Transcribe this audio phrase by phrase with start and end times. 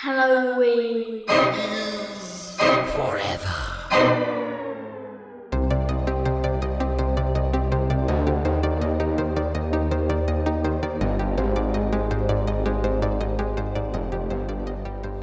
[0.00, 1.24] Halloween.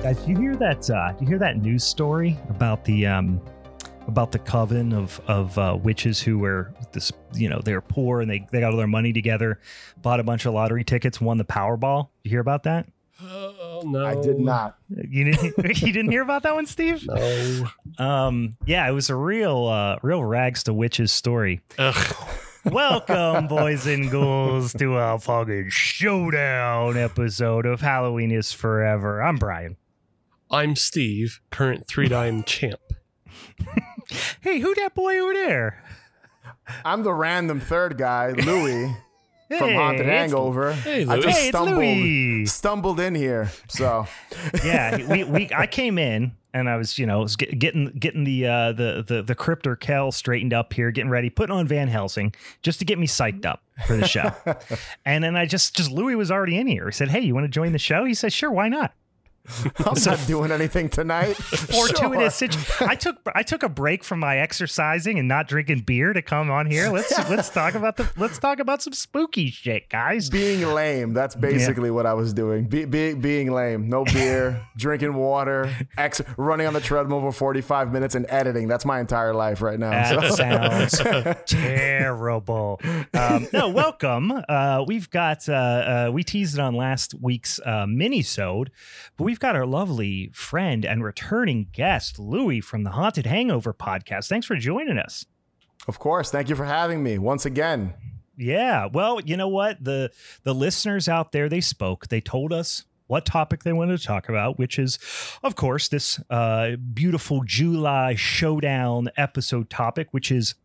[0.03, 0.89] Guys, you hear that?
[0.89, 3.39] Uh, do you hear that news story about the um,
[4.07, 7.13] about the coven of of uh, witches who were this?
[7.33, 9.61] You know, they were poor and they they got all their money together,
[10.01, 12.09] bought a bunch of lottery tickets, won the Powerball.
[12.23, 12.87] You hear about that?
[13.85, 14.77] No, I did not.
[14.89, 15.57] You didn't.
[15.81, 17.05] you didn't hear about that one, Steve?
[17.05, 17.67] No.
[17.99, 21.61] Um, yeah, it was a real uh, real rags to witches story.
[21.77, 22.15] Ugh.
[22.65, 29.21] Welcome, boys and ghouls, to a fucking showdown episode of Halloween is Forever.
[29.21, 29.77] I'm Brian.
[30.49, 32.81] I'm Steve, current three dime champ.
[34.41, 35.83] Hey, who that boy over there?
[36.83, 38.95] I'm the random third guy, Louie
[39.57, 40.73] from Hey, Haunted it's- Hangover.
[40.73, 41.21] Hey, I Louie.
[41.23, 42.45] just Hey, it's stumbled Louie.
[42.45, 43.51] stumbled in here.
[43.69, 44.07] So
[44.63, 48.47] yeah, we, we I came in and I was you know was getting getting the
[48.47, 52.33] uh, the the the cryptor Kel straightened up here, getting ready, putting on Van Helsing
[52.61, 54.31] just to get me psyched up for the show.
[55.05, 56.85] and then I just just Louie was already in here.
[56.85, 58.93] He said, "Hey, you want to join the show?" He said, "Sure, why not?"
[59.85, 61.33] I'm not doing anything tonight.
[61.35, 62.49] Fortuitous Sure.
[62.49, 66.21] situ- I took I took a break from my exercising and not drinking beer to
[66.21, 66.89] come on here.
[66.89, 70.29] Let's let's talk about the let's talk about some spooky shit, guys.
[70.29, 71.13] Being lame.
[71.13, 72.65] That's basically what I was doing.
[72.67, 73.89] Be, be, being lame.
[73.89, 78.67] No beer, drinking water, ex- running on the treadmill for 45 minutes and editing.
[78.67, 79.91] That's my entire life right now.
[79.91, 82.79] That So- sounds terrible.
[83.13, 84.31] Um, no, welcome.
[84.49, 88.71] Uh, we've got uh, uh, we teased it on last week's uh, mini-sode,
[89.17, 94.29] but we've got our lovely friend and returning guest Louie from the Haunted Hangover podcast.
[94.29, 95.25] Thanks for joining us.
[95.89, 96.31] Of course.
[96.31, 97.95] Thank you for having me once again.
[98.37, 98.85] Yeah.
[98.85, 99.83] Well, you know what?
[99.83, 100.09] The
[100.43, 102.07] the listeners out there, they spoke.
[102.07, 104.97] They told us what topic they wanted to talk about, which is,
[105.43, 110.55] of course, this uh, beautiful July showdown episode topic, which is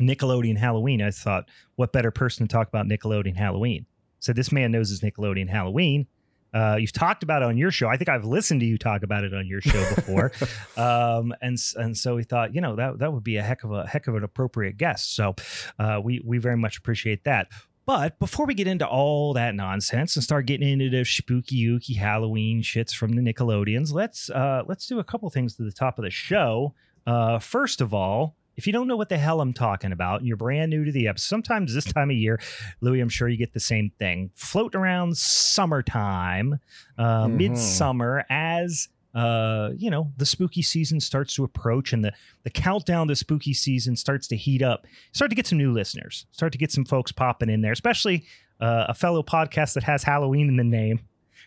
[0.00, 1.02] Nickelodeon Halloween.
[1.02, 3.86] I thought, what better person to talk about Nickelodeon Halloween?
[4.18, 6.08] So this man knows his Nickelodeon Halloween.
[6.52, 7.88] Uh, you've talked about it on your show.
[7.88, 10.32] I think I've listened to you talk about it on your show before,
[10.76, 13.72] um, and and so we thought, you know, that that would be a heck of
[13.72, 15.14] a heck of an appropriate guest.
[15.14, 15.34] So
[15.78, 17.48] uh, we we very much appreciate that.
[17.88, 21.96] But before we get into all that nonsense and start getting into the spooky ooky
[21.96, 25.98] Halloween shits from the Nickelodeons, let's uh, let's do a couple things to the top
[25.98, 26.74] of the show.
[27.06, 30.26] Uh, first of all, if you don't know what the hell I'm talking about and
[30.28, 32.38] you're brand new to the episode, sometimes this time of year,
[32.82, 34.30] Louie, I'm sure you get the same thing.
[34.34, 36.58] Floating around summertime,
[36.98, 37.36] uh, Mhm.
[37.36, 42.12] midsummer, as uh, you know, the spooky season starts to approach and the
[42.44, 44.86] the countdown to spooky season starts to heat up.
[45.12, 46.26] Start to get some new listeners.
[46.30, 48.24] Start to get some folks popping in there, especially
[48.60, 51.00] uh, a fellow podcast that has Halloween in the name.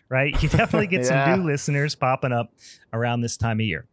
[0.08, 1.24] Right, you definitely get Yeah.
[1.34, 2.52] some new listeners popping up
[2.92, 3.86] around this time of year.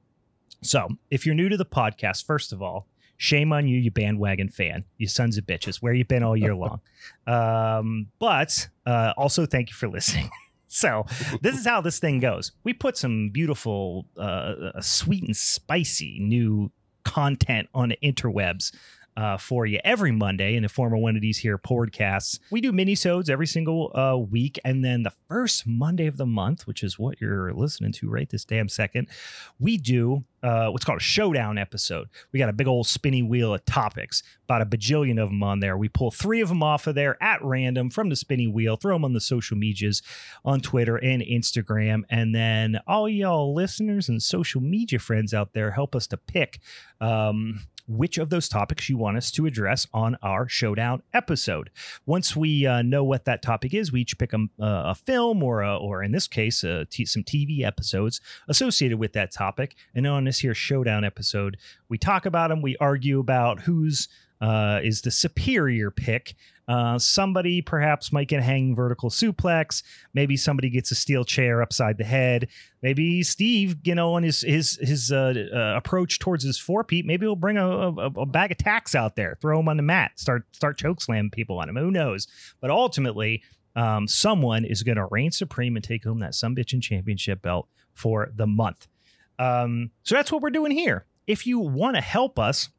[0.62, 2.88] So, if you're new to the podcast, first of all,
[3.19, 5.81] shame on you, you bandwagon fan, you sons of bitches.
[5.81, 6.80] Where you been all year long?
[7.28, 10.30] um, but uh, also, thank you for listening.
[10.68, 11.06] so,
[11.41, 12.53] this is how this thing goes.
[12.63, 16.72] We put some beautiful, uh, uh, sweet and spicy new
[17.03, 18.74] content on the interwebs.
[19.19, 22.40] Uh, for you every Monday in the form of one of these here podcasts.
[22.52, 26.66] We do mini-sodes every single uh, week, and then the first Monday of the month,
[26.66, 29.09] which is what you're listening to right this damn second,
[29.59, 32.08] we do uh, what's called a showdown episode.
[32.31, 35.59] We got a big old spinny wheel of topics, about a bajillion of them on
[35.59, 35.78] there.
[35.78, 38.96] We pull three of them off of there at random from the spinny wheel, throw
[38.96, 40.02] them on the social medias
[40.46, 42.03] on Twitter and Instagram.
[42.09, 46.59] And then all y'all listeners and social media friends out there help us to pick
[47.02, 47.59] um,
[47.90, 51.70] which of those topics you want us to address on our showdown episode.
[52.06, 55.62] Once we uh, know what that topic is, we each pick a, a film or,
[55.62, 59.76] a, or in this case, uh, t- some TV episodes associated with that topic.
[59.96, 61.58] And on this here showdown episode,
[61.90, 62.62] we talk about them.
[62.62, 64.08] We argue about who's
[64.42, 66.36] uh, is the superior pick.
[66.69, 69.81] Uh, somebody perhaps might get a hanging vertical suplex.
[70.13, 72.47] Maybe somebody gets a steel chair upside the head.
[72.84, 77.08] Maybe Steve, you know, on his his his uh, uh, approach towards his four peat,
[77.08, 79.84] maybe he'll bring a, a, a bag of tacks out there, throw him on the
[79.84, 81.76] mat, start start choke slam people on him.
[81.76, 82.28] Who knows?
[82.61, 83.41] But ultimately,
[83.76, 87.67] um, someone is going to reign supreme and take home that some bitchin' championship belt
[87.94, 88.88] for the month.
[89.40, 91.05] Um, so that's what we're doing here.
[91.26, 92.70] If you want to help us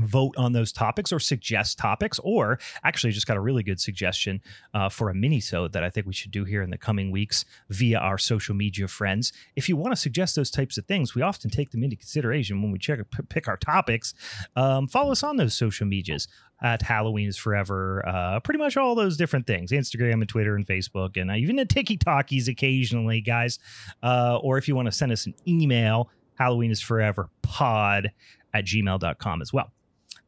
[0.00, 4.40] vote on those topics or suggest topics or actually just got a really good suggestion
[4.74, 7.10] uh, for a mini so that i think we should do here in the coming
[7.10, 9.32] weeks via our social media friends.
[9.54, 12.62] If you want to suggest those types of things we often take them into consideration
[12.62, 14.14] when we check p- pick our topics.
[14.54, 16.28] Um, follow us on those social medias.
[16.62, 20.66] At halloween is forever uh, pretty much all those different things instagram and twitter and
[20.66, 23.58] facebook and uh, even the tiki talkies occasionally guys.
[24.02, 28.10] Uh, or if you want to send us an email halloween is forever pod
[28.54, 29.70] at gmail.com as well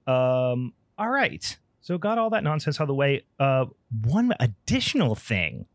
[0.09, 1.57] um, all right.
[1.81, 3.25] So got all that nonsense out of the way.
[3.39, 3.67] Uh,
[4.05, 5.67] one additional thing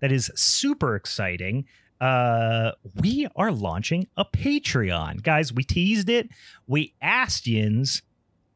[0.00, 1.66] that is super exciting.
[2.00, 5.52] Uh, we are launching a Patreon, guys.
[5.52, 6.28] We teased it.
[6.66, 8.02] We asked yins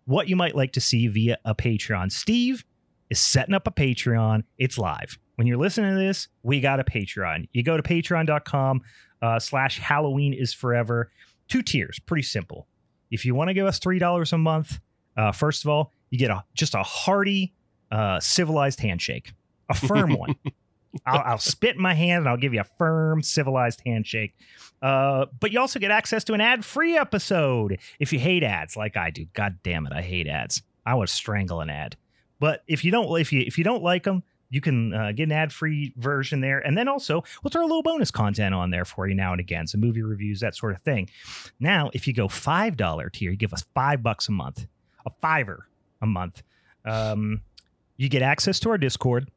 [0.04, 2.10] what you might like to see via a Patreon.
[2.12, 2.64] Steve
[3.10, 4.44] is setting up a Patreon.
[4.58, 5.18] It's live.
[5.36, 7.48] When you're listening to this, we got a Patreon.
[7.52, 8.82] You go to patreon.com
[9.20, 11.10] uh, slash Halloween is forever.
[11.48, 12.66] Two tiers, pretty simple.
[13.10, 14.80] If you want to give us $3 a month,
[15.16, 17.52] uh, first of all, you get a just a hearty,
[17.90, 19.32] uh, civilized handshake,
[19.68, 20.36] a firm one.
[21.06, 24.34] I'll, I'll, spit in my hand and I'll give you a firm, civilized handshake.
[24.82, 28.96] Uh, but you also get access to an ad-free episode if you hate ads, like
[28.96, 29.26] I do.
[29.32, 30.62] God damn it, I hate ads.
[30.84, 31.96] I would strangle an ad.
[32.40, 35.24] But if you don't, if you if you don't like them, you can uh, get
[35.24, 38.84] an ad-free version there, and then also we'll throw a little bonus content on there
[38.84, 41.08] for you now and again, some movie reviews, that sort of thing.
[41.60, 44.66] Now, if you go five dollar tier, you give us five bucks a month
[45.06, 45.66] a fiver
[46.00, 46.42] a month.
[46.84, 47.42] Um,
[47.96, 49.30] you get access to our Discord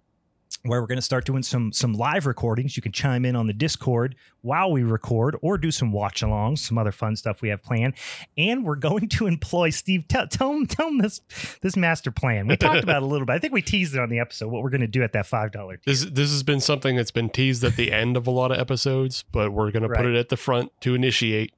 [0.63, 2.75] where we're going to start doing some some live recordings.
[2.75, 6.59] You can chime in on the Discord while we record, or do some watch alongs,
[6.59, 7.93] some other fun stuff we have planned.
[8.37, 10.07] And we're going to employ Steve.
[10.07, 11.21] Tell tell him tell him this
[11.61, 12.47] this master plan.
[12.47, 13.33] We talked about it a little bit.
[13.33, 14.49] I think we teased it on the episode.
[14.49, 15.79] What we're going to do at that five dollar.
[15.85, 18.59] This this has been something that's been teased at the end of a lot of
[18.59, 19.97] episodes, but we're going right.
[19.97, 21.53] to put it at the front to initiate.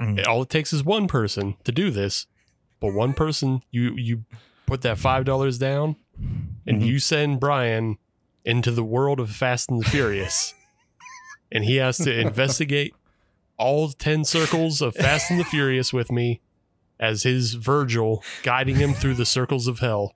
[0.00, 0.24] Mm.
[0.28, 2.26] All it takes is one person to do this,
[2.80, 4.24] but one person you you
[4.66, 5.96] put that five dollars down
[6.66, 6.82] and mm-hmm.
[6.82, 7.98] you send Brian
[8.44, 10.54] into the world of Fast and the Furious.
[11.50, 12.94] And he has to investigate
[13.56, 16.42] all 10 circles of Fast and the Furious with me
[17.00, 20.14] as his Virgil guiding him through the circles of hell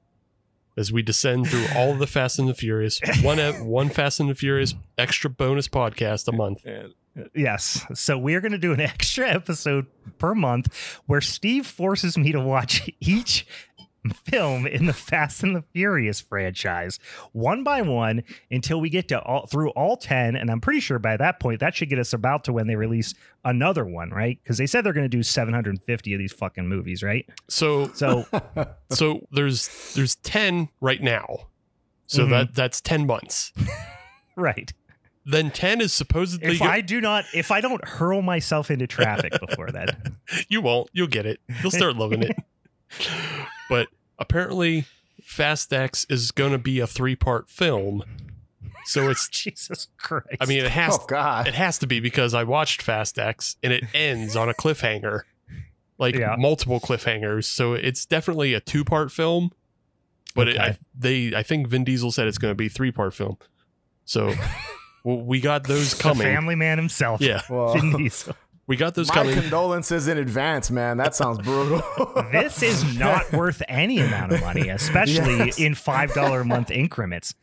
[0.76, 3.00] as we descend through all the Fast and the Furious.
[3.22, 6.66] One one Fast and the Furious extra bonus podcast a month
[7.34, 7.84] Yes.
[7.94, 9.86] So we're going to do an extra episode
[10.18, 13.46] per month where Steve forces me to watch each
[14.24, 16.98] film in the Fast and the Furious franchise
[17.32, 20.98] one by one until we get to all through all 10 and I'm pretty sure
[20.98, 23.14] by that point that should get us about to when they release
[23.44, 24.40] another one, right?
[24.44, 27.28] Cuz they said they're going to do 750 of these fucking movies, right?
[27.48, 28.26] So So
[28.90, 31.48] so there's there's 10 right now.
[32.06, 32.30] So mm-hmm.
[32.32, 33.52] that that's 10 months.
[34.36, 34.72] right
[35.24, 38.86] then 10 is supposedly if go- i do not if i don't hurl myself into
[38.86, 39.96] traffic before that
[40.48, 40.88] you won't.
[40.92, 41.40] You'll get it.
[41.62, 42.36] You'll start loving it.
[43.70, 43.88] But
[44.19, 44.84] apparently
[45.22, 48.02] fast x is going to be a three part film.
[48.84, 50.26] So it's jesus christ.
[50.40, 51.48] I mean it has oh, God.
[51.48, 55.22] it has to be because i watched fast x and it ends on a cliffhanger.
[55.96, 56.36] Like yeah.
[56.38, 57.44] multiple cliffhangers.
[57.44, 59.52] So it's definitely a two part film
[60.34, 60.56] but okay.
[60.56, 63.38] it, I, they i think vin diesel said it's going to be three part film.
[64.04, 64.34] So
[65.04, 66.19] well, we got those coming.
[66.19, 67.20] The family man himself.
[67.20, 67.43] Yeah.
[67.50, 67.76] Well,
[68.69, 69.31] we got those coming.
[69.31, 69.50] my coming.
[69.50, 70.96] condolences in advance, man.
[70.96, 71.82] That sounds brutal.
[72.32, 75.58] this is not worth any amount of money, especially yes.
[75.58, 77.34] in $5 a month increments.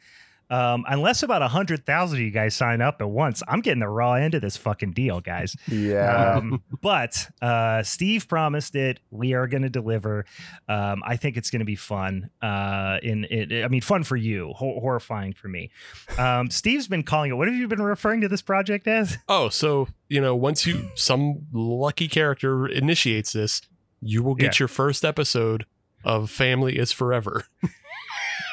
[0.49, 3.79] Um, unless about a hundred thousand of you guys sign up at once, I'm getting
[3.79, 5.55] the raw end of this fucking deal, guys.
[5.67, 6.35] Yeah.
[6.35, 8.99] Um, but uh, Steve promised it.
[9.11, 10.25] We are going to deliver.
[10.67, 12.29] Um, I think it's going to be fun.
[12.41, 15.69] Uh, in it, I mean, fun for you, ho- horrifying for me.
[16.17, 17.35] Um, Steve's been calling it.
[17.35, 19.17] What have you been referring to this project as?
[19.27, 23.61] Oh, so you know, once you some lucky character initiates this,
[24.01, 24.63] you will get yeah.
[24.63, 25.65] your first episode
[26.03, 27.45] of Family is Forever.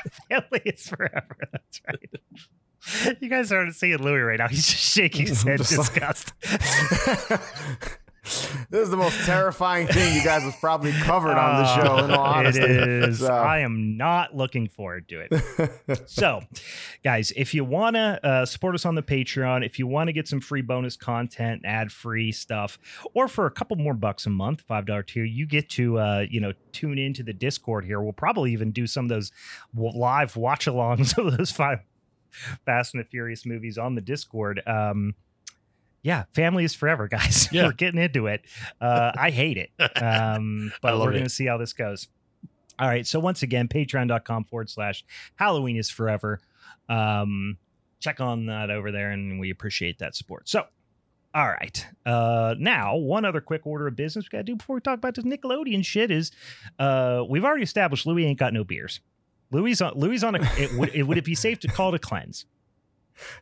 [0.29, 1.37] family is forever.
[1.53, 3.17] That's right.
[3.21, 4.49] You guys aren't seeing Louis right now.
[4.49, 6.33] He's just shaking his head disgust.
[8.71, 12.05] this is the most terrifying thing you guys have probably covered on the show.
[12.05, 13.21] In all honesty, it is.
[13.21, 13.33] So.
[13.33, 16.09] I am not looking forward to it.
[16.09, 16.43] so,
[17.05, 20.13] guys, if you want to uh, support us on the Patreon, if you want to
[20.13, 22.81] get some free bonus content, ad free stuff,
[23.15, 26.25] or for a couple more bucks a month, five dollar tier, you get to uh,
[26.29, 28.01] you know tune into the Discord here.
[28.01, 29.31] We'll probably even do some of those
[29.73, 31.79] live watch alongs of those five
[32.65, 34.63] Fast and the Furious movies on the Discord.
[34.67, 35.15] Um,
[36.07, 37.49] yeah, family is forever, guys.
[37.53, 37.67] Yeah.
[37.67, 38.43] we're getting into it.
[38.81, 39.71] Uh, I hate it,
[40.01, 42.07] um, but we're going to see how this goes.
[42.79, 43.05] All right.
[43.05, 46.41] So once again, patreon.com forward slash Halloween is forever.
[46.89, 47.59] Um,
[47.99, 50.49] check on that over there, and we appreciate that support.
[50.49, 50.65] So,
[51.35, 51.87] All right.
[52.05, 54.99] Uh, now, one other quick order of business we got to do before we talk
[54.99, 56.31] about this Nickelodeon shit is
[56.79, 59.01] uh, we've already established Louie ain't got no beers.
[59.51, 60.43] Louie on Louie on a.
[60.57, 62.47] It, would, it, would it be safe to call it a cleanse?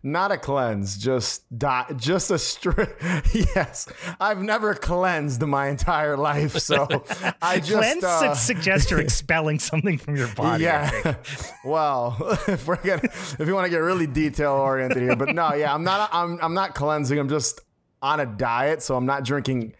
[0.02, 2.98] Not a cleanse, just die, just a strip.
[3.32, 3.88] yes,
[4.20, 6.86] I've never cleansed in my entire life, so
[7.42, 10.64] I just cleanse uh, suggests you're expelling something from your body.
[10.64, 11.16] Yeah.
[11.64, 12.16] well,
[12.48, 15.74] if we're gonna, if you want to get really detail oriented here, but no, yeah,
[15.74, 16.10] I'm not.
[16.12, 17.18] I'm I'm not cleansing.
[17.18, 17.60] I'm just
[18.02, 19.74] on a diet, so I'm not drinking.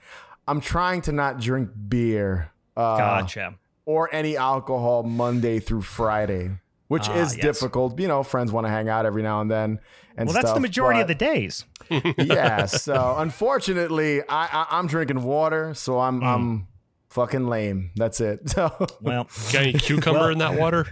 [0.48, 2.50] I'm trying to not drink beer.
[2.76, 3.54] Uh, gotcha.
[3.86, 7.42] Or any alcohol Monday through Friday, which uh, is yes.
[7.42, 7.98] difficult.
[7.98, 9.80] You know, friends want to hang out every now and then.
[10.16, 11.64] And well, stuff, that's the majority of the days.
[12.18, 12.66] yeah.
[12.74, 16.26] So unfortunately, I, I am drinking water, so I'm mm.
[16.26, 16.68] I'm
[17.10, 17.90] fucking lame.
[17.96, 18.40] That's it.
[18.50, 20.86] So well, got any cucumber well, in that water?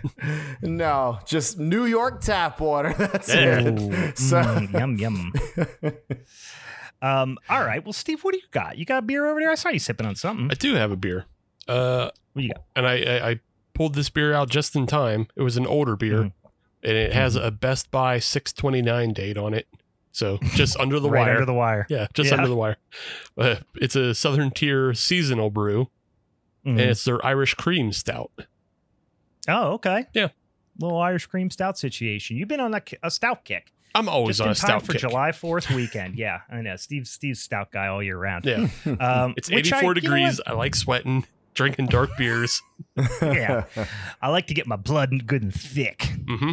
[0.62, 2.94] no, just New York tap water.
[2.96, 4.18] That's it.
[4.18, 5.32] So mm, yum yum.
[7.02, 7.84] Um, all right.
[7.84, 8.78] Well, Steve, what do you got?
[8.78, 9.50] You got a beer over there?
[9.50, 10.48] I saw you sipping on something.
[10.50, 11.26] I do have a beer.
[11.66, 12.62] Uh, what do you got?
[12.76, 13.40] And I, I, I
[13.74, 15.28] pulled this beer out just in time.
[15.36, 16.48] It was an older beer, mm-hmm.
[16.82, 17.46] and it has mm-hmm.
[17.46, 19.68] a best by 629 date on it.
[20.12, 21.32] So just under the right wire.
[21.32, 21.86] Under the wire.
[21.88, 22.36] Yeah, just yeah.
[22.36, 22.76] under the wire.
[23.36, 25.88] Uh, it's a Southern Tier seasonal brew,
[26.64, 26.78] mm-hmm.
[26.78, 28.30] and it's their Irish Cream Stout.
[29.48, 30.06] Oh, okay.
[30.14, 30.28] Yeah.
[30.78, 32.36] Little Irish Cream Stout situation.
[32.36, 33.72] You've been on a, a stout kick.
[33.94, 35.02] I'm always Just on a stout for kick.
[35.02, 36.16] July Fourth weekend.
[36.16, 36.76] Yeah, I know.
[36.76, 38.44] Steve Steve's stout guy all year round.
[38.44, 38.68] Yeah,
[39.00, 40.40] um, it's 84 I, degrees.
[40.46, 42.62] I like sweating, drinking dark beers.
[43.20, 43.64] yeah,
[44.22, 45.98] I like to get my blood good and thick.
[45.98, 46.52] Mm-hmm.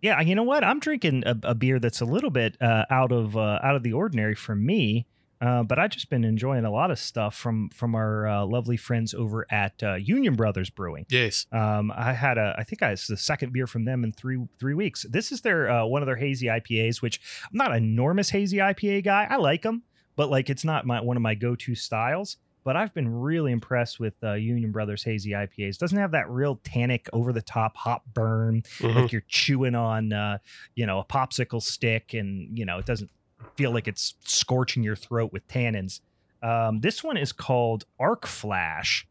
[0.00, 0.62] Yeah, you know what?
[0.62, 3.82] I'm drinking a, a beer that's a little bit uh, out of uh, out of
[3.82, 5.06] the ordinary for me.
[5.40, 8.76] Uh, but I've just been enjoying a lot of stuff from from our uh, lovely
[8.76, 11.06] friends over at uh, Union Brothers Brewing.
[11.10, 14.12] Yes, um, I had a I think I was the second beer from them in
[14.12, 15.06] three three weeks.
[15.08, 18.56] This is their uh, one of their hazy IPAs, which I'm not an enormous hazy
[18.56, 19.28] IPA guy.
[19.30, 19.84] I like them,
[20.16, 22.36] but like it's not my one of my go to styles.
[22.64, 25.78] But I've been really impressed with uh, Union Brothers hazy IPAs.
[25.78, 28.98] Doesn't have that real tannic, over the top hop burn mm-hmm.
[28.98, 30.38] like you're chewing on, uh,
[30.74, 33.10] you know, a popsicle stick, and you know it doesn't
[33.56, 36.00] feel like it's scorching your throat with tannins.
[36.42, 39.06] Um, this one is called Arc Flash.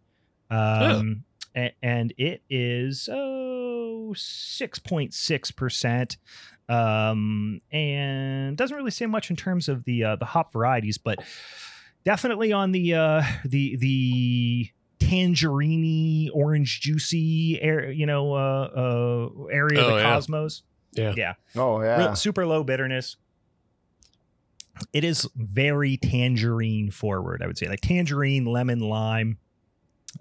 [0.49, 6.17] Um, and, and, it is oh, 6.6%.
[6.69, 11.19] Um, and doesn't really say much in terms of the uh, the hop varieties, but
[12.07, 19.81] definitely on the uh, the the tangerine orange juicy air you know uh, uh area
[19.81, 20.03] oh, of the yeah.
[20.03, 20.63] cosmos.
[20.93, 21.13] Yeah.
[21.17, 21.33] Yeah.
[21.55, 21.97] Oh yeah.
[21.97, 23.17] Real, super low bitterness.
[24.93, 27.67] It is very tangerine forward i would say.
[27.67, 29.37] Like tangerine lemon lime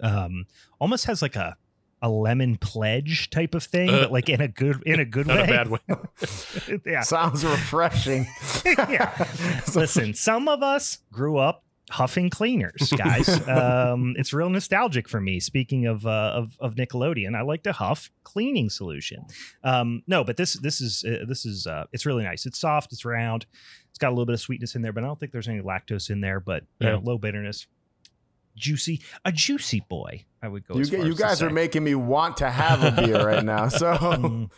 [0.03, 0.45] um
[0.79, 1.55] almost has like a
[2.01, 5.25] a lemon pledge type of thing uh, but like in a good in a good
[5.25, 5.43] not way.
[5.43, 5.79] a bad way.
[6.85, 7.01] Yeah.
[7.01, 8.27] Sounds refreshing.
[8.65, 9.25] Yeah.
[9.73, 13.27] Listen some of us grew up huffing cleaners guys.
[13.47, 15.39] Um it's real nostalgic for me.
[15.39, 19.25] Speaking of uh of, of nickelodeon i like to huff cleaning solution.
[19.63, 22.45] Um no but this this is uh, this is uh it's really nice.
[22.45, 23.45] It's soft it's round
[23.97, 25.59] it's got a little bit of sweetness in there but i don't think there's any
[25.59, 26.93] lactose in there but you yeah.
[26.93, 27.65] know low bitterness.
[28.55, 32.49] Juicy a juicy boy i would go you, you guys are making me want to
[32.49, 34.49] have a beer right now so mm.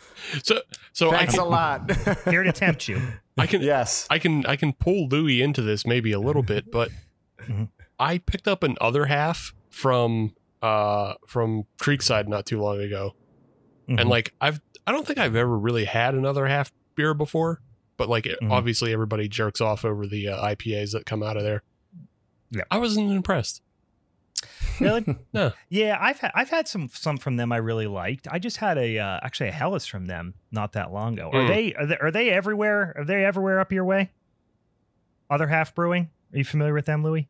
[0.42, 0.60] so
[0.92, 1.90] so thanks can, a lot.
[2.24, 3.00] Here to tempt you.
[3.36, 4.06] I can yes.
[4.08, 6.90] I can i can pull louie into this maybe a little bit but
[7.42, 7.64] Mm-hmm.
[7.98, 13.14] I picked up an other half from uh from Creekside not too long ago.
[13.88, 13.98] Mm-hmm.
[13.98, 17.60] And like I've I don't think I've ever really had another half beer before,
[17.96, 18.50] but like mm-hmm.
[18.50, 21.62] obviously everybody jerks off over the uh, IPAs that come out of there.
[22.50, 22.64] Yeah.
[22.70, 23.62] I wasn't impressed.
[24.80, 25.04] Really?
[25.32, 25.52] no.
[25.68, 28.26] Yeah, I've had I've had some some from them I really liked.
[28.30, 31.30] I just had a uh, actually a Helles from them not that long ago.
[31.32, 31.48] Are mm.
[31.48, 32.94] they are they are they everywhere?
[32.96, 34.10] Are they everywhere up your way?
[35.28, 36.10] Other half brewing?
[36.32, 37.28] Are you familiar with them, Louie?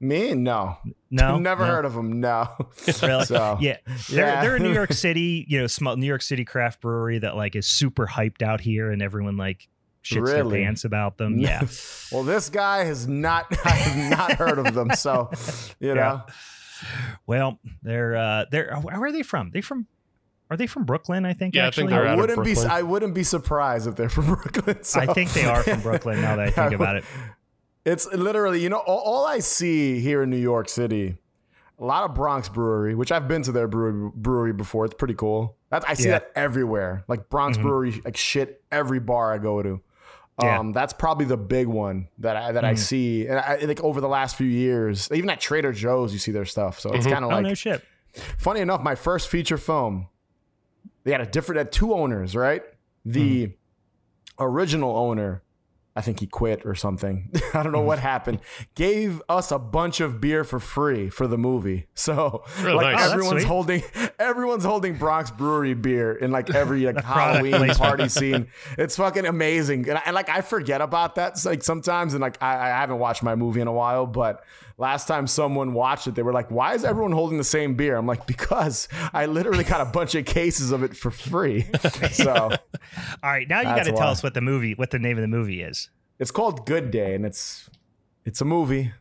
[0.00, 0.34] Me?
[0.34, 0.78] No.
[1.10, 1.38] No.
[1.40, 1.70] Never no.
[1.70, 2.20] heard of them.
[2.20, 2.48] No.
[3.02, 3.24] really?
[3.26, 3.76] So, yeah.
[4.08, 4.42] They're, yeah.
[4.42, 7.54] they're a New York City, you know, small New York City craft brewery that like
[7.54, 9.68] is super hyped out here and everyone like
[10.02, 10.58] shits really?
[10.58, 11.38] their pants about them.
[11.38, 11.66] Yeah.
[12.10, 14.90] well, this guy has not I have not heard of them.
[14.92, 15.30] So,
[15.78, 16.22] you know.
[17.26, 19.50] Well, they're uh they're where are they from?
[19.50, 19.86] They from
[20.50, 21.24] are they from Brooklyn?
[21.24, 21.54] I think.
[21.54, 21.84] Yeah, actually?
[21.84, 22.56] I think they're I wouldn't be.
[22.56, 24.82] I wouldn't be surprised if they're from Brooklyn.
[24.82, 24.98] So.
[24.98, 26.20] I think they are from Brooklyn.
[26.20, 27.04] Now that I think about it,
[27.84, 31.16] it's literally, you know, all, all, I see here in New York City,
[31.78, 34.84] a lot of Bronx brewery, which I've been to their brewery, brewery before.
[34.84, 35.56] It's pretty cool.
[35.70, 36.18] That, I see yeah.
[36.18, 37.04] that everywhere.
[37.08, 37.66] Like Bronx mm-hmm.
[37.66, 39.80] brewery, like shit, every bar I go to.
[40.42, 40.58] Yeah.
[40.58, 42.68] Um, that's probably the big one that I, that mm.
[42.68, 46.18] I see, and I, like over the last few years, even at Trader Joe's, you
[46.18, 46.80] see their stuff.
[46.80, 47.12] So it's mm-hmm.
[47.12, 47.84] kind of oh, like no shit.
[48.38, 50.08] Funny enough, my first feature film,
[51.04, 52.62] they had a different, had two owners, right?
[53.04, 53.54] The mm.
[54.38, 55.42] original owner
[56.00, 57.30] I think he quit or something.
[57.52, 58.40] I don't know what happened.
[58.74, 61.88] Gave us a bunch of beer for free for the movie.
[62.00, 63.08] So Real like nice.
[63.08, 63.48] Oh, everyone's sweet.
[63.48, 63.82] holding
[64.18, 68.48] everyone's holding Bronx Brewery beer in like every like, Halloween party scene.
[68.78, 69.86] It's fucking amazing.
[69.86, 73.00] And, I, and like I forget about that like sometimes and like I, I haven't
[73.00, 74.42] watched my movie in a while, but
[74.80, 77.96] last time someone watched it, they were like, "Why is everyone holding the same beer?"
[77.96, 81.66] I'm like, "Because I literally got a bunch of cases of it for free."
[82.12, 84.06] so All right, now you got to tell why.
[84.06, 85.90] us what the movie, what the name of the movie is.
[86.18, 87.68] it's called Good Day, and it's
[88.24, 88.92] it's a movie.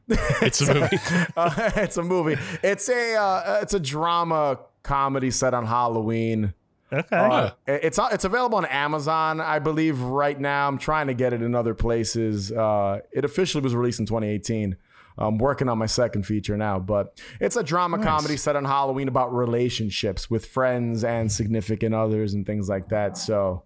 [0.41, 0.98] It's a movie.
[1.38, 2.38] Uh, it's a movie.
[2.62, 6.53] It's a uh, it's a drama comedy set on Halloween.
[6.91, 7.15] Okay.
[7.15, 10.67] Uh, it's it's available on Amazon, I believe, right now.
[10.67, 12.51] I'm trying to get it in other places.
[12.51, 14.75] Uh, it officially was released in 2018.
[15.19, 18.05] I'm working on my second feature now, but it's a drama Nice.
[18.07, 23.17] comedy set on Halloween about relationships with friends and significant others and things like that.
[23.17, 23.63] So,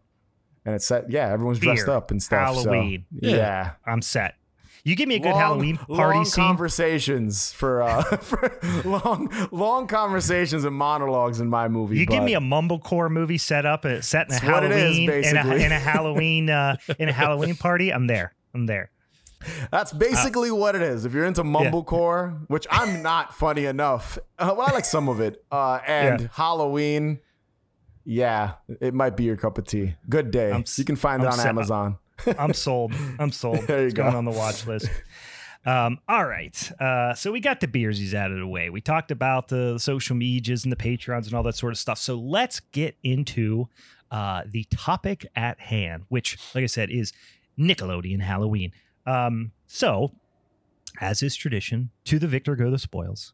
[0.65, 2.55] and it's set, yeah, everyone's dressed up and stuff.
[2.55, 3.05] so, Halloween.
[3.11, 3.71] yeah.
[3.85, 4.35] I'm set.
[4.85, 6.43] You give me a good Long- Halloween party long scene.
[6.43, 11.97] conversations for, uh, for long long conversations and monologues in my movie.
[11.99, 15.53] You give me a mumblecore movie set up, uh, set in a Halloween, in, a,
[15.55, 17.93] in a Halloween, uh, in a Halloween party.
[17.93, 18.33] I'm there.
[18.53, 18.91] I'm there.
[19.71, 21.05] That's basically what it is.
[21.05, 25.19] If you're into mumblecore, which I'm not funny enough, uh, well, I like some of
[25.19, 26.27] it, uh, and Yeah.
[26.33, 27.19] Halloween,
[28.05, 29.95] yeah, it might be your cup of tea.
[30.09, 30.51] Good day.
[30.51, 31.97] I'm you can find I'm it on Amazon.
[32.37, 32.93] I'm sold.
[33.19, 33.59] I'm sold.
[33.67, 34.03] There you it's go.
[34.03, 34.89] going on the watch list.
[35.65, 36.71] Um, all right.
[36.79, 38.69] Uh, so we got the beersies out of the way.
[38.69, 41.97] We talked about the social medias and the Patreons and all that sort of stuff.
[41.99, 43.69] So let's get into
[44.11, 47.13] uh, the topic at hand, which, like I said, is
[47.57, 48.73] Nickelodeon Halloween.
[49.05, 50.11] Um, so,
[51.01, 53.33] as is tradition, to the victor go the spoils.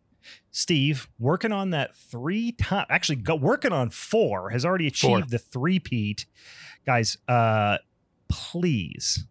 [0.52, 5.30] Steve, working on that three time, actually go, working on four, has already achieved Four.
[5.30, 6.26] the three peat.
[6.86, 7.78] Guys, uh,
[8.28, 9.26] please,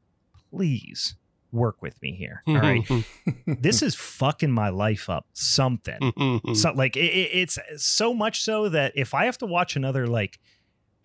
[0.51, 1.15] please
[1.53, 2.43] work with me here.
[2.47, 2.87] All right.
[3.47, 5.27] this is fucking my life up.
[5.33, 6.41] Something.
[6.55, 10.07] So like it, it- it's so much so that if I have to watch another
[10.07, 10.39] like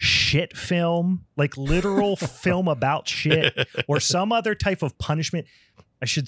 [0.03, 3.57] shit film, like literal film about shit,
[3.87, 5.47] or some other type of punishment,
[6.01, 6.27] I should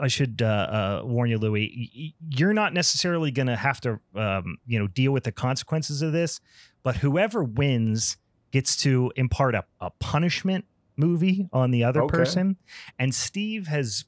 [0.00, 2.14] I should uh, uh, warn you, Louie.
[2.28, 6.12] You're not necessarily going to have to um, you know deal with the consequences of
[6.12, 6.40] this,
[6.84, 8.16] but whoever wins
[8.52, 10.64] gets to impart a, a punishment
[10.96, 12.16] movie on the other Okay.
[12.16, 12.56] person,
[12.98, 14.04] and Steve has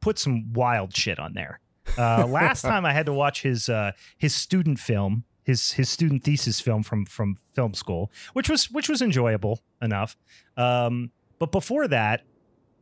[0.00, 1.60] put some wild shit on there.
[1.98, 6.24] Uh, last time I had to watch his uh, his student film, his his student
[6.24, 10.16] thesis film from from film school, which was which was enjoyable enough.
[10.56, 12.24] Um, but before that,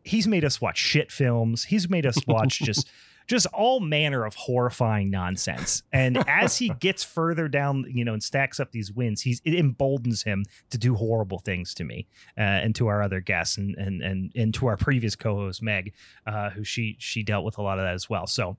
[0.02, 1.64] he's made us watch shit films.
[1.64, 2.88] He's made us watch just
[3.26, 5.82] just all manner of horrifying nonsense.
[5.92, 9.54] And as he gets further down, you know, and stacks up these wins, he's it
[9.54, 12.06] emboldens him to do horrible things to me
[12.38, 15.92] uh, and to our other guests and and and and to our previous co-host Meg,
[16.26, 18.26] uh, who she she dealt with a lot of that as well.
[18.26, 18.56] So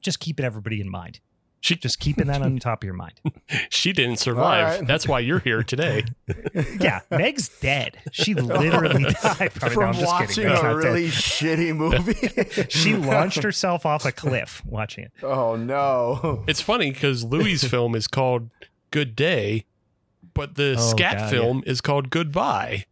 [0.00, 1.20] just keeping everybody in mind.
[1.66, 3.14] She- just keeping that on top of your mind.
[3.70, 4.64] she didn't survive.
[4.66, 4.86] All right.
[4.86, 6.04] That's why you're here today.
[6.80, 7.98] Yeah, Meg's dead.
[8.12, 8.42] She oh.
[8.42, 10.50] literally died from, no, From I'm just watching kidding.
[10.50, 10.74] A not dead.
[10.76, 12.66] really shitty movie.
[12.68, 15.12] She launched herself off a cliff watching it.
[15.22, 16.44] oh no.
[16.46, 18.50] It's funny because Louie's film is called
[18.90, 19.64] Good Day,
[20.34, 22.84] but the Oh, scat God, film is called Goodbye.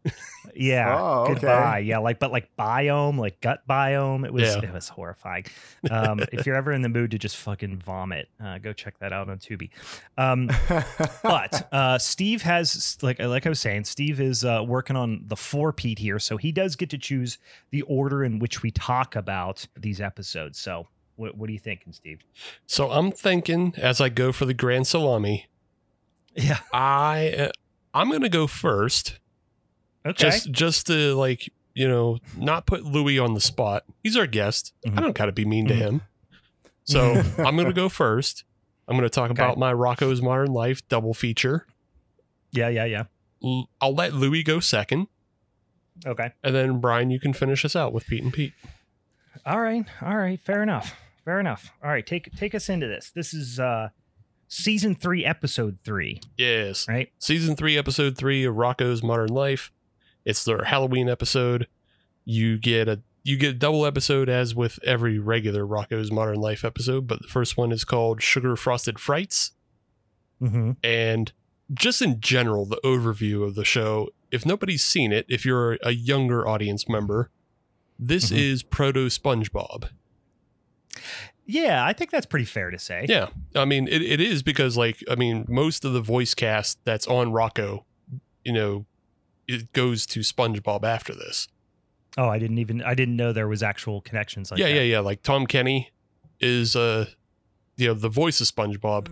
[0.57, 0.97] Yeah.
[0.99, 1.35] Oh, okay.
[1.35, 1.79] Goodbye.
[1.81, 4.25] Yeah, like but like biome, like gut biome.
[4.25, 4.63] It was Yeah.
[4.63, 5.45] it was horrifying.
[5.91, 9.13] Um, if you're ever in the mood to just fucking vomit, uh, go check that
[9.13, 9.71] out on Tubi.
[10.17, 10.49] Um,
[11.23, 15.37] but uh, Steve has like like I was saying, Steve is uh, working on the
[15.37, 17.39] four Pete here, so he does get to choose
[17.71, 20.59] the order in which we talk about these episodes.
[20.59, 22.21] So, what what are you thinking, Steve?
[22.67, 25.47] So I'm thinking as I go for the Grand Salami,
[26.35, 26.59] Yeah.
[26.73, 27.49] I uh,
[27.93, 29.19] I'm gonna go first,
[30.07, 30.13] Okay.
[30.31, 33.85] just just to like you know not put Louie on the spot.
[34.03, 34.73] He's our guest.
[34.87, 34.99] Mhm.
[34.99, 35.79] I don't gotta be mean to Mhm.
[35.79, 36.03] him.
[36.85, 38.45] So I'm gonna go first.
[38.87, 39.43] I'm gonna talk Okay.
[39.43, 41.67] about my Rocko's Modern Life double feature.
[42.53, 42.69] yeah.
[42.69, 42.85] Yeah.
[42.85, 43.05] Yeah.
[43.43, 45.09] L- I'll let Louis go second,
[46.07, 46.33] Okay.
[46.43, 48.53] and then Brian, you can finish us out with Pete and Pete.
[49.45, 50.95] All right, all right, fair enough.
[51.25, 51.71] Fair enough.
[51.83, 53.11] All right, take take us into this.
[53.11, 53.89] This is uh
[54.49, 56.87] season 3 episode 3, Yes.
[56.89, 57.11] right?
[57.19, 59.73] season three, episode three of Rocko's Modern Life.
[60.25, 61.67] It's their Halloween episode.
[62.25, 66.63] You get a you get a double episode as with every regular Rocko's Modern Life
[66.65, 69.53] episode, but the first one is called Sugar Frosted Frights.
[70.43, 70.77] Mhm.
[70.85, 71.33] And
[71.73, 75.93] just in general, the overview of the show, if nobody's seen it, if you're a
[75.93, 77.31] younger audience member,
[77.99, 78.37] this Mhm.
[78.37, 79.89] is proto SpongeBob.
[81.47, 83.07] Yeah, I think that's pretty fair to say.
[83.09, 83.29] Yeah.
[83.55, 87.07] I mean, it, it is because, like, I mean, most of the voice cast that's
[87.07, 87.85] on Rocko,
[88.45, 88.87] you know,
[89.49, 91.49] it goes to SpongeBob after this.
[92.17, 94.75] Oh, I didn't even I didn't know there was actual connections like yeah, that.
[94.75, 94.99] yeah, yeah.
[95.01, 95.91] Like Tom Kenny
[96.41, 97.07] is uh
[97.77, 99.09] you know the voice of SpongeBob.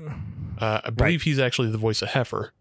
[0.58, 2.52] Uh, I believe he's actually the voice of Heifer.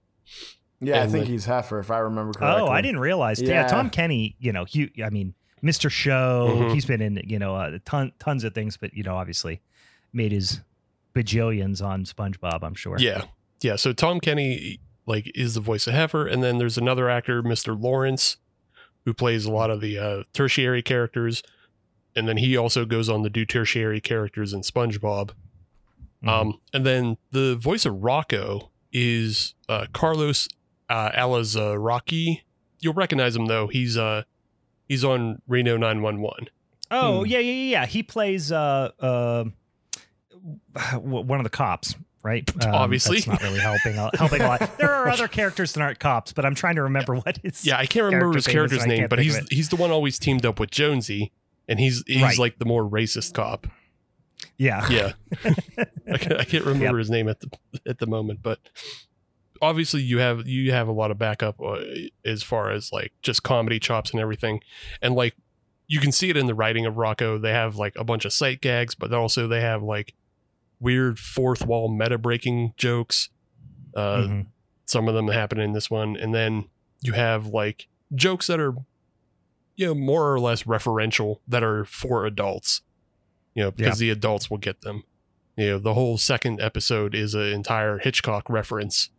[0.80, 2.62] Yeah, I think the- he's Heifer if I remember correctly.
[2.62, 3.40] Oh, I didn't realize.
[3.40, 3.68] Yeah, Yeah.
[3.68, 5.92] Tom Kenny, you know, he, I mean, Mr.
[5.92, 6.74] Show, Mhm.
[6.74, 9.62] he's been in, you know, uh, ton, tons of things, but, you know, obviously
[10.12, 10.62] made his
[11.14, 12.96] bajillions on SpongeBob, I'm sure.
[12.98, 13.26] Yeah,
[13.62, 13.76] yeah.
[13.76, 17.80] So Tom Kenny like is the voice of Heifer, and then there's another actor, Mr.
[17.80, 18.38] Lawrence,
[19.06, 21.42] who plays a lot of the uh, tertiary characters,
[22.16, 25.32] and then he also goes on to do tertiary characters in SpongeBob.
[26.24, 26.30] Mhm.
[26.30, 30.48] Um, and then the voice of Rocko is uh, Carlos
[30.90, 32.42] uh, Alazraqui.
[32.80, 33.68] You'll recognize him though.
[33.68, 34.24] He's uh
[34.88, 36.50] he's on Reno 911.
[36.92, 37.26] oh, Hmm.
[37.28, 37.86] yeah, yeah, yeah, yeah.
[37.86, 39.46] He plays uh, uh,
[41.02, 41.96] one of the cops.
[42.24, 43.18] Right, Um, Obviously.
[43.18, 43.98] that's not really helping.
[43.98, 44.72] a- Helping a lot.
[44.78, 47.66] There are other characters that aren't cops, but I'm trying to remember what his.
[47.66, 50.46] Yeah, I can't remember character his character's name, but he's he's the one always teamed
[50.46, 51.32] up with Jonesy,
[51.68, 52.38] and he's he's Right.
[52.38, 53.66] like the more racist cop.
[54.58, 55.12] yeah, Yeah,
[56.12, 57.50] I, can't, I can't remember his name at the
[57.88, 58.60] at the moment, but
[59.62, 61.80] obviously you have you have a lot of backup uh,
[62.26, 64.62] as far as like just comedy chops and everything,
[65.02, 65.36] and like
[65.88, 67.42] you can see it in the writing of Rocko.
[67.42, 70.14] They have like a bunch of sight gags, but also they have like
[70.82, 73.30] weird fourth wall meta breaking jokes.
[73.96, 74.48] Uh, Mhm.
[74.86, 76.66] some of them happen in this one and then
[77.02, 78.74] you have like jokes that are
[79.76, 82.82] you know more or less referential that are for adults
[83.54, 85.04] you know because the adults will get them
[85.58, 89.10] you know the whole second episode is an entire hitchcock reference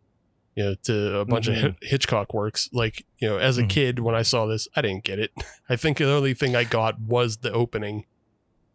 [0.54, 1.60] you know to a bunch of Mhm.
[1.62, 3.68] Hi- hitchcock works like you know as a Mhm.
[3.70, 5.32] kid when i saw this i didn't get it
[5.68, 8.04] i think the only thing i got was the opening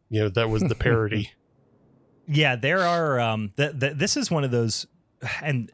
[0.09, 1.31] you know that was the parody
[2.27, 3.19] Yeah, there are.
[3.19, 4.85] Um, th- th- this is one of those,
[5.41, 5.71] and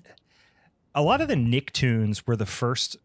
[0.96, 2.96] a lot of the Nicktoons were the first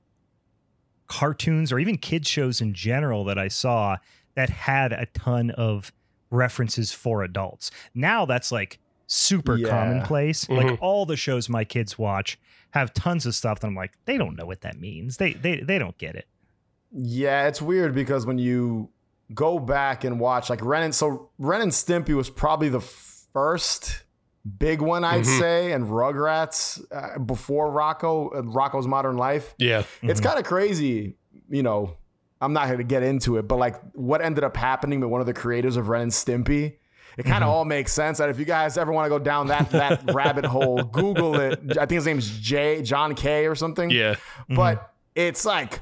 [1.07, 3.97] cartoons or even kids shows in general that I saw
[4.35, 5.93] that had a ton of
[6.31, 7.71] references for adults.
[7.95, 9.71] Now that's like super Yeah.
[9.71, 10.45] commonplace.
[10.45, 10.57] Mhm.
[10.71, 12.39] Like all the shows my kids watch
[12.73, 15.17] have tons of stuff that I'm like, they don't know what that means.
[15.17, 16.27] They they they don't get it.
[16.93, 18.91] Yeah, it's weird because when you
[19.35, 22.81] go back and watch, like Ren and so Ren and Stimpy was probably the
[23.33, 24.05] first
[24.59, 25.39] big one, I'd Mhm.
[25.39, 29.55] say, and Rugrats uh, before Rocko, uh, Rocko's Modern Life.
[29.59, 30.25] yeah It's Mhm.
[30.25, 31.17] kind of crazy,
[31.49, 31.97] you know.
[32.41, 35.21] I'm not going to get into it, but like what ended up happening with one
[35.21, 36.77] of the creators of Ren and Stimpy,
[37.19, 37.53] it kind of Mhm.
[37.53, 38.21] all makes sense.
[38.21, 41.59] And if you guys ever want to go down that that rabbit hole, Google it.
[41.77, 44.15] I think his name is Jay John K or something yeah
[44.49, 45.81] but it's like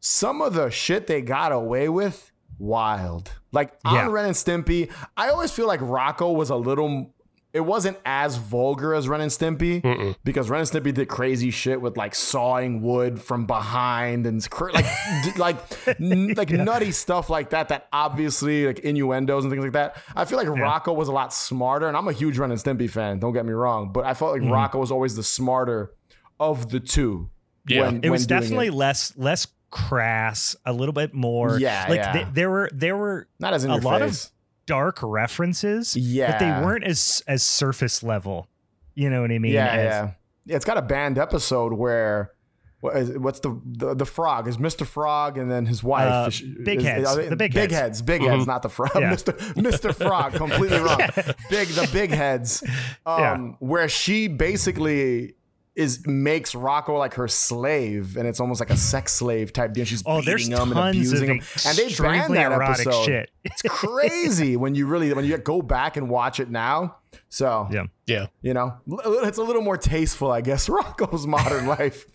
[0.00, 3.32] some of the shit they got away with wild.
[3.52, 4.04] Like Yeah.
[4.06, 4.90] on ren and stimpy.
[5.16, 7.14] I always feel like rocko was a little
[7.54, 10.14] it wasn't as vulgar as ren and stimpy Mm-mm.
[10.22, 14.84] because ren and stimpy did crazy shit with like sawing wood from behind and like
[15.24, 15.56] d- like
[15.98, 19.96] n- like nutty stuff like that that obviously like innuendos and things like that.
[20.14, 22.88] I feel like rocko was a lot smarter and i'm a huge ren and stimpy
[22.88, 24.52] fan don't get me wrong but i felt like mm-hmm.
[24.52, 25.94] rocko was always the smarter
[26.38, 27.30] of the two
[27.66, 27.80] Yeah.
[27.86, 31.58] when- it was definitely less less crass, a little bit more.
[31.58, 32.12] Yeah, like yeah.
[32.12, 34.26] th- there were there were Not as a your lot of
[34.66, 38.48] dark references, yeah, but they weren't as as surface level.
[38.94, 39.52] You know what I mean?
[39.52, 40.10] yeah, As- yeah,
[40.46, 40.56] yeah.
[40.56, 42.32] It's got a banned episode where
[42.80, 44.86] what is, what's the, the the frog is Mr.
[44.86, 47.70] Frog and then his wife Uh, is- Big is- Heads, are they- the Big big
[47.70, 47.74] Heads.
[47.74, 48.30] heads, big Mhm.
[48.30, 48.90] heads, not the frog.
[48.94, 49.12] Yeah.
[49.12, 49.32] Mr.
[49.54, 49.94] Mr.
[49.94, 50.98] Frog, completely wrong.
[51.50, 52.62] Big the big heads,
[53.04, 55.34] um, where she basically
[55.78, 59.84] is makes Rocko like her slave, and it's almost like a sex slave type deal.
[59.84, 62.86] She's Oh, there's beating him and tons abusing him, and they banned extremely that erotic
[62.86, 63.04] episode.
[63.04, 63.30] shit.
[63.44, 66.96] It's crazy when you really when you go back and watch it now.
[67.30, 67.84] So Yeah.
[68.06, 68.74] yeah you know,
[69.22, 70.68] it's a little more tasteful, I guess.
[70.68, 72.06] Rocko's Modern Life.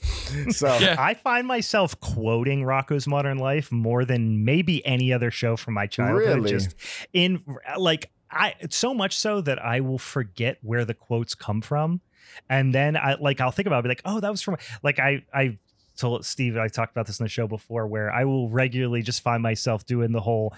[0.51, 0.95] So Yeah.
[0.99, 5.87] I find myself quoting Rocko's Modern Life more than maybe any other show from my
[5.87, 6.35] childhood.
[6.37, 6.49] Really?
[6.51, 6.75] Just
[7.13, 7.43] in
[7.77, 12.01] like I so much so that I will forget where the quotes come from.
[12.49, 14.99] And then I like I'll think about it, be like, oh, that was from like
[14.99, 15.57] I I
[15.95, 19.21] told Steve I talked about this in the show before where I will regularly just
[19.21, 20.53] find myself doing the whole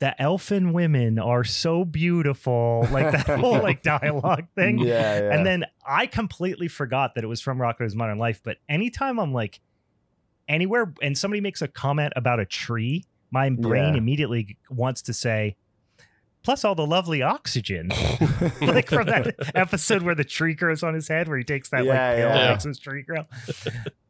[0.00, 4.78] the elfin women are so beautiful, like that whole like dialogue thing.
[4.78, 5.34] yeah, yeah.
[5.34, 8.40] And then I completely forgot that it was from Rocko's Modern Life.
[8.44, 9.58] But anytime I'm like
[10.48, 13.98] anywhere and somebody makes a comment about a tree, my brain Yeah.
[13.98, 15.56] immediately wants to say,
[16.48, 17.88] plus all the lovely oxygen.
[18.62, 21.84] like from that episode where the tree grows on his head, where he takes that
[21.84, 22.38] Yeah, like pill yeah.
[22.38, 23.24] and makes his tree grow.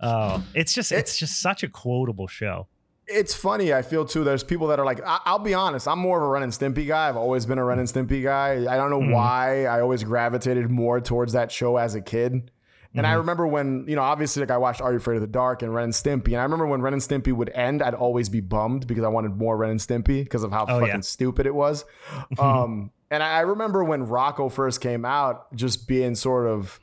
[0.01, 2.68] Oh, it's just It- it's just such a quotable show.
[3.09, 3.72] it's funny.
[3.74, 4.22] I feel too.
[4.22, 5.88] There's people that are like, I- I'll be honest.
[5.88, 7.09] I'm more of a Ren and Stimpy guy.
[7.09, 8.72] I've always been a Ren and Stimpy guy.
[8.72, 9.12] I don't know Mhm.
[9.14, 9.64] why.
[9.64, 12.53] I always gravitated more towards that show as a kid.
[12.94, 15.27] And I remember when, you know, obviously, like I watched Are You Afraid of the
[15.29, 16.29] Dark and Ren and Stimpy.
[16.29, 19.09] And I remember when Ren and Stimpy would end, I'd always be bummed because I
[19.09, 21.01] wanted more Ren and Stimpy because of how Oh, fucking yeah.
[21.01, 21.85] stupid it was.
[22.40, 26.81] um, and I I remember when Rocko first came out, just being sort of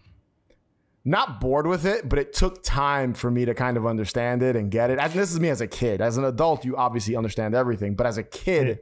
[1.03, 4.55] not bored with it, but it took time for me to kind of understand it
[4.55, 4.97] and get it.
[4.99, 6.01] And this is me as a kid.
[6.01, 8.79] As an adult, you obviously understand everything, but as a kid,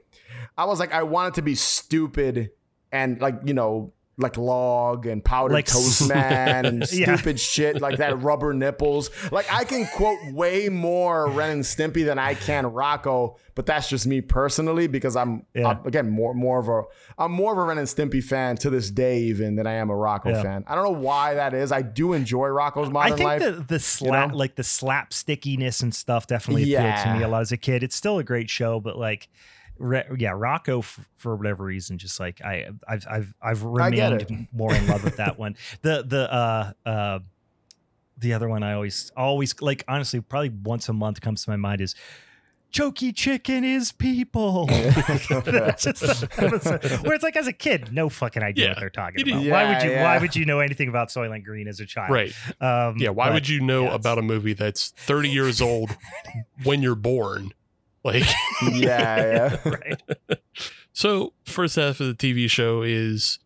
[0.57, 2.51] I was like, I wanted to be stupid
[2.93, 7.15] and like, you know, like log and powdered Like toast man and Yeah.
[7.15, 9.09] stupid shit like that rubber nipples.
[9.31, 13.89] Like I can quote way more Ren and Stimpy than I can Rocko, but that's
[13.89, 15.69] just me personally because I'm, Yeah.
[15.69, 16.83] I'm, again more more of a
[17.17, 19.89] I'm more of a Ren and Stimpy fan to this day even than I am
[19.89, 20.43] a Rocko Yeah.
[20.43, 20.63] fan.
[20.67, 21.71] I don't know why that is.
[21.71, 23.41] I do enjoy Rocko's modern I think life.
[23.41, 24.37] the the slap know?
[24.37, 27.83] like the slapstickiness and stuff definitely appealed to me a lot as a kid.
[27.83, 29.27] It's still a great show, but like,
[29.83, 34.73] re- yeah, Rocko f- for whatever reason, just like I I've I've I've remained more
[34.73, 35.55] in love with that one.
[35.81, 37.19] The the uh uh
[38.17, 41.57] the other one I always always like honestly probably once a month comes to my
[41.57, 41.95] mind is.
[42.73, 44.65] Chokey chicken is people.
[45.77, 48.71] Just the where it's like as a kid, no fucking idea Yeah.
[48.71, 49.31] what they're talking about.
[49.43, 50.03] didn't- why would Yeah, you?
[50.03, 52.09] Why would you know anything about Soylent Green as a child?
[52.09, 52.33] Right.
[52.59, 53.09] Um, Yeah.
[53.09, 55.95] Why but- would you know yeah, about a movie that's 30 years old
[56.63, 57.53] when you're born?
[58.03, 58.23] Like,
[58.71, 59.69] yeah, yeah.
[59.69, 60.01] right?
[60.91, 63.39] so first half of the TV show is,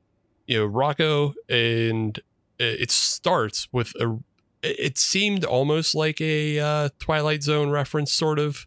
[0.47, 2.19] you know, Rocko, and
[2.59, 4.17] it starts with a.
[4.63, 8.65] It seemed almost like a uh, Twilight Zone reference, sort of,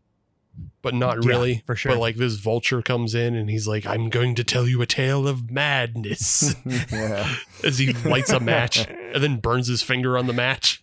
[0.83, 1.62] but not Yeah, really.
[1.66, 1.92] for sure.
[1.92, 4.87] But like this vulture comes in and he's like, "I'm going to tell you a
[4.87, 6.55] tale of madness."
[6.92, 7.35] yeah.
[7.64, 10.83] as he lights a match and then burns his finger on the match.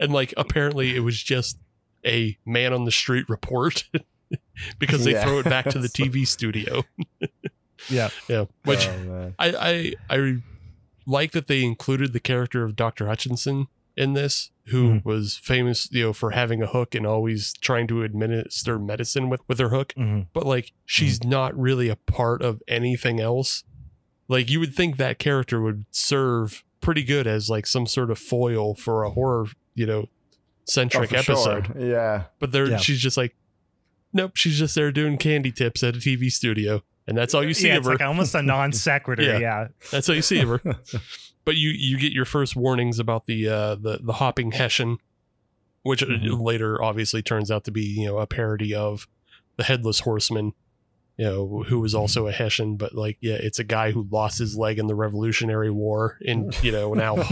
[0.00, 1.58] and like apparently it was just
[2.06, 3.84] a man on the street report
[4.78, 5.24] because they Yeah.
[5.24, 6.82] throw it back to the TV studio.
[7.88, 8.10] Yeah.
[8.28, 9.32] Yeah, which Oh.
[9.40, 9.48] I,
[10.08, 10.36] I I
[11.04, 13.08] like that they included the character of Dr.
[13.08, 15.04] Hutchinson in this, who Mhm.
[15.04, 19.40] was famous, you know, for having a hook and always trying to administer medicine with
[19.48, 20.28] with her hook Mhm.
[20.32, 23.64] but like she's not really a part of anything else.
[24.28, 28.18] Like you would think that character would serve pretty good as like some sort of
[28.20, 30.08] foil for a horror, you know,
[30.62, 31.18] Oh, centric sure.
[31.18, 31.74] episode.
[31.78, 32.24] Yeah.
[32.38, 32.76] But there Yeah.
[32.78, 33.34] she's just like
[34.12, 36.82] nope, she's just there doing candy tips at a TV studio.
[37.06, 37.92] And that's all you see yeah, of it's her.
[37.94, 39.22] like almost a non sequitur.
[39.22, 39.38] Yeah.
[39.38, 39.68] yeah.
[39.90, 40.60] that's all you see of her.
[41.44, 44.98] but you you get your first warnings about the uh the the hopping hessian
[45.82, 46.40] which Mhm.
[46.40, 49.08] later obviously turns out to be you know a parody of
[49.56, 50.52] the headless horseman
[51.16, 54.38] you know who was also a hessian but like yeah it's a guy who lost
[54.38, 57.16] his leg in the revolutionary war and you know now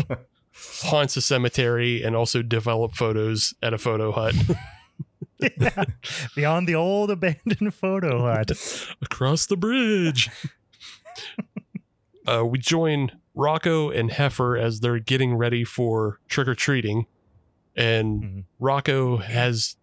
[0.54, 4.34] haunts a cemetery and also develop photos at a photo hut
[5.38, 5.84] Yeah.
[6.36, 8.50] Beyond the old abandoned photo hut.
[9.02, 10.28] across the bridge.
[12.26, 17.06] uh, we join Rocko and Heifer as they're getting ready for trick or treating,
[17.76, 18.44] and Mhm.
[18.60, 19.76] Rocko has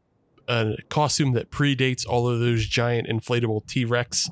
[0.48, 4.30] a costume that predates all of those giant inflatable T Rex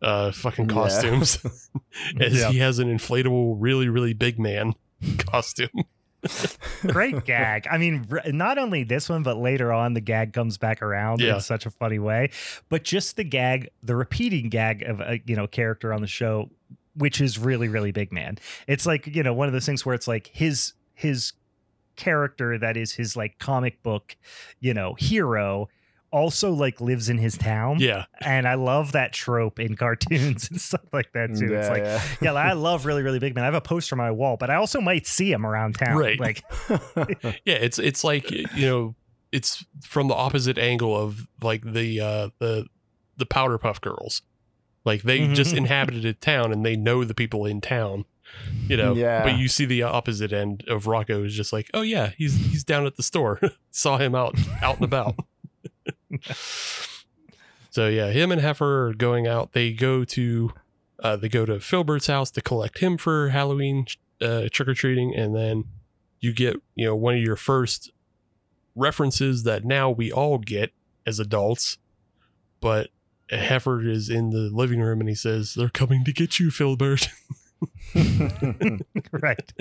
[0.00, 0.74] uh, fucking Yeah.
[0.74, 1.38] costumes.
[2.20, 2.50] as Yeah.
[2.50, 4.74] he has an inflatable, really, really big man
[5.18, 5.70] costume.
[6.86, 7.66] Great gag.
[7.70, 11.20] I mean, r- not only this one, but later on, the gag comes back around
[11.20, 11.34] Yeah.
[11.34, 12.30] in such a funny way.
[12.68, 16.50] But just the gag, the repeating gag of a you know character on the show,
[16.94, 18.38] which is really really big man.
[18.68, 21.32] It's like you know one of those things where it's like his his
[21.96, 24.16] character that is his like comic book,
[24.60, 25.68] you know, hero
[26.12, 27.78] also like lives in his town.
[27.80, 31.52] Yeah, And I love that trope in cartoons and stuff like that too.
[31.54, 32.02] it's Yeah, like yeah.
[32.20, 33.42] yeah, I love really, really big man.
[33.44, 35.96] I have a poster on my wall, but I also might see him around town.
[35.96, 36.20] Right.
[36.20, 36.44] Like,
[37.44, 37.54] yeah.
[37.54, 38.94] It's it's like you know,
[39.32, 42.66] it's from the opposite angle of like the uh, the
[43.16, 44.22] the Powder Puff Girls.
[44.84, 45.34] Like they Mhm.
[45.34, 48.04] just inhabited a town and they know the people in town.
[48.66, 49.22] You know, Yeah.
[49.24, 52.64] but you see the opposite end of Rocko is just like, oh yeah, he's he's
[52.64, 53.40] down at the store.
[53.70, 55.14] Saw him out out and about.
[57.70, 59.52] so yeah, him and Heifer are going out.
[59.52, 60.52] They go to
[61.02, 63.86] uh, they go to Filbert's house to collect him for Halloween
[64.20, 65.64] uh, trick or treating, and then
[66.20, 67.90] you get you know one of your first
[68.74, 70.72] references that now we all get
[71.06, 71.78] as adults,
[72.60, 72.90] but
[73.30, 77.08] Heifer is in the living room and he says, "They're coming to get you, Filbert."
[79.12, 79.52] right.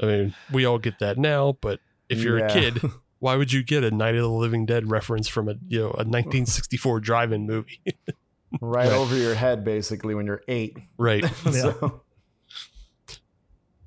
[0.00, 2.46] I mean, we all get that now, but if you're Yeah.
[2.46, 2.82] a kid,
[3.18, 5.86] why would you get a Night of the Living Dead reference from a you know
[5.86, 7.80] a 1964 drive-in movie?
[8.60, 8.88] right Right.
[8.92, 10.76] over your head, basically, when you're eight.
[10.98, 11.24] right.
[11.52, 12.02] So,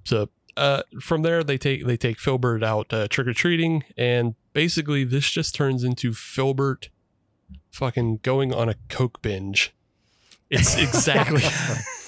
[0.05, 4.35] So uh, from there, they take they take Filbert out uh, trick or treating, and
[4.53, 6.89] basically this just turns into Filbert
[7.71, 9.73] fucking going on a coke binge.
[10.49, 11.43] It's exactly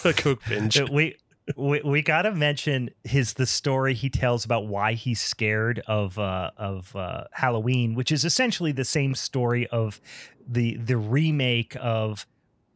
[0.03, 0.81] a coke binge.
[0.89, 1.15] We
[1.55, 6.51] we, we gotta mention his the story he tells about why he's scared of uh
[6.57, 10.01] of uh halloween which is essentially the same story of
[10.47, 12.25] the the remake of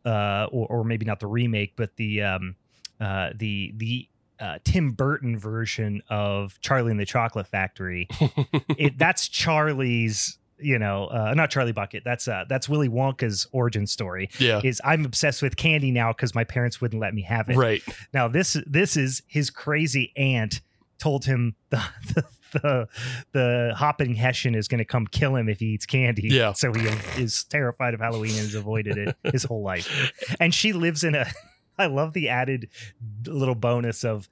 [0.05, 2.55] uh or, or maybe not the remake but the um
[2.99, 4.07] uh the the
[4.37, 8.09] uh, Tim Burton version of Charlie and the Chocolate Factory.
[8.77, 12.03] it that's Charlie's you know, uh, not Charlie Bucket.
[12.05, 14.29] That's uh, that's Willy Wonka's origin story.
[14.39, 17.57] Yeah, is I'm obsessed with candy now because my parents wouldn't let me have it.
[17.57, 20.61] Right now, this this is his crazy aunt
[20.97, 21.81] told him the
[22.13, 22.87] the the,
[23.33, 26.29] the hopping hessian is going to come kill him if he eats candy.
[26.29, 26.87] Yeah, so he
[27.21, 30.13] is terrified of Halloween and has avoided it his whole life.
[30.39, 31.25] And she lives in a.
[31.77, 32.69] I love the added
[33.27, 34.29] little bonus of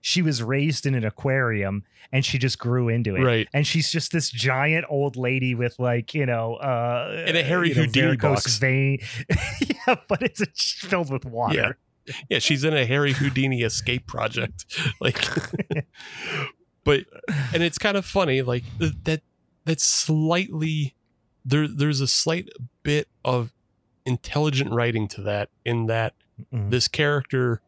[0.00, 3.22] she was raised in an aquarium and she just grew into it.
[3.22, 3.48] Right.
[3.52, 7.70] And she's just this giant old lady with like, you know, uh in a Harry
[7.70, 8.58] you know, Houdini box.
[8.58, 8.98] vein.
[9.28, 10.46] yeah, but it's a,
[10.86, 11.76] filled with water.
[12.06, 12.14] Yeah.
[12.28, 14.64] yeah, she's in a Harry Houdini escape project.
[15.00, 15.24] Like
[16.84, 17.04] but
[17.52, 19.20] and it's kind of funny like that
[19.64, 20.94] that's slightly
[21.44, 22.48] there there's a slight
[22.82, 23.52] bit of
[24.06, 26.14] intelligent writing to that in that
[26.52, 26.70] mm-hmm.
[26.70, 27.60] this character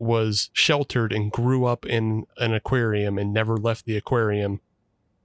[0.00, 4.60] was sheltered and grew up in an aquarium and never left the aquarium.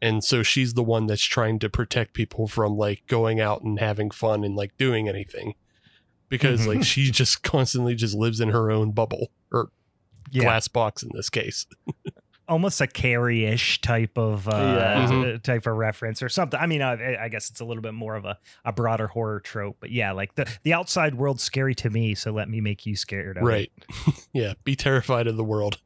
[0.02, 3.80] And so she's the one that's trying to protect people from like going out and
[3.80, 5.56] having fun and like doing anything.
[6.28, 6.84] Because like mm-hmm.
[6.84, 9.70] she just constantly just lives in her own bubble or
[10.30, 10.44] yeah.
[10.44, 11.66] glass box in this case.
[12.48, 15.08] almost a Carrie-ish type of uh, yeah.
[15.08, 15.38] mm-hmm.
[15.40, 16.60] type of reference or something.
[16.60, 19.40] I mean, I, I, guess it's a little bit more of a, a broader horror
[19.40, 22.86] trope, but yeah, like the the outside world's scary to me, so let me make
[22.86, 23.38] you scared.
[23.42, 23.72] right?
[24.34, 25.80] yeah, be terrified of the world.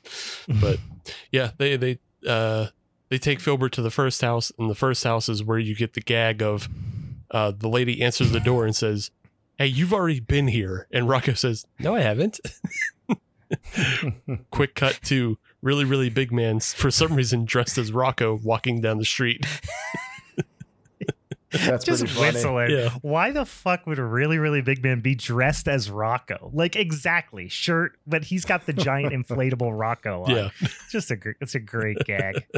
[0.60, 0.78] but
[1.30, 2.66] yeah, they they uh
[3.08, 5.94] they take Filbert to the first house, and the first house is where you get
[5.94, 6.68] the gag of
[7.30, 9.10] uh the lady answers the door and says.
[9.60, 10.86] Hey, you've already been here.
[10.92, 12.38] And Rocko says, No, I haven't.
[14.52, 18.98] Quick cut to really, really big man, for some reason dressed as Rocko walking down
[18.98, 19.46] the street.
[21.50, 22.70] That's just whistling.
[22.70, 22.90] Yeah.
[23.00, 26.50] Why the fuck would a really, really big man be dressed as Rocko?
[26.52, 30.30] Like exactly shirt, but he's got the giant inflatable Rocko on.
[30.30, 30.50] Yeah,
[30.90, 32.44] just a it's a great gag.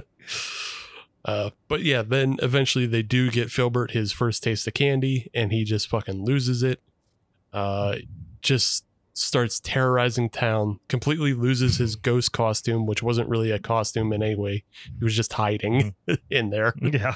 [1.23, 5.53] Uh, but yeah, then eventually they do get Filbert his first taste of candy, and
[5.53, 6.81] he just fucking loses it.
[7.53, 7.97] Uh,
[8.41, 14.23] just starts terrorizing town, completely loses his ghost costume, which wasn't really a costume in
[14.23, 14.65] any way.
[14.99, 16.19] He was just hiding mm.
[16.31, 16.75] in there.
[16.81, 17.15] Yeah.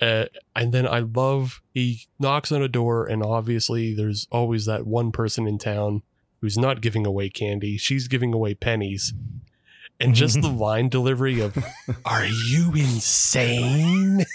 [0.00, 0.24] Uh,
[0.56, 5.12] and then I love he knocks on a door, and obviously there's always that one
[5.12, 6.02] person in town
[6.40, 7.76] who's not giving away candy.
[7.76, 9.12] She's giving away pennies.
[9.98, 11.62] And just the line delivery of,
[12.06, 14.24] Are you insane?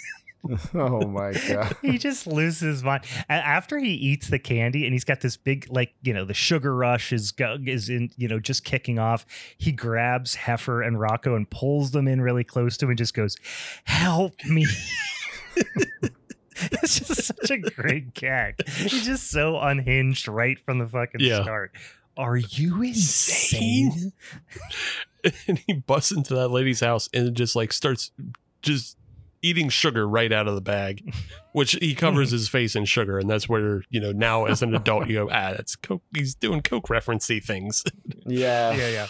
[0.74, 1.76] oh my god.
[1.82, 3.04] he just loses his mind.
[3.30, 6.76] after he eats the candy and he's got this big like, you know, the sugar
[6.76, 7.34] rush is
[7.66, 9.26] is in, you know, just kicking off.
[9.58, 13.14] He grabs Heifer and Rocko and pulls them in really close to him and just
[13.14, 13.38] goes,
[13.86, 14.66] "Help me."
[16.56, 18.68] it's just such a great gag.
[18.68, 21.42] He's just so unhinged right from the fucking yeah.
[21.42, 21.72] start.
[22.18, 24.14] Are you insane?
[25.48, 28.12] and he busts into that lady's house and just like starts
[28.62, 28.98] just
[29.42, 31.14] eating sugar right out of the bag,
[31.52, 34.76] which he covers his face in sugar, and that's where you know now as an
[34.76, 36.04] adult you go, ah, that's coke.
[36.14, 37.84] He's doing coke referencey things.
[38.26, 39.08] Yeah, yeah, yeah.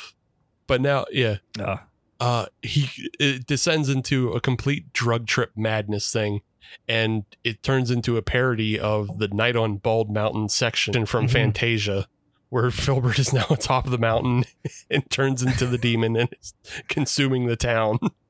[0.68, 1.78] But now, yeah, uh.
[2.20, 6.42] uh, he it descends into a complete drug trip madness thing.
[6.88, 11.34] And it turns into a parody of the Night on Bald Mountain section from mm-hmm.
[11.34, 12.08] Fantasia,
[12.50, 14.46] where Filbert is now on top of the mountain
[14.90, 16.54] and turns into the demon and is
[16.88, 18.00] consuming the town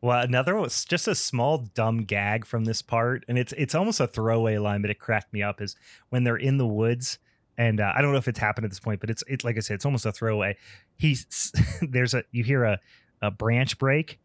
[0.00, 4.00] well, another was just a small dumb gag from this part, and it's it's almost
[4.00, 5.60] a throwaway line, but it cracked me up.
[5.60, 5.76] Is
[6.10, 7.18] when they're in the woods,
[7.58, 9.56] and uh, I don't know if it's happened at this point, but it's it's like
[9.56, 10.56] I said, it's almost a throwaway.
[10.96, 12.78] He's there's a you hear a
[13.22, 14.18] a branch break.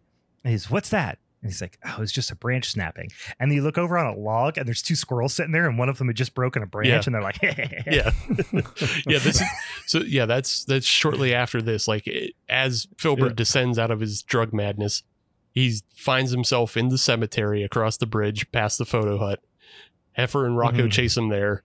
[0.43, 1.19] he's what's that?
[1.45, 3.11] And he's like, oh, it's just a branch snapping.
[3.39, 5.89] And you look over on a log, and there's two squirrels sitting there, and one
[5.89, 7.01] of them had just broken a branch, yeah.
[7.05, 7.83] and they're like, yeah,
[9.05, 9.19] yeah.
[9.19, 9.43] This is,
[9.85, 10.25] so yeah.
[10.25, 11.87] That's that's shortly after this.
[11.87, 13.35] Like it, as Filbert yeah.
[13.35, 15.03] descends out of his drug madness,
[15.55, 19.39] he finds himself in the cemetery across the bridge past the photo hut.
[20.11, 20.89] Heifer and Rocko mm-hmm.
[20.89, 21.63] chase him there.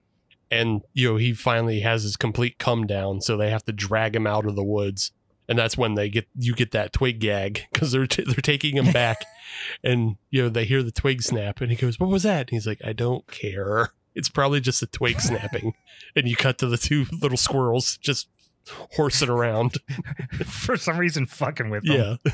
[0.49, 3.21] And, you know, he finally has his complete come down.
[3.21, 5.11] So they have to drag him out of the woods.
[5.49, 8.77] And that's when they get, you get that twig gag because they're, t- they're taking
[8.77, 9.25] him back.
[9.85, 11.61] and, you know, they hear the twig snap.
[11.61, 12.41] And he goes, What was that?
[12.41, 13.91] And he's like, I don't care.
[14.15, 15.75] It's probably just a twig snapping.
[16.15, 18.29] and you cut to the two little squirrels just
[18.93, 19.79] horsing around.
[20.45, 22.19] For some reason, fucking with them.
[22.25, 22.33] Yeah.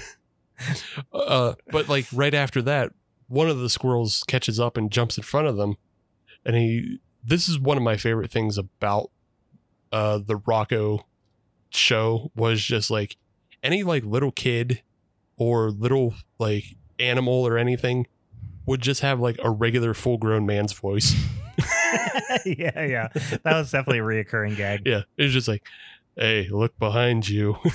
[1.12, 2.92] Uh, but like right after that,
[3.28, 5.76] one of the squirrels catches up and jumps in front of them,
[6.44, 6.98] and he.
[7.24, 9.10] This is one of my favorite things about
[9.90, 11.00] uh, the Rocko
[11.70, 13.16] show was just like
[13.64, 14.82] any like little kid
[15.36, 18.06] or little like animal or anything
[18.64, 21.14] would just have like a regular full grown man's voice.
[22.44, 23.08] yeah, yeah.
[23.42, 24.82] That was definitely a reoccurring gag.
[24.84, 25.02] Yeah.
[25.16, 25.64] It was just like,
[26.16, 27.56] hey, look behind you.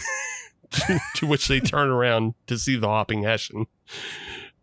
[1.16, 3.68] to which they turn around to see the hopping Hessian.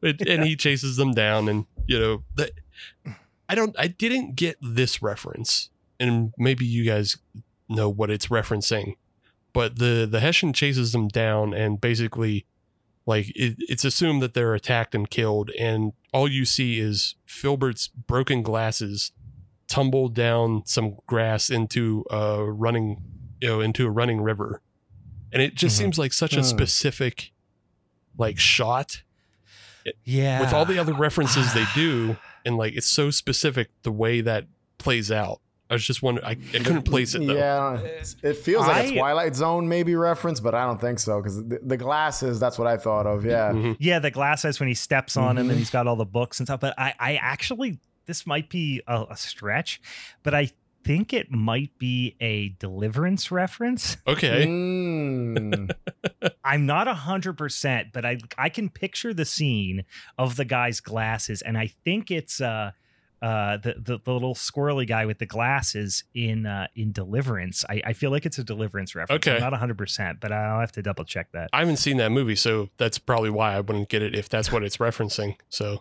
[0.00, 2.52] It, and he chases them down and you know that
[3.48, 5.70] I don't I didn't get this reference.
[6.00, 7.16] And maybe you guys
[7.68, 8.94] know what it's referencing.
[9.52, 12.46] But the the Hessian chases them down and basically
[13.06, 17.88] like it, it's assumed that they're attacked and killed and all you see is Filbert's
[17.88, 19.12] broken glasses
[19.66, 23.02] tumble down some grass into a running
[23.40, 24.62] you know into a running river
[25.32, 25.78] and it just Mhm.
[25.78, 27.32] seems like such a specific
[28.16, 29.02] like shot
[30.04, 30.40] Yeah.
[30.40, 34.46] with all the other references they do and like it's so specific the way that
[34.78, 37.78] plays out i was just wondering i, I couldn't place it though Yeah,
[38.22, 41.36] it feels like I- a Twilight Zone maybe reference, but I don't think so because
[41.46, 42.40] the, the glasses.
[42.40, 43.24] That's what I thought of.
[43.24, 43.76] Yeah, Mhm.
[43.78, 45.50] Yeah, the glasses when he steps on him Mhm.
[45.50, 46.60] and he's got all the books and stuff.
[46.60, 49.80] But I, I actually, this might be a, a stretch,
[50.22, 50.50] but I
[50.88, 53.96] think it might be a deliverance reference.
[54.06, 55.70] okay Mm.
[56.44, 59.84] I'm not a hundred percent, but I I can picture the scene
[60.16, 62.70] of the guy's glasses, and I think it's uh
[63.20, 67.64] uh the, the the little squirrely guy with the glasses in uh in Deliverance.
[67.68, 69.26] I, I feel like it's a Deliverance reference.
[69.26, 69.36] Okay.
[69.36, 71.50] I'm not a hundred percent, but I'll have to double check that.
[71.52, 74.50] i haven't seen that movie so that's probably why i wouldn't get it if that's
[74.52, 75.80] what it's referencing so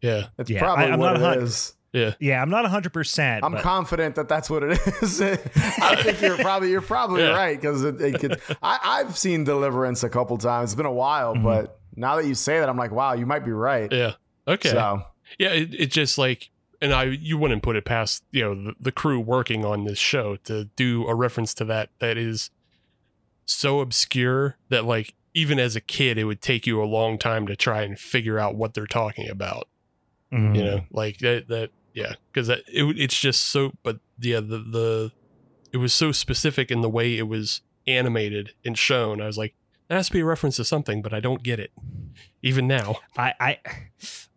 [0.00, 1.74] yeah It's Yeah, probably I- I'm what not a hun- it is.
[1.92, 3.44] Yeah Yeah, I'm not hundred percent.
[3.44, 4.72] I'm but- confident that that's what it
[5.02, 5.20] is.
[5.20, 7.30] I think you're probably you're probably Yeah.
[7.36, 8.40] right because it, it could.
[8.62, 10.70] I, I've seen Deliverance a couple times.
[10.70, 11.42] It's been a while, Mhm.
[11.44, 13.90] but now that you say that, I'm like, wow, you might be right.
[13.92, 14.12] yeah
[14.48, 15.02] okay So
[15.38, 18.74] yeah it, it just like and i you wouldn't put it past you know the,
[18.80, 22.50] the crew working on this show to do a reference to that that is
[23.44, 27.46] so obscure that like even as a kid it would take you a long time
[27.46, 29.68] to try and figure out what they're talking about
[30.32, 30.56] Mhm.
[30.56, 35.12] you know like that that yeah because it, it's just so but yeah the the
[35.72, 39.54] it was so specific in the way it was animated and shown i was like
[39.88, 41.72] that has to be a reference to something but i don't get it
[42.42, 43.58] even now I, I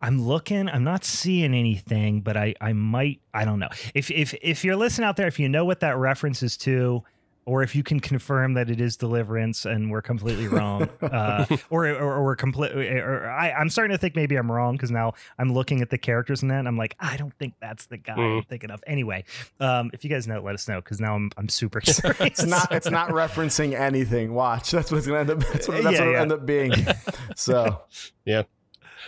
[0.01, 3.69] I'm looking, I'm not seeing anything, but I I might I don't know.
[3.95, 7.03] If if if you're listening out there, if you know what that reference is to,
[7.45, 11.85] or if you can confirm that it is deliverance and we're completely wrong, uh, or,
[11.87, 15.13] or or we're completely, or I I'm starting to think maybe I'm wrong because now
[15.37, 17.97] I'm looking at the characters in that and I'm like I don't think that's the
[17.97, 18.47] guy I'm Mm.
[18.47, 18.83] thinking of.
[18.87, 19.23] Anyway,
[19.59, 22.19] um, if you guys know, let us know because now I'm I'm super curious.
[22.19, 24.33] it's not it's not referencing anything.
[24.33, 25.39] Watch, that's what it's gonna end up.
[25.39, 26.21] That's what, that's Yeah, what it'll yeah.
[26.21, 26.71] end up being.
[27.35, 27.81] So
[28.25, 28.43] yeah,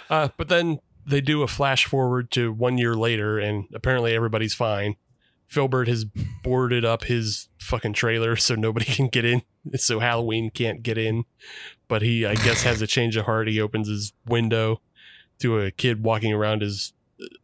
[0.10, 4.54] uh but then they do a flash forward to one year later and apparently everybody's
[4.54, 4.96] fine
[5.48, 6.06] filbert has
[6.44, 9.42] boarded up his fucking trailer so nobody can get in
[9.76, 11.26] so halloween can't get in.
[11.88, 13.48] But he i guess has a change of heart.
[13.48, 14.82] He opens his window
[15.40, 16.94] to a kid walking around his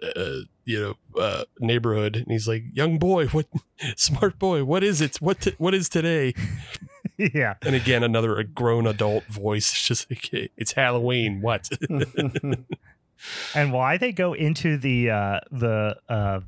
[0.04, 0.80] uh, you
[1.16, 2.18] know uh, neighborhood.
[2.18, 3.47] And he's like young boy what
[3.95, 5.18] smart boy what is it?
[5.18, 6.34] What t- what is today?
[7.18, 7.56] Yeah.
[7.62, 9.72] and again another a grown adult voice.
[9.72, 11.70] It's just like it's halloween what?
[13.56, 16.39] And why they go into the uh the uh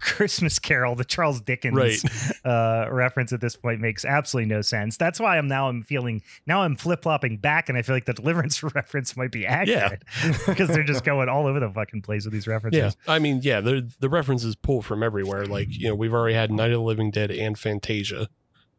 [0.00, 2.02] Christmas Carol, the Charles Dickens Right.
[2.44, 4.96] uh, reference at this point makes absolutely no sense.
[4.96, 8.06] That's why I'm now I'm feeling now I'm flip flopping back, and I feel like
[8.06, 10.02] the Deliverance reference might be accurate
[10.46, 12.96] because they're just going all over the fucking place with these references.
[13.06, 16.34] yeah i mean yeah the the references pull from everywhere like you know we've already
[16.34, 18.28] had night of the living dead and fantasia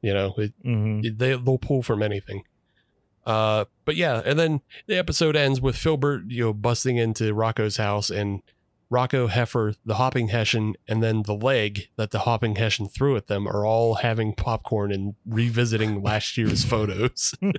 [0.01, 1.05] you know it, Mhm.
[1.05, 2.43] it- they, they'll pull from anything
[3.25, 7.77] uh but yeah and then the episode ends with filbert you know busting into rocko's
[7.77, 8.41] house and
[8.91, 13.27] rocko heifer the hopping hessian and then the leg that the hopping hessian threw at
[13.27, 17.51] them are all having popcorn and revisiting last year's photos to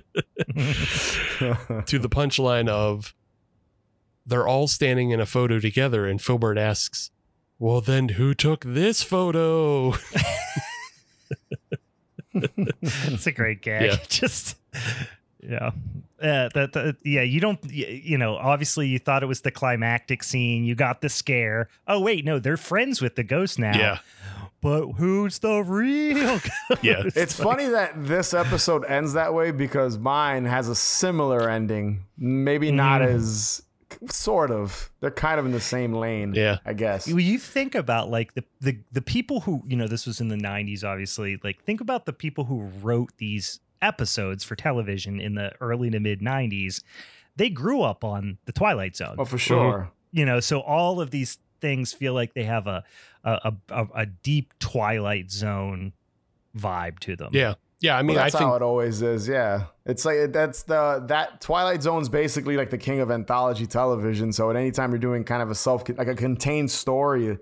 [1.99, 3.15] the punchline of
[4.25, 7.11] they're all standing in a photo together and Filbert asks,
[7.59, 9.95] "Well then who took this photo?"
[12.35, 13.83] It's a great gag.
[13.83, 13.97] Yeah.
[14.07, 14.57] Just
[15.47, 15.71] yeah.
[16.21, 20.23] Uh, that, that yeah, you don't you know, obviously you thought it was the climactic
[20.23, 20.63] scene.
[20.63, 21.67] You got the scare.
[21.87, 23.77] Oh wait, no, they're friends with the ghost now.
[23.77, 23.97] Yeah.
[24.61, 26.39] But who's the real
[26.69, 26.83] ghost?
[26.83, 27.03] Yeah.
[27.15, 32.05] it's funny that this episode ends that way because mine has a similar ending.
[32.17, 33.15] Maybe not Mm.
[33.15, 33.63] as
[34.09, 34.89] sort of.
[35.01, 36.33] They're kind of in the same lane.
[36.33, 36.59] Yeah.
[36.65, 37.07] I guess.
[37.07, 40.29] When you think about like the, the the people who you know this was in
[40.29, 45.35] the 90s obviously like think about the people who wrote these episodes for television in
[45.35, 46.81] the early to mid 90s
[47.35, 49.37] they grew up on the twilight zone Oh, for mm-hmm.
[49.37, 49.91] sure.
[50.11, 52.83] you know so all of these things feel like they have a
[53.23, 55.93] a, a, a deep twilight zone
[56.57, 57.53] vibe to them Yeah.
[57.79, 59.27] Yeah, I mean, Well, that's I think how it always is.
[59.27, 64.31] Yeah, it's like that's the that Twilight Zone's basically like the king of anthology television.
[64.31, 67.37] So at any time you're doing kind of a self like a contained story,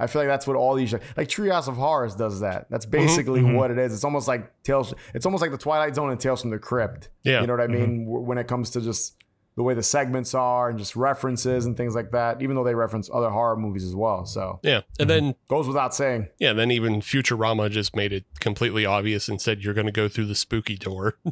[0.00, 2.40] I feel like that's what all these like Treehouse of Horrors does.
[2.40, 3.54] That that's basically mhm.
[3.54, 3.92] what it is.
[3.92, 4.94] It's almost like Tales.
[5.14, 7.10] It's almost like the Twilight Zone and Tales from the Crypt.
[7.22, 7.42] Yeah.
[7.42, 8.06] you know what I mean.
[8.06, 9.16] W When it comes to just
[9.56, 12.40] the way the segments are and just references and things like that.
[12.40, 14.24] Even though they reference other horror movies as well.
[14.24, 16.28] So yeah, and then goes without saying.
[16.38, 20.08] yeah, then even Futurama just made it completely obvious and said you're going to go
[20.08, 21.18] through the spooky door.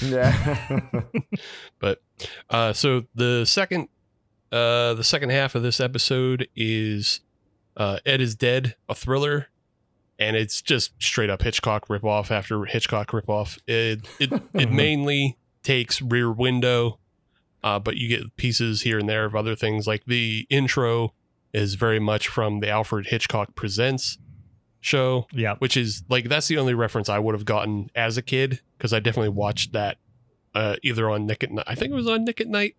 [0.00, 0.80] Yeah.
[1.80, 2.02] But
[2.50, 3.88] uh, so the second
[4.50, 7.20] uh, the second half of this episode is
[7.78, 9.46] uh, Ed is Dead, a thriller,
[10.18, 13.58] and it's just straight up Hitchcock ripoff after Hitchcock ripoff.
[13.66, 16.98] It it it mainly takes Rear Window,
[17.62, 19.86] uh, but you get pieces here and there of other things.
[19.86, 21.14] Like the intro
[21.54, 24.18] is very much from the Alfred Hitchcock Presents
[24.80, 25.56] show Yeah.
[25.58, 28.92] which is like that's the only reference I would have gotten as a kid because
[28.92, 29.96] I definitely watched that
[30.54, 31.64] uh, either on Nick at Night.
[31.66, 32.74] I think it was on Nick at Night.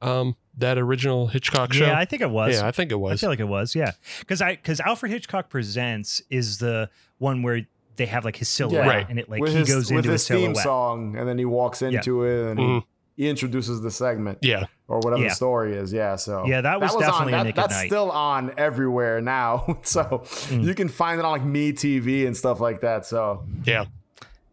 [0.00, 1.86] Um, that original Hitchcock show.
[1.86, 2.54] Yeah, I think it was.
[2.60, 3.12] yeah, I think it was.
[3.12, 3.92] I feel like it was, yeah.
[4.20, 8.86] Because I because Alfred Hitchcock Presents is the one where they have like his silhouette
[8.86, 9.06] Right.
[9.08, 10.62] and it like with he his, goes with into a his theme silhouette.
[10.64, 12.84] song, and then he walks into it and Mhm.
[13.16, 15.30] he, he introduces the segment yeah, or whatever Yeah.
[15.30, 15.92] the story is.
[15.92, 17.40] Yeah, so Yeah, that was definitely on.
[17.40, 17.86] a That, Nick that's Night.
[17.88, 19.78] still on everywhere now.
[19.82, 20.02] so
[20.50, 20.62] Mm.
[20.64, 23.04] you can find it on like Me TV and stuff like that.
[23.04, 23.86] So yeah.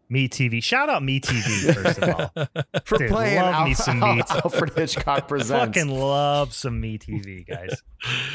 [0.08, 0.62] Me TV.
[0.62, 2.46] Shout out Me TV first of all.
[2.84, 6.80] for Dude, playing love me Al- some Al- Me Alfred Hitchcock presents Fucking love some
[6.80, 7.82] Me TV, guys.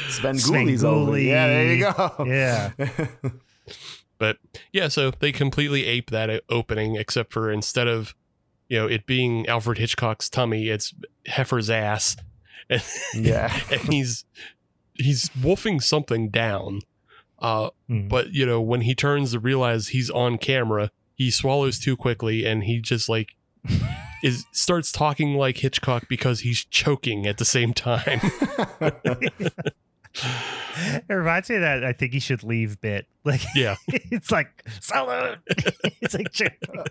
[0.08, 1.18] Sven Svengoolie's over.
[1.18, 2.24] Yeah, there you go.
[2.26, 2.70] Yeah.
[4.18, 4.38] But
[4.72, 8.14] yeah, so they completely ape that opening, except for instead of
[8.68, 10.94] you know it being Alfred Hitchcock's tummy, it's
[11.26, 12.16] Heifer's ass,
[12.70, 12.82] and,
[13.14, 13.52] Yeah.
[13.72, 14.24] and he's
[14.94, 16.82] he's wolfing something down.
[17.40, 18.08] Uh, Mm.
[18.08, 20.92] but you know when he turns to realize he's on camera
[21.22, 23.36] he swallows too quickly and he just like
[24.24, 28.20] is starts talking like hitchcock because he's choking at the same time
[30.14, 33.06] it reminds me of that I think he should leave bit.
[33.24, 35.38] Like yeah it's like salute.
[36.00, 36.26] it's like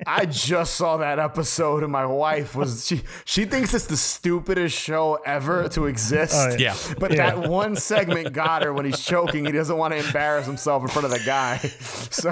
[0.08, 3.02] I just saw that episode, and my wife was she.
[3.26, 6.34] She thinks it's the stupidest show ever to exist.
[6.34, 7.32] Oh, yeah But Yeah.
[7.36, 9.44] that one segment got her when he's choking.
[9.46, 11.58] He doesn't want to embarrass himself in front of the guy.
[11.58, 12.32] So,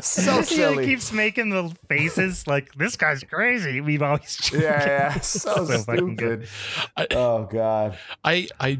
[0.00, 0.76] so he silly.
[0.76, 3.80] like, keeps making the faces like this guy's crazy.
[3.80, 5.20] We've always yeah, yeah.
[5.20, 6.48] So, So fucking stupid.
[6.96, 7.98] I- oh God.
[8.22, 8.78] i i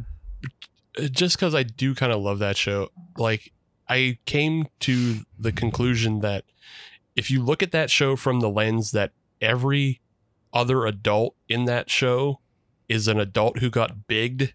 [1.08, 3.52] just because i do kind of love that show like
[3.88, 6.44] i came to the conclusion that
[7.16, 10.00] if you look at that show from the lens that every
[10.52, 12.40] other adult in that show
[12.88, 14.52] is an adult who got bigged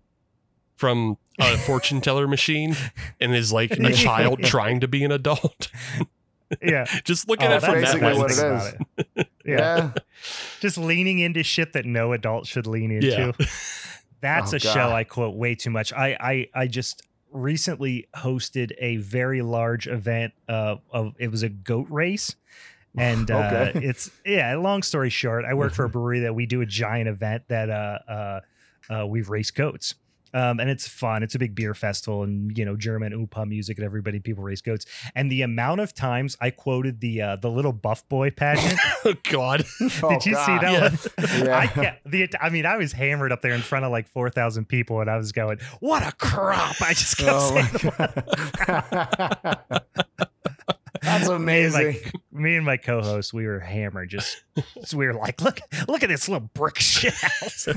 [0.75, 2.75] from a fortune teller machine
[3.19, 5.69] and is like a child trying to be an adult.
[6.61, 6.85] yeah.
[7.03, 8.55] Just look oh, at Oh, it from that's that basically the what best it thing
[8.57, 8.75] is.
[8.97, 9.27] about it.
[9.45, 9.57] Yeah.
[9.57, 9.91] Yeah.
[10.59, 13.33] Just leaning into shit that no adult should lean into.
[13.39, 13.45] Yeah.
[14.25, 15.93] That's Oh, a show I quote way too much.
[15.93, 21.49] I I I just recently hosted a very large event uh, of it was a
[21.49, 22.35] goat race.
[22.97, 24.55] And uh, it's yeah.
[24.55, 27.69] Long story short, I work for a brewery that we do a giant event that
[27.69, 28.39] uh, uh,
[28.89, 29.95] uh, we race goats,
[30.35, 31.23] um, and it's fun.
[31.23, 34.61] It's a big beer festival, and you know German oompa music, and everybody people race
[34.61, 34.85] goats.
[35.15, 38.79] And the amount of times I quoted the uh, the little buff boy pageant.
[39.05, 39.65] oh God.
[40.03, 40.81] Oh, Did you see that Yeah.
[40.81, 41.45] one?
[41.47, 41.57] Yeah.
[41.57, 44.29] I can't, the I mean, I was hammered up there in front of like four
[44.29, 47.93] thousand people, and I was going, "What a crop!" I just kept Oh saying.
[47.97, 48.05] my
[48.67, 49.59] God.
[51.01, 51.95] That's Me and, amazing.
[52.31, 54.09] my, me and my co-host, we were hammered.
[54.09, 54.43] Just
[54.83, 57.67] so we were like, "Look, look at this little brick shit house."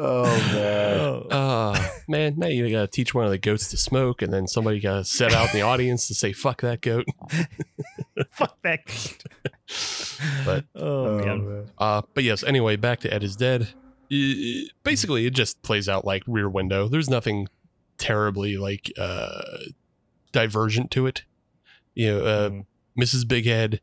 [0.00, 0.98] Oh man.
[1.00, 1.26] Oh.
[1.30, 4.80] Uh, man, now you gotta teach one of the goats to smoke, and then somebody
[4.80, 7.06] gotta set out in the audience to say "fuck that goat."
[8.32, 8.84] Fuck that.
[8.86, 9.24] goat.
[10.44, 11.48] But oh, Oh, man.
[11.48, 11.70] man.
[11.78, 13.68] Uh, but yes, anyway, back to Ed is Dead.
[14.12, 16.88] I- basically, it just plays out like Rear Window.
[16.88, 17.48] There's nothing
[17.98, 19.42] terribly like uh,
[20.32, 21.24] divergent to it.
[21.94, 22.66] You know, uh, Mm.
[22.98, 23.24] Mrs.
[23.24, 23.78] Bighead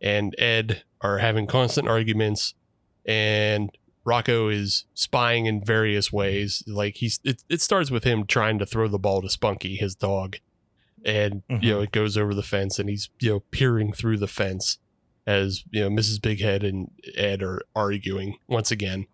[0.00, 2.54] and Ed are having constant arguments,
[3.04, 3.70] and
[4.06, 6.62] Rocko is spying in various ways.
[6.66, 9.94] Like he's, it, it starts with him trying to throw the ball to Spunky, his
[9.94, 10.36] dog,
[11.04, 14.26] and you know it goes over the fence, and he's you know peering through the
[14.28, 14.78] fence
[15.26, 16.18] as you know Mrs.
[16.18, 19.06] Bighead and Ed are arguing once again.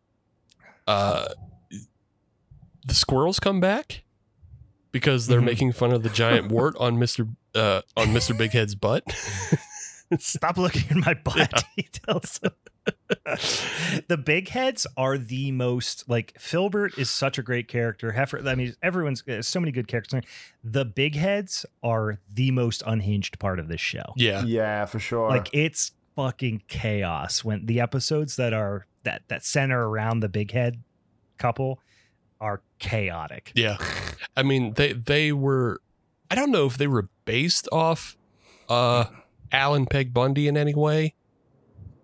[0.87, 1.29] Uh,
[2.87, 4.05] the squirrels come back
[4.91, 5.45] because they're Mhm.
[5.45, 9.05] making fun of the giant wart on Mister uh, on Mister Bighead's butt.
[10.19, 11.65] Stop looking at my butt.
[11.77, 12.53] He tells him.
[14.09, 18.13] The big heads are the most like Filbert is such a great character.
[18.13, 20.23] Heifer, I mean, everyone's uh, so many good characters.
[20.63, 24.13] The big heads are the most unhinged part of this show.
[24.17, 24.43] Yeah.
[24.45, 25.29] Yeah, for sure.
[25.29, 30.51] Like it's fucking chaos when the episodes that are that that center around the big
[30.51, 30.83] head
[31.39, 31.81] couple
[32.41, 33.53] are chaotic.
[33.55, 33.77] Yeah.
[34.37, 35.81] I mean, they they were
[36.31, 38.17] I don't know if they were based off
[38.69, 39.07] uh
[39.53, 41.15] Alan Peg Bundy in any way,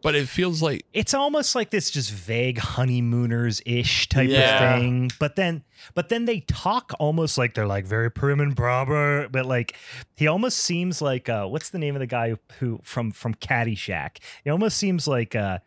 [0.05, 4.75] but it feels like It's almost like this just vague honeymooners ish type Yeah.
[4.77, 5.11] of thing.
[5.19, 9.47] But then but then they talk almost like they're like very prim and proper, but
[9.47, 9.75] like
[10.17, 14.19] he almost seems like uh what's the name of the guy who from from Caddyshack?
[14.45, 15.59] He almost seems like uh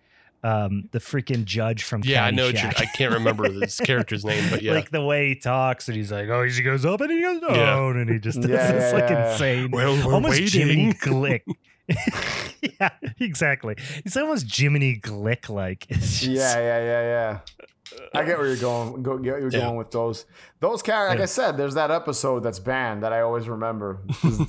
[0.44, 4.24] um the freaking judge from yeah, I know what you- I can't remember this character's
[4.24, 4.74] name, but yeah.
[4.74, 7.42] like the way he talks and he's like, oh, he goes up and he goes
[7.42, 8.02] down, Yeah.
[8.02, 9.32] and he just does Yeah, this yeah, like yeah.
[9.32, 10.68] insane, well, we're almost waiting.
[10.68, 11.42] Jiminy Glick.
[12.80, 13.76] yeah, exactly.
[14.06, 15.86] It's almost Jiminy Glick like.
[16.22, 17.40] Yeah, yeah, yeah, yeah.
[18.14, 19.02] I get where you're going.
[19.02, 19.60] Go, get you're Yeah.
[19.62, 20.26] going with those.
[20.60, 21.24] Those characters, like Yeah.
[21.24, 24.00] I said, there's that episode that's banned that I always remember,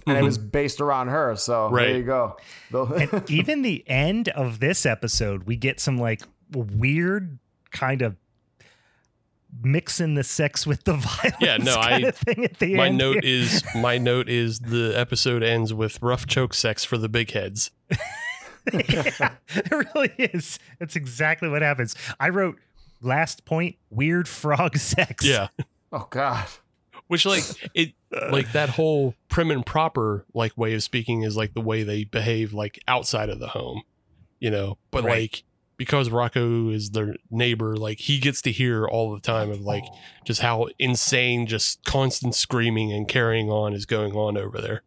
[0.07, 1.37] and it was based around her.
[1.37, 1.87] So Right.
[1.87, 2.37] there you go.
[2.73, 6.23] And even the end of this episode, we get some like
[6.53, 7.39] weird
[7.71, 8.17] kind of
[9.63, 12.87] mixing the sex with the violence Yeah, no, kind I- of thing at the my
[12.89, 12.99] end.
[12.99, 13.35] note here.
[13.43, 17.71] is my note is the episode ends with rough choke sex for the big heads.
[18.73, 20.59] yeah, it really is.
[20.79, 21.95] That's exactly what happens.
[22.21, 22.59] I wrote
[23.01, 25.25] last point weird frog sex.
[25.25, 25.49] Yeah.
[25.93, 26.47] oh God.
[27.07, 27.45] Which like
[27.75, 27.95] it
[28.31, 32.05] like that whole prim and proper like way of speaking is like the way they
[32.05, 33.83] behave like outside of the home.
[34.41, 34.77] You know.
[34.91, 35.21] But Right.
[35.23, 35.45] like
[35.79, 39.85] because Rocko is their neighbor, like he gets to hear all the time of like
[40.27, 44.83] just how insane just constant screaming and carrying on is going on over there.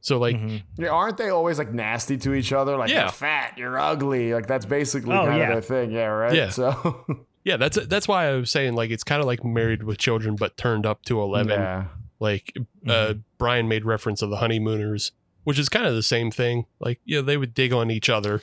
[0.00, 0.62] So like Mhm.
[0.78, 2.76] Yeah, aren't they always like nasty to each other?
[2.76, 3.02] Like Yeah.
[3.02, 4.34] you're fat, you're ugly.
[4.34, 5.52] Like that's basically Oh, kind yeah.
[5.52, 5.92] of their thing.
[5.92, 6.34] Yeah, right.
[6.34, 6.48] Yeah.
[6.50, 7.06] So
[7.44, 10.36] yeah, that's that's why I was saying like it's kind of like married with children
[10.36, 11.50] but turned up to 11.
[11.52, 11.84] yeah.
[12.20, 12.52] Like
[12.86, 15.12] uh Brian made reference of the honeymooners,
[15.44, 16.66] which is kind of the same thing.
[16.80, 18.42] Like yeah, they would dig on each other.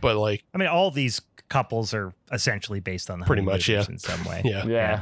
[0.00, 3.88] But like I mean, all these couples are essentially based on the Pretty much, honeymooners
[3.88, 3.92] yeah.
[3.92, 4.42] in some way.
[4.44, 4.66] yeah.
[4.66, 5.00] Yeah.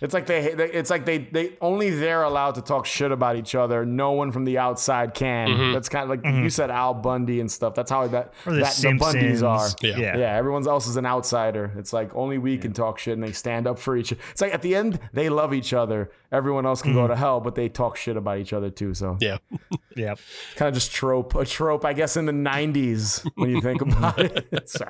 [0.00, 3.36] It's like they, they it's like they they only they're allowed to talk shit about
[3.36, 3.84] each other.
[3.86, 5.48] No one from the outside can.
[5.48, 5.72] Mhm.
[5.74, 6.42] That's kind of like Mhm.
[6.42, 7.74] you said Al Bundy and stuff.
[7.74, 9.68] That's how that the that the Bundys are.
[9.82, 9.96] Yeah.
[9.98, 10.16] yeah.
[10.16, 10.36] Yeah.
[10.36, 11.72] everyone else is an outsider.
[11.76, 14.20] It's like only we can talk shit and they stand up for each other.
[14.32, 16.10] It's like at the end they love each other.
[16.32, 17.00] Everyone else can Mm-hmm.
[17.00, 18.94] go to hell, but they talk shit about each other too.
[18.94, 19.38] So Yeah.
[19.96, 20.18] Yep.
[20.56, 24.18] kind of just trope, a trope, I guess, in the '90s when you think about
[24.18, 24.68] it.
[24.68, 24.86] So,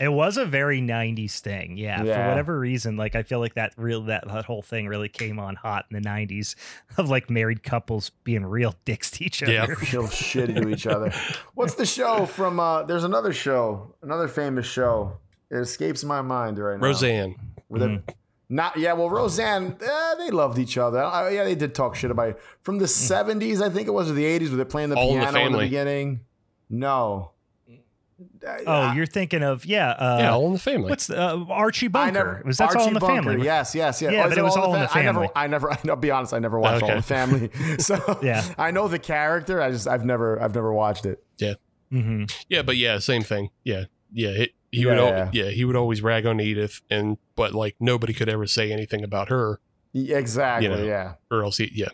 [0.00, 1.76] It was a very 90s thing.
[1.76, 5.10] Yeah, For whatever reason, like I feel like that real that, that whole thing really
[5.10, 6.54] came on hot in the 90s
[6.96, 9.52] of like married couples being real dicks to each other.
[9.52, 9.66] Yeah.
[9.66, 11.12] feel shitty to each other.
[11.54, 12.58] What's the show from?
[12.58, 15.18] uh There's another show, another famous show.
[15.50, 16.86] It escapes my mind right now.
[16.86, 17.36] Roseanne.
[17.68, 18.10] Where they- Mm-hmm.
[18.52, 18.94] Not yeah.
[18.94, 21.04] Well, Roseanne, eh, they loved each other.
[21.04, 22.40] Uh, yeah, they did talk shit about it.
[22.62, 24.98] From the '70s, I think it was, or the '80s, where they're playing the Mm.
[24.98, 26.20] All in the piano in the beginning.
[26.68, 27.30] No.
[28.66, 30.90] Oh, you're thinking of yeah, uh, yeah, all in the family.
[30.90, 32.12] what's the, uh, Archie Bunker?
[32.12, 33.44] never, was that's Archie all in the Bunker, family?
[33.44, 34.12] Yes, yes, yes.
[34.12, 35.72] Yeah, Oh, but is it was all in the Fa- I never, I never.
[35.88, 36.34] I'll be honest.
[36.34, 37.50] I never watched all in the family.
[37.78, 38.44] So Yeah.
[38.58, 39.60] I know the character.
[39.62, 41.22] I just, I've never, I've never watched it.
[41.90, 43.50] hmm Yeah, but yeah, same thing.
[43.64, 44.28] Yeah, yeah.
[44.30, 45.30] It, he Yeah, would, al- yeah.
[45.32, 45.50] yeah.
[45.50, 49.28] he would always rag on Edith, and but like nobody could ever say anything about
[49.28, 49.60] her,
[49.94, 50.68] Exactly.
[50.68, 50.84] You know.
[50.84, 51.14] Yeah.
[51.30, 51.88] or else he, yeah,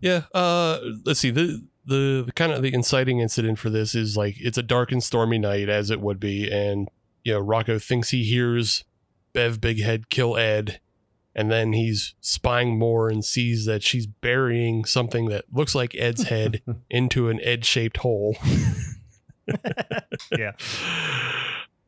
[0.00, 0.22] yeah.
[0.34, 1.64] Uh, let's see the.
[1.84, 5.02] The, the kind of the inciting incident for this is like it's a dark and
[5.02, 6.88] stormy night as it would be and
[7.24, 8.84] you know Rocko thinks he hears
[9.32, 10.80] Bev Bighead kill Ed
[11.34, 16.24] and then he's spying more and sees that she's burying something that looks like Ed's
[16.24, 18.36] head into an Ed-shaped hole.
[20.38, 20.52] Yeah.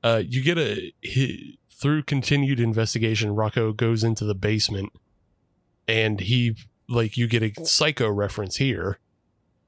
[0.03, 3.31] Uh, you get a he, through continued investigation.
[3.31, 4.93] Rocko goes into the basement,
[5.89, 6.57] and he
[6.91, 8.99] like you get a psycho reference here,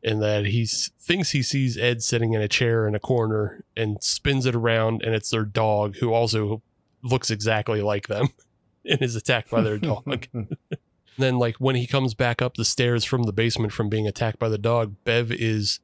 [0.07, 4.03] in that he thinks he sees Ed sitting in a chair in a corner and
[4.03, 6.63] spins it around, and it's their dog who also
[7.03, 8.29] looks exactly like them
[8.85, 10.29] and is attacked by their dog.
[11.19, 14.39] then, like when he comes back up the stairs from the basement from being attacked
[14.39, 15.81] by the dog, Bev is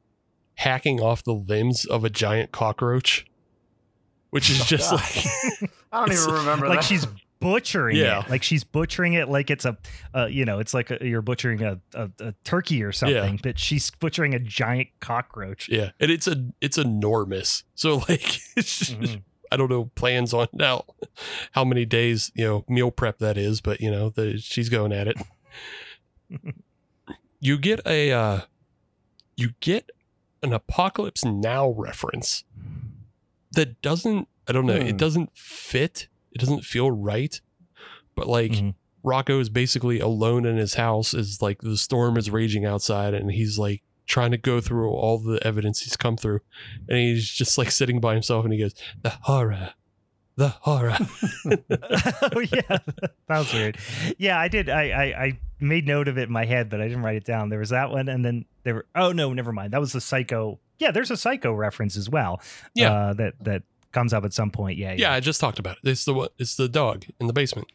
[0.54, 3.26] hacking off the limbs of a giant cockroach,
[4.30, 5.00] which is oh, just God.
[5.00, 6.84] like I don't even remember Like that.
[6.84, 7.08] she's
[7.42, 8.24] butchering Yeah.
[8.24, 8.30] it.
[8.30, 9.76] Like she's butchering it like it's a,
[10.14, 13.58] uh, you know, it's like a, you're butchering a, a, a turkey or something, but
[13.58, 15.68] she's butchering a giant cockroach.
[15.68, 17.64] yeah, and it's a it's enormous.
[17.74, 18.20] So like
[18.56, 19.22] Mhm.
[19.50, 20.84] I don't know plans on now
[21.52, 24.92] how many days you know meal prep that is, but you know the, she's going
[24.92, 25.16] at it.
[27.40, 28.40] you get a uh,
[29.36, 29.90] you get
[30.42, 32.44] an apocalypse now reference
[33.52, 34.86] that doesn't I don't know, Hmm.
[34.86, 36.08] it doesn't fit.
[36.34, 37.40] It doesn't feel right.
[38.14, 38.74] But like Mhm.
[39.04, 43.30] Rocko is basically alone in his house as like the storm is raging outside and
[43.32, 46.40] he's like trying to go through all the evidence he's come through
[46.88, 49.74] and he's just like sitting by himself and he goes the horror
[50.36, 50.96] the horror
[51.46, 52.78] oh yeah,
[53.28, 53.76] that was weird.
[54.18, 54.68] Yeah, I did.
[54.70, 57.24] I, I I made note of it in my head, but I didn't write it
[57.24, 57.48] down.
[57.50, 58.86] There was that one, and then there were.
[58.94, 59.72] Oh no, never mind.
[59.74, 60.58] That was the psycho.
[60.78, 62.40] Yeah, there's a psycho reference as well.
[62.74, 62.92] Yeah.
[62.92, 63.62] uh, that that
[63.92, 64.78] comes up at some point.
[64.78, 67.32] Yeah, yeah i just talked about it it's the one it's the dog in the
[67.32, 67.68] basement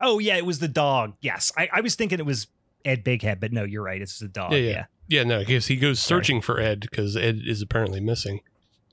[0.00, 1.14] Oh yeah, it was the dog.
[1.20, 2.46] Yes, I, I was thinking it was
[2.84, 4.00] Ed Bighead, but no, you're right.
[4.00, 4.52] It's the dog.
[4.52, 4.84] Yeah, Yeah, yeah.
[5.08, 8.40] yeah no because he goes searching for ed because ed is apparently missing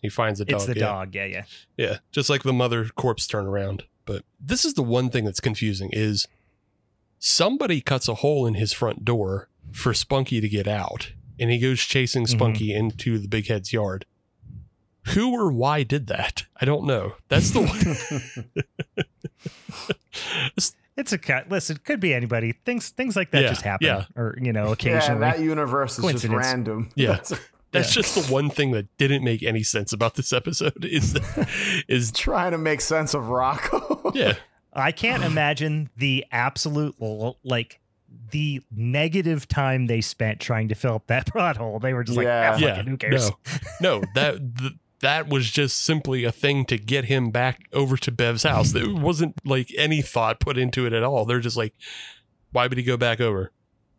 [0.01, 0.85] he finds the dog it's the yeah.
[0.85, 1.15] dog.
[1.15, 1.43] Yeah, yeah.
[1.77, 3.83] Yeah, just like the mother corpse turnaround.
[4.05, 6.27] But this is the one thing that's confusing is
[7.19, 11.57] somebody cuts a hole in his front door for Spunky to get out, and he
[11.57, 12.37] goes chasing mm-hmm.
[12.37, 14.05] Spunky into the Bighead's yard.
[15.13, 16.45] Who or why did that?
[16.59, 17.13] I don't know.
[17.29, 19.05] That's the one.
[20.97, 21.49] It's a cut.
[21.49, 22.53] Listen, it could be anybody.
[22.65, 24.05] Things things like that Yeah, just happen, yeah.
[24.15, 25.19] or you know, yeah, occasionally.
[25.19, 26.89] that universe is just random.
[26.95, 27.07] Yeah.
[27.17, 27.33] That's-
[27.71, 30.73] That's just the one thing that didn't make any sense about this episode.
[30.85, 31.19] Is
[31.89, 34.15] is trying to make sense of Rocko.
[34.15, 34.35] yeah
[34.71, 36.95] I can't imagine the absolute
[37.43, 37.81] like
[38.31, 41.79] the negative time they spent trying to fill up that plot hole.
[41.79, 42.53] They were just like, Yeah.
[42.55, 43.29] ah, yeah who cares?
[43.81, 44.73] no no that th-
[45.05, 48.71] that was just simply a thing to get him back over to Bev's house.
[48.71, 51.25] There wasn't like any thought put into it at all.
[51.25, 51.75] They're just like,
[52.51, 53.51] why would he go back over?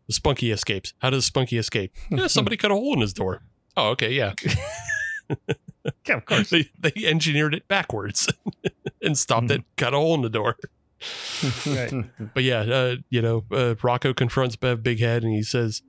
[0.09, 0.94] The Spunky escapes.
[0.98, 1.94] How does Spunky escape?
[2.11, 3.42] Yeah, somebody cut a hole in his door.
[3.76, 4.34] Oh, okay, yeah.
[6.09, 6.50] Yeah, of course.
[6.50, 8.28] They they engineered it backwards
[9.02, 10.57] and stopped it, cut a hole in the door.
[11.64, 11.92] Right.
[12.34, 15.82] But yeah, uh, you know, uh, Rocko confronts Bev Big Head and he says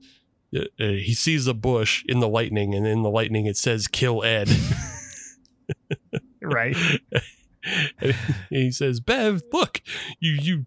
[0.54, 3.88] uh, uh, he sees a bush in the lightning, and in the lightning it says
[3.88, 4.48] "Kill Ed."
[6.42, 6.76] Right.
[8.00, 8.14] and
[8.50, 9.82] he says, "Bev, look,
[10.20, 10.66] you you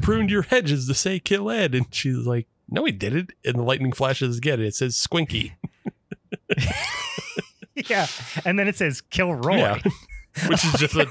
[0.00, 3.30] pruned your hedges to say kill Ed," and she's like, "No, he did it.
[3.44, 4.58] And the lightning flashes again.
[4.58, 5.52] And it says "Squinky,"
[7.88, 8.06] Yeah.
[8.44, 9.56] And then it says kill Roy.
[9.56, 9.78] Yeah.
[10.48, 11.06] which is just a,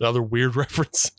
[0.00, 1.12] another weird reference.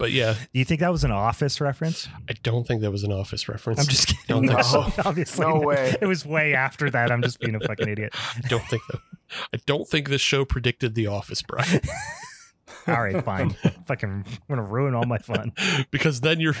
[0.00, 2.08] But yeah, Do you think that was an office reference?
[2.26, 3.80] I don't think that was an Office reference.
[3.80, 4.46] I'm just kidding.
[4.46, 4.86] Don't so.
[5.04, 5.44] Obviously.
[5.44, 5.66] No not.
[5.66, 5.94] way.
[6.00, 7.12] It was way after that.
[7.12, 8.14] I'm just being a fucking idiot.
[8.14, 9.00] I don't think that.
[9.52, 11.82] I don't think this show predicted The Office, Brian,
[12.88, 13.50] All right, fine.
[13.86, 15.52] fucking I'm gonna ruin all my fun.
[15.90, 16.56] because then you're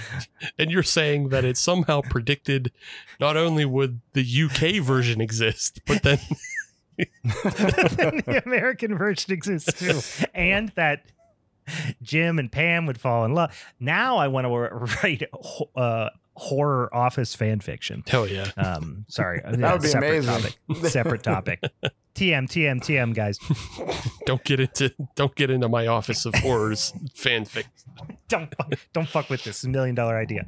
[0.58, 2.72] then you're saying that it somehow predicted
[3.18, 6.18] not only would the UK version exist, but then
[6.98, 11.04] the American version exists too, and that
[12.02, 13.56] Jim and Pam would fall in love.
[13.78, 14.50] Now I want to
[15.02, 15.22] write
[15.76, 18.02] uh, horror office fan fiction.
[18.06, 20.52] hell yeah, Um, sorry, That would be separate amazing.
[20.68, 20.90] Topic.
[20.90, 21.60] Separate topic.
[22.14, 23.38] TM, TM, TM, guys.
[24.26, 27.64] don't get into don't get into my Office of Horrors fanfic.
[28.28, 30.44] Don't fuck, don't fuck with this million dollar idea.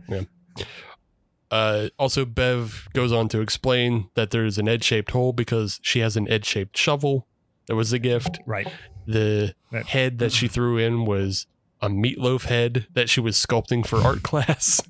[1.51, 6.01] Uh, also, Bev goes on to explain that there's an edge shaped hole because she
[6.01, 7.27] has an edge shaped shovel.
[7.67, 8.41] That was a gift.
[8.47, 8.67] Right.
[9.07, 9.87] The Right.
[9.87, 11.47] head that she threw in was
[11.81, 14.81] a meatloaf head that she was sculpting for art class.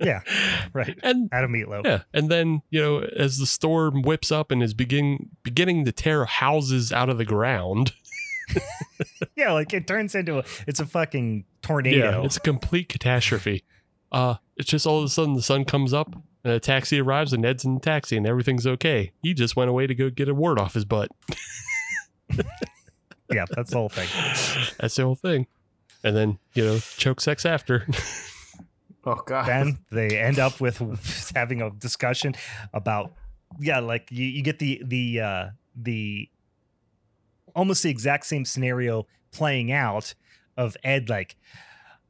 [0.00, 0.20] Yeah.
[0.72, 0.96] Right.
[1.02, 1.84] And Out of meatloaf.
[1.84, 5.92] yeah, and then you know, as the storm whips up and is begin beginning to
[5.92, 7.92] tear houses out of the ground.
[9.36, 12.20] Yeah, like it turns into a, it's a fucking tornado.
[12.20, 13.62] Yeah, it's a complete catastrophe.
[14.10, 17.32] Uh, it's just all of a sudden the sun comes up and a taxi arrives
[17.32, 19.12] and Ned's in the taxi and everything's okay.
[19.22, 21.10] He just went away to go get a word off his butt.
[23.30, 24.08] yeah, that's the whole thing.
[24.78, 25.46] That's the whole thing.
[26.04, 27.86] And then, you know, choke sex after.
[29.04, 29.46] Oh god.
[29.46, 30.82] then they end up with
[31.34, 32.34] having a discussion
[32.74, 33.12] about
[33.58, 36.28] yeah like you, you get the the uh the
[37.54, 40.12] almost the exact same scenario playing out
[40.58, 41.36] of ed like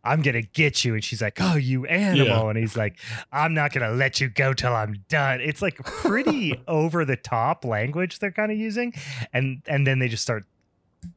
[0.03, 2.49] i'm gonna get you and she's like oh you animal Yeah.
[2.49, 2.99] and he's like
[3.31, 7.65] i'm not gonna let you go till i'm done it's like pretty over the top
[7.65, 8.93] language they're kind of using
[9.33, 10.47] and and then they just start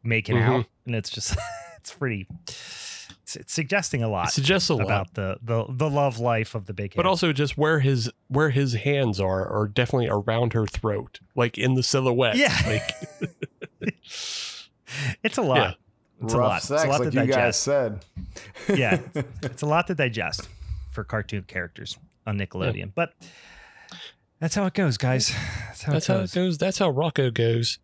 [0.04, 0.60] making Mhm.
[0.60, 1.36] out and it's just
[1.78, 4.86] it's pretty it's, it's suggesting a lot It suggests a lot.
[4.86, 7.10] about the, the the love life of the big But head.
[7.10, 11.76] also just where his where his hands are are definitely around her throat, like in
[11.76, 12.36] the silhouette.
[12.36, 12.56] Yeah.
[12.68, 12.92] Like
[15.24, 15.78] it's a lot.
[16.24, 16.62] It's a Rough lot.
[16.62, 17.64] sex, it's a lot like to you guys digest.
[17.64, 18.06] said.
[18.78, 19.00] Yeah.
[19.44, 20.48] It's a lot to digest
[20.92, 22.92] for cartoon characters on Nickelodeon.
[22.94, 23.14] But
[24.40, 25.34] that's how it goes, guys.
[25.68, 26.58] That's how that's it how it goes.
[26.60, 27.80] That's how Rocko goes.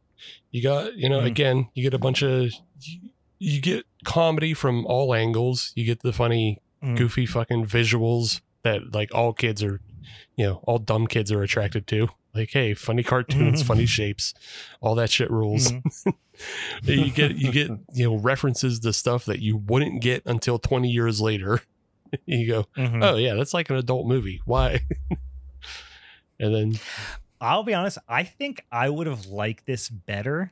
[0.52, 1.26] You got, you know, Mhm.
[1.26, 2.52] again, you get a bunch of
[2.82, 3.10] you,
[3.40, 5.72] you get comedy from all angles.
[5.76, 6.98] You get the funny, Mhm.
[6.98, 9.80] goofy fucking visuals that like all kids are,
[10.36, 12.10] you know, all dumb kids are attracted to.
[12.34, 14.34] Like, hey, funny cartoons, funny shapes,
[14.82, 15.72] all that shit rules.
[15.72, 16.14] Mhm.
[16.84, 20.90] you get you get you know references to stuff that you wouldn't get until 20
[20.90, 21.62] years later.
[22.26, 23.04] you go, Mhm.
[23.04, 24.42] oh yeah, that's like an adult movie.
[24.46, 24.82] Why?
[26.40, 26.80] and then
[27.40, 30.52] I'll be honest, I think I would have liked this better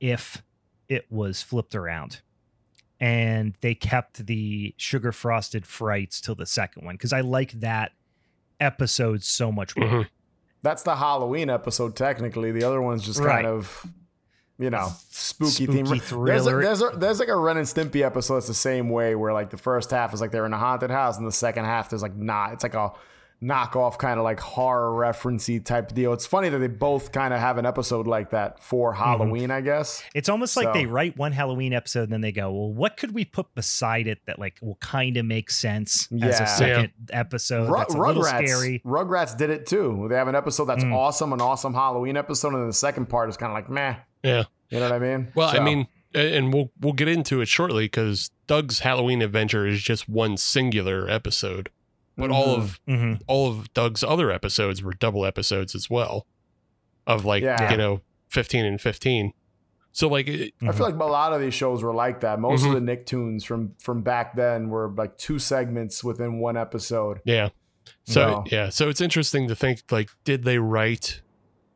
[0.00, 0.42] if
[0.88, 2.20] it was flipped around
[3.00, 7.92] and they kept the sugar frosted frights till the second one because I like that
[8.60, 9.88] episode so much more.
[9.88, 10.08] Mhm.
[10.62, 12.50] That's the Halloween episode, technically.
[12.52, 13.42] The other one's just Right.
[13.42, 13.86] kind of,
[14.58, 16.24] you know, spooky, Spooky theme.
[16.24, 19.14] There's, a, there's, a, there's like a Ren and Stimpy episode that's the same way,
[19.14, 21.64] where like the first half is like they're in a haunted house, and the second
[21.66, 22.52] half there's like not.
[22.54, 22.92] It's like a
[23.44, 26.12] knockoff kind of like horror referencey type deal.
[26.12, 29.60] It's funny that they both kind of have an episode like that for Halloween, I
[29.60, 30.02] guess.
[30.14, 33.12] It's almost like they write one Halloween episode and then they go, well, what could
[33.12, 36.42] we put beside it that like will kind of make sense as Yeah.
[36.42, 38.82] a second episode Ru- that's a little Rugrats, scary?
[38.84, 40.06] Rugrats did it too.
[40.08, 40.94] They have an episode that's Mm.
[40.94, 43.96] awesome, an awesome Halloween episode, and then the second part is kind of like meh.
[44.22, 44.44] yeah.
[44.70, 45.28] You know what I mean?
[45.34, 49.82] Well, I mean, and we'll we'll get into it shortly because Doug's Halloween adventure is
[49.82, 51.68] just one singular episode,
[52.16, 52.58] but all Mhm.
[52.58, 53.20] of Mhm.
[53.26, 56.26] all of Doug's other episodes were double episodes as well,
[57.06, 57.70] of like Yeah.
[57.70, 59.32] you know fifteen and fifteen.
[59.92, 62.40] So like, it, I feel like a lot of these shows were like that.
[62.40, 62.74] Most Mhm.
[62.76, 67.20] of the Nicktoons from from back then were like two segments within one episode.
[67.24, 67.50] yeah.
[68.04, 68.44] So No.
[68.50, 71.20] yeah, so it's interesting to think like, did they write,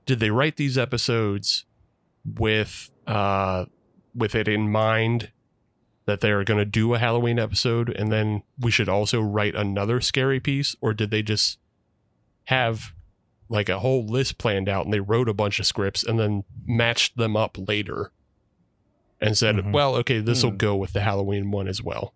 [0.07, 1.65] did they write these episodes
[2.25, 3.67] with uh
[4.15, 5.31] with it in mind
[6.09, 10.01] that they're going to do a Halloween episode and then we should also write another
[10.01, 11.59] scary piece or did they just
[12.45, 12.95] have
[13.51, 16.45] like a whole list planned out and they wrote a bunch of scripts and then
[16.67, 18.11] matched them up later
[19.21, 19.73] and said, Mhm.
[19.73, 20.57] well, okay, this will Hmm.
[20.57, 22.15] go with the Halloween one as well.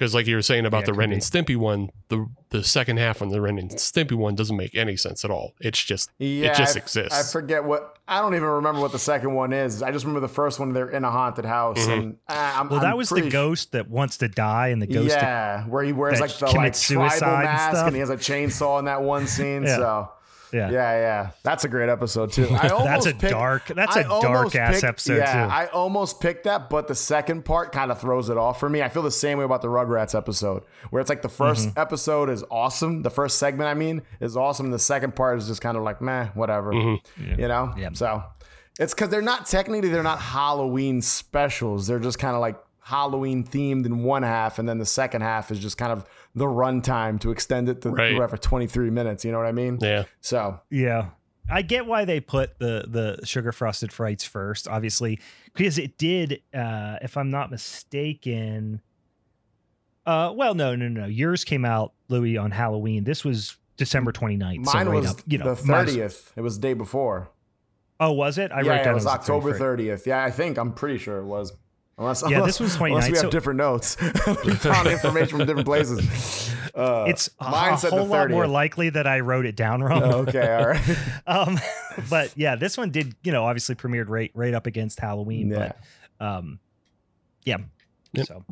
[0.00, 1.16] Because, like you were saying about Yeah, the Ren be.
[1.16, 4.74] and Stimpy one, the the second half on the Ren and Stimpy one doesn't make
[4.74, 5.52] any sense at all.
[5.60, 7.12] It's just Yeah, just I f- exists.
[7.28, 7.98] I forget what.
[8.08, 9.82] I don't even remember what the second one is.
[9.82, 10.72] I just remember the first one.
[10.72, 11.92] They're in a haunted house, Mhm.
[11.92, 14.68] and uh, I'm, Well, that I'm was the pretty sh- ghost that wants to die
[14.68, 17.44] and the ghost that yeah, where he wears like the like commits tribal suicide and
[17.44, 17.86] mask, stuff.
[17.88, 19.62] and, he has a chainsaw in that one scene.
[19.66, 19.76] Yeah.
[19.76, 20.08] So
[20.52, 20.70] Yeah.
[20.70, 22.48] yeah, yeah, that's a great episode too.
[22.50, 25.52] I almost That's a picked- dark that's I a dark ass picked- episode yeah, too.
[25.52, 28.82] I almost picked that, but the second part kind of throws it off for me.
[28.82, 31.78] I feel the same way about the Rugrats episode, where it's like the 1st Mm-hmm.
[31.78, 33.02] episode is awesome.
[33.02, 34.70] The first segment, I mean, is awesome.
[34.70, 36.72] The second part is just kind of like, meh, whatever.
[36.72, 36.98] Mhm.
[37.38, 37.72] You know?
[37.76, 37.90] Yeah.
[37.92, 38.22] So
[38.78, 41.86] it's because they're not technically, they're not Halloween specials.
[41.86, 42.56] They're just kind of like
[42.90, 44.58] Halloween themed in one half.
[44.58, 47.90] And then the second half is just kind of the runtime to extend it to
[47.90, 48.12] Right.
[48.14, 49.24] whatever, 23 minutes.
[49.24, 49.78] You know what I mean?
[49.80, 50.04] yeah.
[50.20, 51.10] So Yeah.
[51.52, 55.18] I get why they put the the sugar frosted frights first, obviously,
[55.52, 58.80] because it did, uh, if I'm not mistaken.
[60.06, 61.06] Uh, well, no, no, no.
[61.06, 63.02] Yours came out, Louie, on Halloween.
[63.04, 64.66] This was December 29th.
[64.66, 66.32] so mine right was up, you know, the mine's- 30th.
[66.36, 67.30] It was the day before.
[67.98, 68.50] Oh, was it?
[68.52, 70.06] I yeah, wrote yeah, down it was October 30th.
[70.06, 71.52] Yeah, I think I'm pretty sure it was.
[72.00, 73.96] Unless, Yeah, unless, this was Unless we have so- different notes.
[74.44, 76.54] we found information from different places.
[76.74, 79.54] Uh, It's a, mine a said whole the lot more likely that I wrote it
[79.54, 80.02] down wrong.
[80.02, 80.98] Oh, okay, all right.
[81.26, 81.60] um,
[82.08, 85.50] but yeah, this one did, you know, obviously premiered right right up against Halloween.
[85.50, 85.72] Yeah.
[86.18, 86.58] But um,
[87.44, 87.58] yeah.
[88.14, 88.26] Yep.
[88.26, 88.44] So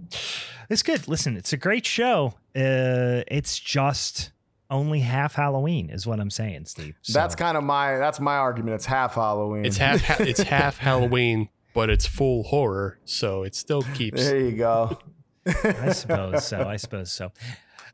[0.68, 1.08] it's good.
[1.08, 2.34] Listen, it's a great show.
[2.54, 4.30] Uh, it's just
[4.70, 6.96] only half Halloween, is what I'm saying, Steve.
[7.00, 8.74] So, That's kind of my that's my argument.
[8.74, 9.64] It's half Halloween.
[9.64, 14.22] It's half it's half Halloween, but it's full horror, so it still keeps.
[14.24, 14.98] there you go.
[15.64, 16.62] I suppose so.
[16.66, 17.32] I suppose so.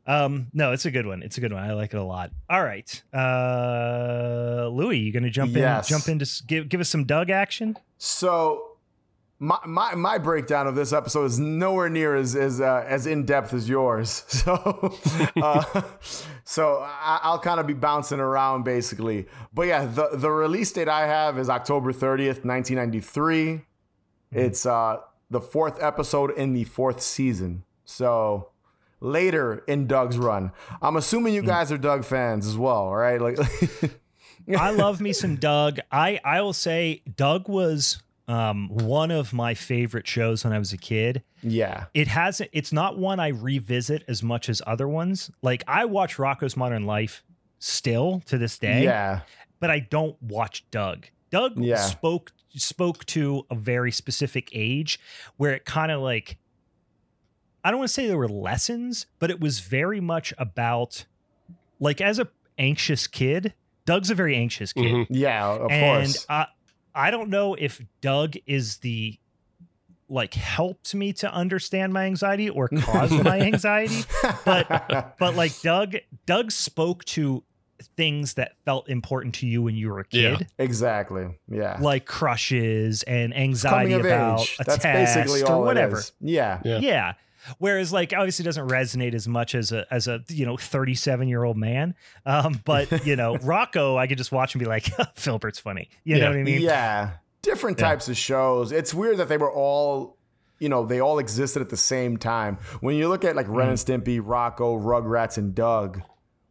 [0.07, 1.23] Um, no, it's a good one.
[1.23, 1.63] It's a good one.
[1.63, 2.31] I like it a lot.
[2.49, 5.89] All right, uh, Louie, you gonna jump Yes.
[5.89, 5.95] in?
[5.97, 7.77] Jump in to give give us some Doug action.
[7.97, 8.74] So
[9.39, 13.25] my, my my breakdown of this episode is nowhere near as as uh, as in
[13.25, 14.23] depth as yours.
[14.45, 14.97] So
[15.41, 15.81] uh,
[16.43, 19.27] so I, I'll kind of be bouncing around basically.
[19.53, 23.65] But yeah, the the release date I have is October thirtieth, nineteen ninety three.
[24.31, 24.97] It's uh
[25.29, 27.63] the fourth episode in the fourth season.
[27.83, 28.49] So
[28.99, 30.51] later in Doug's run.
[30.81, 33.19] I'm assuming you guys are Doug fans as well, right?
[33.19, 33.37] Like
[34.57, 35.79] I love me some Doug.
[35.91, 40.73] I I will say Doug was um one of my favorite shows when I was
[40.73, 41.23] a kid.
[41.43, 41.85] yeah.
[41.93, 45.29] It hasn't it's not one I revisit as much as other ones.
[45.41, 47.23] Like I watch Rocko's Modern Life
[47.59, 49.21] still to this day, Yeah.
[49.59, 51.07] but I don't watch Doug.
[51.29, 51.77] Doug Yeah.
[51.77, 54.99] spoke spoke to a very specific age
[55.37, 56.37] where it kind of like
[57.63, 61.05] I don't want to say there were lessons, but it was very much about
[61.79, 63.53] like as a anxious kid,
[63.85, 65.07] Doug's a very anxious kid Mhm.
[65.09, 66.25] Yeah, of and course.
[66.29, 66.47] I,
[66.95, 69.19] I don't know if Doug is the
[70.07, 74.03] like helped me to understand my anxiety or caused my anxiety,
[74.45, 77.43] but but like Doug Doug spoke to
[77.97, 80.21] things that felt important to you when you were a kid.
[80.21, 80.35] Yeah.
[80.37, 81.37] kid, Exactly.
[81.49, 81.77] Yeah.
[81.81, 84.57] like crushes and anxiety Coming of about age.
[84.59, 86.01] a That's test basically or all it whatever.
[86.21, 86.61] Yeah.
[86.63, 86.77] Yeah.
[86.79, 87.13] Yeah.
[87.57, 91.43] Whereas like obviously doesn't resonate as much as a as a you know 37 year
[91.43, 91.95] old man.
[92.25, 94.85] Um, but you know, Rocko, I could just watch and be like,
[95.15, 95.89] Filbert's funny.
[96.03, 96.61] You know what I mean?
[96.61, 97.11] Yeah.
[97.41, 97.89] Different Yeah.
[97.89, 98.71] types of shows.
[98.71, 100.17] It's weird that they were all,
[100.59, 102.57] you know, they all existed at the same time.
[102.81, 106.01] When you look at like Ren and Stimpy, Rocko, Rugrats, and Doug,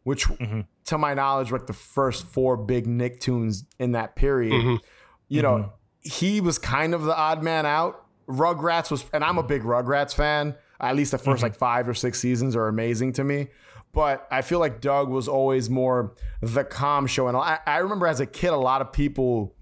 [0.03, 0.67] which Mhm.
[0.85, 4.79] to my knowledge were like the first four big Nicktoons in that period, Mhm.
[5.27, 8.05] you know, he was kind of the odd man out.
[8.27, 10.55] Rugrats was, and I'm a big Rugrats fan.
[10.79, 11.43] At least the 1st mm-hmm.
[11.43, 13.47] like five or six seasons are amazing to me.
[13.93, 17.27] But I feel like Doug was always more the calm show.
[17.27, 19.55] And I, I remember as a kid, a lot of people,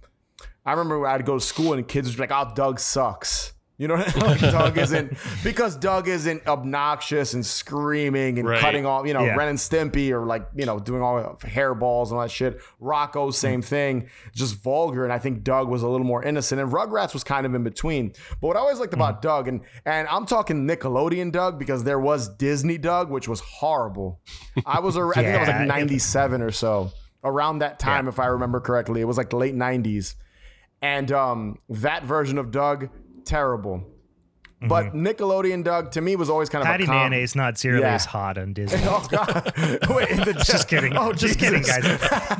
[0.65, 3.52] I remember I'd go to school and kids would be like, oh, Doug sucks.
[3.79, 8.59] You know, like Doug isn't because Doug isn't obnoxious and screaming and Right.
[8.59, 9.07] cutting off.
[9.07, 9.35] You know, Yeah.
[9.35, 12.59] Ren and Stimpy or like you know doing all the hairballs and all that shit.
[12.81, 15.03] Rocko, same thing, just vulgar.
[15.03, 17.63] And I think Doug was a little more innocent, and Rugrats was kind of in
[17.63, 18.13] between.
[18.39, 21.99] But what I always liked about Doug, and and I'm talking Nickelodeon Doug because there
[21.99, 24.19] was Disney Doug, which was horrible.
[24.67, 26.91] I was, a, I think I was like 97 or so
[27.23, 29.01] around that time, if I remember correctly.
[29.01, 30.13] It was like late 90s.
[30.81, 32.89] And um, that version of Doug,
[33.25, 33.92] terrible.
[34.67, 37.81] But Nickelodeon Doug to me was always kind of Patty a com- mayonnaise not nearly
[37.81, 37.95] Yeah.
[37.95, 38.81] as hot on Disney.
[38.85, 39.53] Oh God!
[39.89, 40.95] Wait, the Just kidding.
[40.95, 41.83] Oh, just kidding, guys.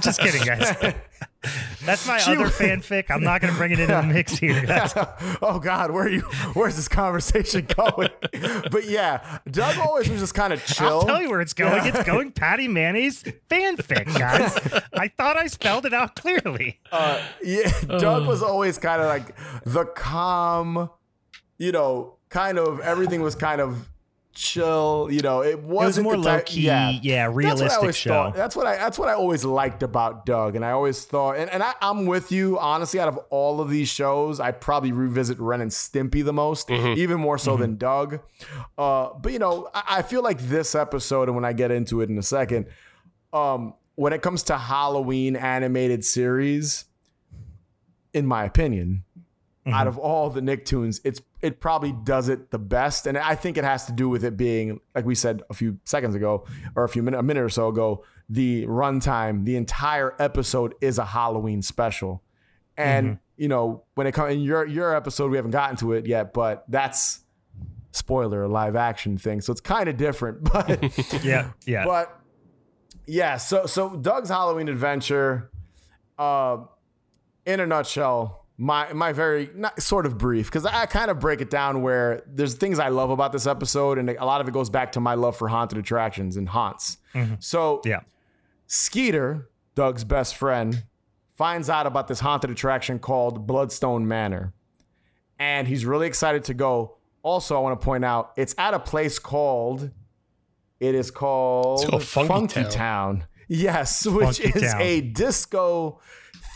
[0.02, 0.96] Just kidding, guys.
[1.86, 3.06] That's my She- other fanfic.
[3.10, 4.66] I'm not going to bring it into the mix here.
[4.66, 4.94] That's,
[5.42, 6.22] oh God, where are you?
[6.54, 8.10] Where's this conversation going?
[8.72, 10.88] but yeah, Doug always was just kind of chill.
[10.88, 11.86] I'll tell you where it's going.
[11.86, 14.56] It's going Patty Mayonnaise fanfic, guys.
[14.94, 16.80] I thought I spelled it out clearly.
[16.92, 17.70] Uh, yeah,
[18.00, 20.90] Doug was always kind of like the calm,
[21.64, 23.90] you know, kind of everything was kind of
[24.36, 25.08] chill.
[25.12, 27.80] You know, it It was more the low type- key, Yeah, yeah, That's what realistic
[27.80, 28.10] always show.
[28.10, 28.36] thought.
[28.36, 28.76] That's what I.
[28.78, 32.06] That's what I always liked about Doug, and I always thought, and, and I, I'm
[32.08, 32.58] with you.
[32.60, 36.70] Honestly, out of all of these shows, I probably revisit Ren and Stimpy the most,
[36.72, 38.20] even more so than Doug.
[38.78, 42.02] Uh, but you know, I, I feel like this episode, and when I get into
[42.02, 42.66] it in a second,
[43.32, 46.86] um, when it comes to Halloween animated series,
[48.14, 49.04] in my opinion,
[49.68, 53.58] out of all the Nicktoons, it's it probably does it the best, and I think
[53.58, 56.86] it has to do with it being, like we said a few seconds ago, or
[56.86, 61.04] a few minute, a minute or so ago, the runtime, the entire episode is a
[61.04, 62.24] Halloween special,
[62.78, 66.08] and you know when it comes in your your episode, we haven't gotten to it
[66.08, 67.26] yet, but that's
[67.92, 70.82] spoiler a live action thing, so it's kind of different, but
[71.26, 71.84] Yeah, yeah.
[71.84, 72.22] but
[73.06, 75.52] yeah, so so Doug's Halloween adventure,
[76.18, 76.60] uh,
[77.46, 81.42] in a nutshell, my my very not sort of brief because I kind of break
[81.42, 84.54] it down where there's things I love about this episode, and a lot of it
[84.54, 86.98] goes back to my love for haunted attractions and haunts.
[87.14, 87.36] Mm-hmm.
[87.40, 88.02] So yeah.
[88.66, 90.86] Skeeter, Doug's best friend,
[91.34, 94.54] finds out about this haunted attraction called Bloodstone Manor.
[95.38, 96.98] And he's really excited to go.
[97.22, 99.92] Also, I want to point out it's at a place called
[100.80, 102.72] it is called, called Funky Town.
[102.72, 103.24] Town.
[103.50, 104.82] Yes, which Funky is Town.
[104.82, 106.00] a disco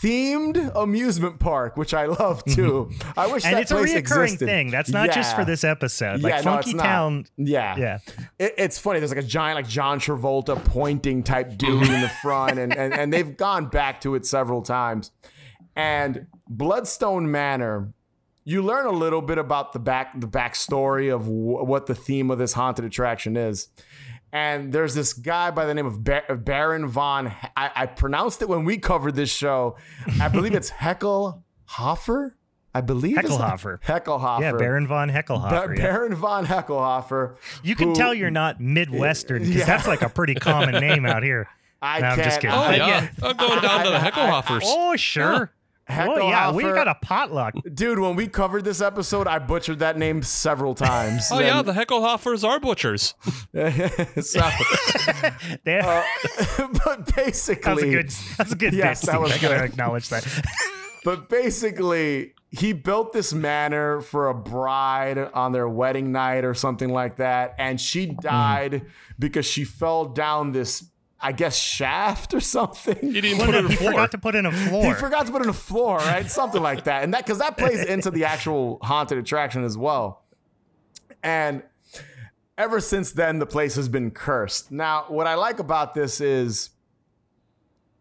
[0.02, 2.54] themed amusement park, which I love mm-hmm.
[2.54, 2.90] too.
[3.16, 4.46] I wish And that it's a place reoccurring existed.
[4.46, 4.70] thing.
[4.70, 6.22] That's not just for this episode.
[6.22, 6.82] Like Yeah, no, Funky it's not.
[6.84, 7.26] Town.
[7.36, 7.76] Yeah.
[7.76, 7.98] Yeah.
[8.38, 9.00] It, it's funny.
[9.00, 12.92] There's like a giant, like John Travolta pointing type dude in the front, and, and
[12.94, 15.10] and they've gone back to it several times.
[15.76, 17.92] And Bloodstone Manor,
[18.44, 22.30] you learn a little bit about the back the backstory of wh- what the theme
[22.30, 23.68] of this haunted attraction is.
[24.32, 27.28] And there's this guy by the name of Bar- Baron von.
[27.56, 29.76] I, I pronounced it when we covered this show.
[30.20, 32.36] I believe it's Heckel Hoffer.
[32.74, 33.80] I believe it's- Heckelhofer.
[33.82, 34.40] Heckelhofer.
[34.40, 35.48] Yeah, Baron von Heckelhofer.
[35.68, 35.82] Ba- yeah.
[35.82, 37.36] Baron von Heckelhofer.
[37.62, 39.64] You can who- tell you're not Midwestern because Yeah.
[39.64, 41.48] that's like a pretty common name out here.
[41.82, 42.54] I No, I'm just kidding.
[42.54, 43.08] Oh yeah, yeah.
[43.22, 44.60] I'm going down to the Heckelhoffers.
[44.64, 45.52] Oh, sure.
[45.90, 46.50] Oh, yeah.
[46.52, 47.54] We got a potluck.
[47.74, 51.28] Dude, when we covered this episode, I butchered that name several times.
[51.32, 53.14] Oh yeah, the Heckelhoffers are butchers.
[54.22, 54.40] so,
[55.66, 56.02] uh,
[56.84, 58.10] but basically, that was a good.
[58.36, 58.74] That's a good.
[58.74, 59.50] Yes, bit, that was Steve.
[59.50, 60.26] I gotta acknowledge that.
[61.04, 66.90] but basically, he built this manor for a bride on their wedding night or something
[66.92, 68.16] like that, and she Hmm.
[68.20, 68.82] died
[69.18, 70.84] because she fell down this,
[71.20, 72.96] I guess, shaft or something.
[73.12, 73.90] He didn't Well, put no, it in he a floor.
[73.92, 74.84] forgot to put in a floor.
[74.84, 76.30] He forgot to put in a floor, right?
[76.30, 77.02] Something like that.
[77.02, 80.22] And that because that plays into the actual haunted attraction as well.
[81.22, 81.62] And
[82.56, 84.70] ever since then, the place has been cursed.
[84.70, 86.70] Now, what I like about this is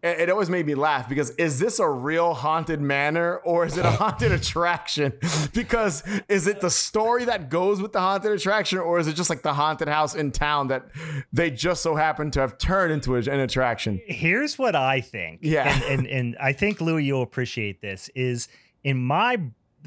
[0.07, 3.85] it, always made me laugh because is this a real haunted manor or is it
[3.85, 5.13] a haunted attraction?
[5.53, 9.29] Because is it the story that goes with the haunted attraction or is it just
[9.29, 10.85] like the haunted house in town that
[11.33, 13.99] they just so happen to have turned into an attraction?
[14.05, 15.39] Here's what I think.
[15.41, 15.67] Yeah.
[15.67, 18.09] And and, and I think Louie, you'll appreciate this.
[18.13, 18.49] Is
[18.83, 19.37] in my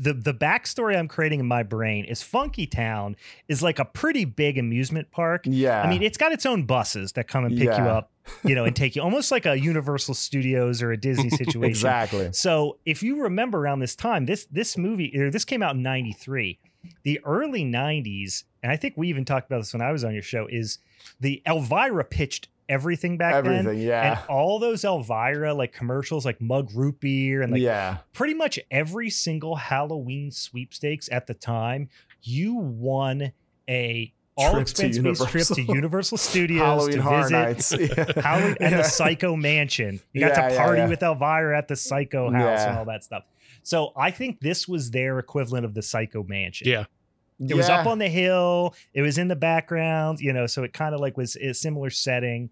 [0.00, 3.16] the the backstory I'm creating in my brain is Funky Town
[3.48, 5.42] is like a pretty big amusement park.
[5.44, 5.82] Yeah.
[5.82, 8.10] I mean, it's got its own buses that come and pick you up,
[8.44, 11.64] you know, and take you almost like a Universal Studios or a Disney situation.
[11.64, 12.30] Exactly.
[12.32, 15.82] So if you remember around this time, this this movie or this came out in
[15.82, 16.58] '93.
[17.02, 20.14] The early '90s, and I think we even talked about this when I was on
[20.14, 20.46] your show.
[20.50, 20.78] Is
[21.20, 23.58] the Elvira pitched everything back then?
[23.58, 24.18] Everything, yeah.
[24.18, 27.98] And all those Elvira like commercials, like mug root beer, and like yeah.
[28.12, 31.90] pretty much every single Halloween sweepstakes at the time,
[32.22, 33.32] you won
[33.68, 35.74] a all Trip to expense based trip to Universal.
[35.76, 37.72] Universal Studios Halloween to Horror visit Nights.
[38.16, 38.22] Yeah.
[38.22, 38.76] Halloween and Yeah.
[38.78, 40.00] the Psycho Mansion.
[40.12, 40.88] You got Yeah, to party yeah.
[40.88, 43.24] with Elvira at the Psycho House and all that stuff.
[43.62, 46.66] So I think this was their equivalent of the Psycho Mansion.
[46.68, 46.84] Yeah.
[47.46, 48.74] It was up on the hill.
[48.92, 51.88] It was in the background, you know, so it kind of like was a similar
[51.88, 52.50] setting.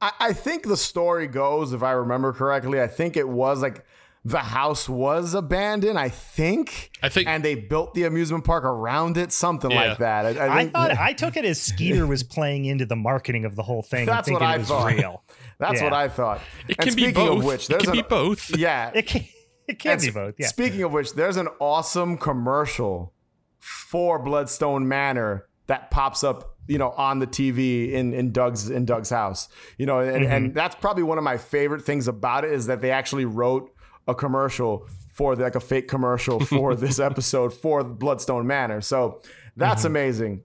[0.00, 3.84] I, I think the story goes, if I remember correctly, I think it was like
[4.26, 6.90] the house was abandoned, I think.
[7.00, 9.90] I think And they built the amusement park around it, something Yeah.
[9.90, 10.26] like that.
[10.36, 13.54] I, I I, thought I took it as Skeeter was playing into the marketing of
[13.54, 14.92] the whole thing That's what I it was thought.
[14.92, 15.22] real.
[15.60, 15.84] that's yeah.
[15.84, 16.40] what I thought.
[16.66, 17.38] it and can be both.
[17.38, 18.56] of which, it can an be both.
[18.58, 18.90] yeah.
[18.94, 19.24] It can,
[19.68, 20.34] it can And be s- both.
[20.38, 20.48] Yeah.
[20.48, 23.14] Speaking of which, there's an awesome commercial
[23.60, 28.86] for Bloodstone Manor that pops up, you know, on the TV in in Doug's in
[28.86, 29.48] Doug's house.
[29.78, 30.52] You know, and, and mm-hmm.
[30.54, 33.70] that's probably one of my favorite things about it is that they actually wrote
[34.06, 38.80] a commercial for the, like a fake commercial for this episode for Bloodstone Manor.
[38.80, 39.22] So
[39.56, 40.42] that's amazing.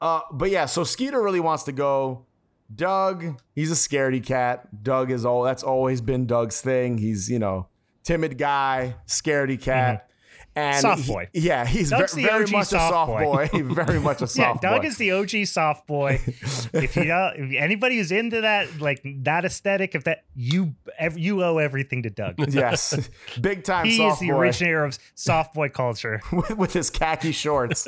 [0.00, 2.26] Uh, but yeah, so Skeeter really wants to go.
[2.74, 4.82] Doug, he's a scaredy cat.
[4.82, 6.98] Doug is all that's always been Doug's thing.
[6.98, 7.68] He's, you know,
[8.02, 10.08] timid guy, scaredy cat.
[10.54, 11.28] And Soft he- boy.
[11.32, 13.48] yeah, he's ve- Doug's the very much a soft soft boy.
[13.50, 13.62] boy.
[13.74, 14.86] very much a soft Yeah, soft Doug boy.
[14.88, 16.20] is the OG soft boy.
[16.74, 21.16] if you know, if anybody who's into that, like that aesthetic, if that you ev-
[21.18, 22.34] you owe everything to Doug.
[22.52, 23.08] yes,
[23.40, 26.20] big time He is the boy originator of soft boy culture.
[26.30, 27.86] with, with his khaki shorts,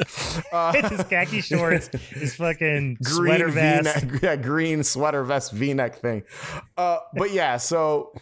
[0.50, 4.06] uh, With his khaki shorts, his fucking green sweater vest.
[4.22, 6.22] Yeah, green sweater vest V-neck thing.
[6.78, 8.14] Uh, but yeah, so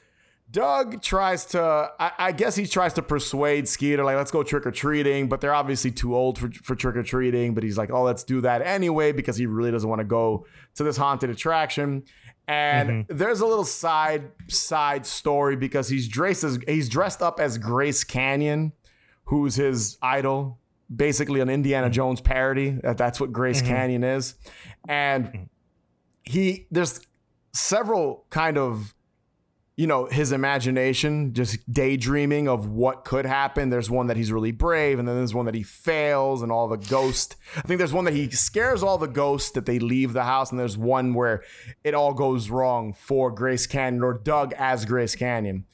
[0.52, 4.66] Doug tries to, I, I guess he tries to persuade Skeeter, like, let's go trick
[4.66, 7.54] or treating, but they're obviously too old for, for trick or treating.
[7.54, 10.46] But he's like, oh, let's do that anyway because he really doesn't want to go
[10.74, 12.04] to this haunted attraction.
[12.46, 13.16] And mm-hmm.
[13.16, 18.04] there's a little side side story because he's dressed as he's dressed up as Grace
[18.04, 18.72] Canyon,
[19.24, 20.58] who's his idol,
[20.94, 21.94] basically an Indiana mm-hmm.
[21.94, 22.78] Jones parody.
[22.82, 23.72] That's what Grace mm-hmm.
[23.72, 24.34] Canyon is.
[24.86, 25.48] And
[26.24, 27.00] he there's
[27.52, 28.92] several kind of
[29.76, 33.70] you know his imagination just daydreaming of what could happen.
[33.70, 36.68] There's one that he's really brave and then there's one that he fails and all
[36.68, 37.36] the ghosts.
[37.56, 40.50] i think there's one that he scares all the ghosts that they leave the house
[40.50, 41.42] and there's one where
[41.84, 45.64] it all goes wrong for grace canyon or doug as grace canyon.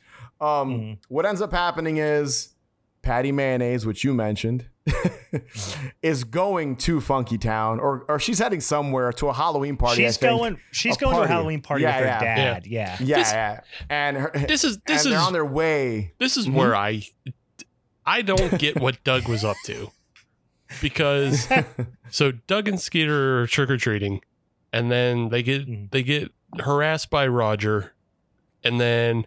[0.40, 2.55] Um, what ends up happening is
[3.03, 4.68] patty mayonnaise which you mentioned
[6.03, 10.16] is going to funky town or, or she's heading somewhere to a halloween party She's
[10.16, 10.39] I think.
[10.41, 10.59] going.
[10.72, 11.26] She's A going to a.
[11.26, 12.66] Halloween party Yeah, with her dad.
[12.66, 12.97] Yeah.
[13.01, 13.61] yeah This- yeah
[13.91, 16.55] and her, This is this and is on their way this is Mhm.
[16.55, 17.03] where I
[18.07, 19.91] I don't get what Doug was up to.
[20.80, 21.49] Because
[22.11, 24.20] so Doug and Skeeter are trick or treating,
[24.72, 25.91] and then they get Mhm.
[25.91, 27.93] they get harassed by Roger,
[28.64, 29.26] and then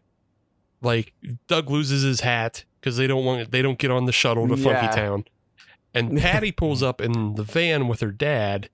[0.82, 1.14] like
[1.47, 4.55] Doug loses his hat because they don't want they don't get on the shuttle to
[4.55, 4.82] Yeah.
[4.82, 5.26] Funky Town,
[5.93, 8.69] and Patty pulls up in the van with her dad,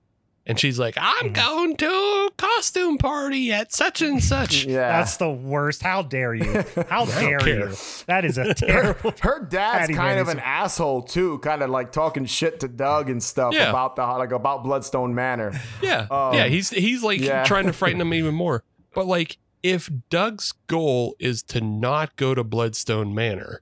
[0.45, 1.33] and she's like, "I'm Mhm.
[1.33, 5.83] going to a costume party at such and such." yeah That's the worst.
[5.83, 6.63] How dare you?
[6.89, 7.69] How dare care.
[7.69, 7.75] you?
[8.07, 9.13] That is a terrible.
[9.21, 10.33] her dad's Patty kind of Mayonnaise.
[10.33, 13.69] an asshole too, kind of like talking shit to Doug and stuff Yeah.
[13.69, 15.51] about the like about Bloodstone Manor.
[15.81, 17.43] Yeah, Um, yeah, he's he's like yeah.
[17.43, 18.63] trying to frighten him even more.
[18.93, 23.61] But like, if Doug's goal is to not go to Bloodstone Manor,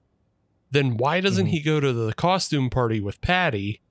[0.72, 1.50] then why doesn't Mhm.
[1.52, 3.82] he go to the costume party with Patty?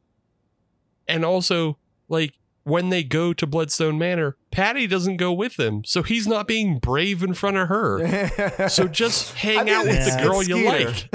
[1.08, 2.32] And also, like,
[2.64, 6.78] when they go to Bloodstone Manor, Patty doesn't go with them, so he's not being
[6.78, 8.68] brave in front of her.
[8.68, 11.09] So just I hang out with the girl you like.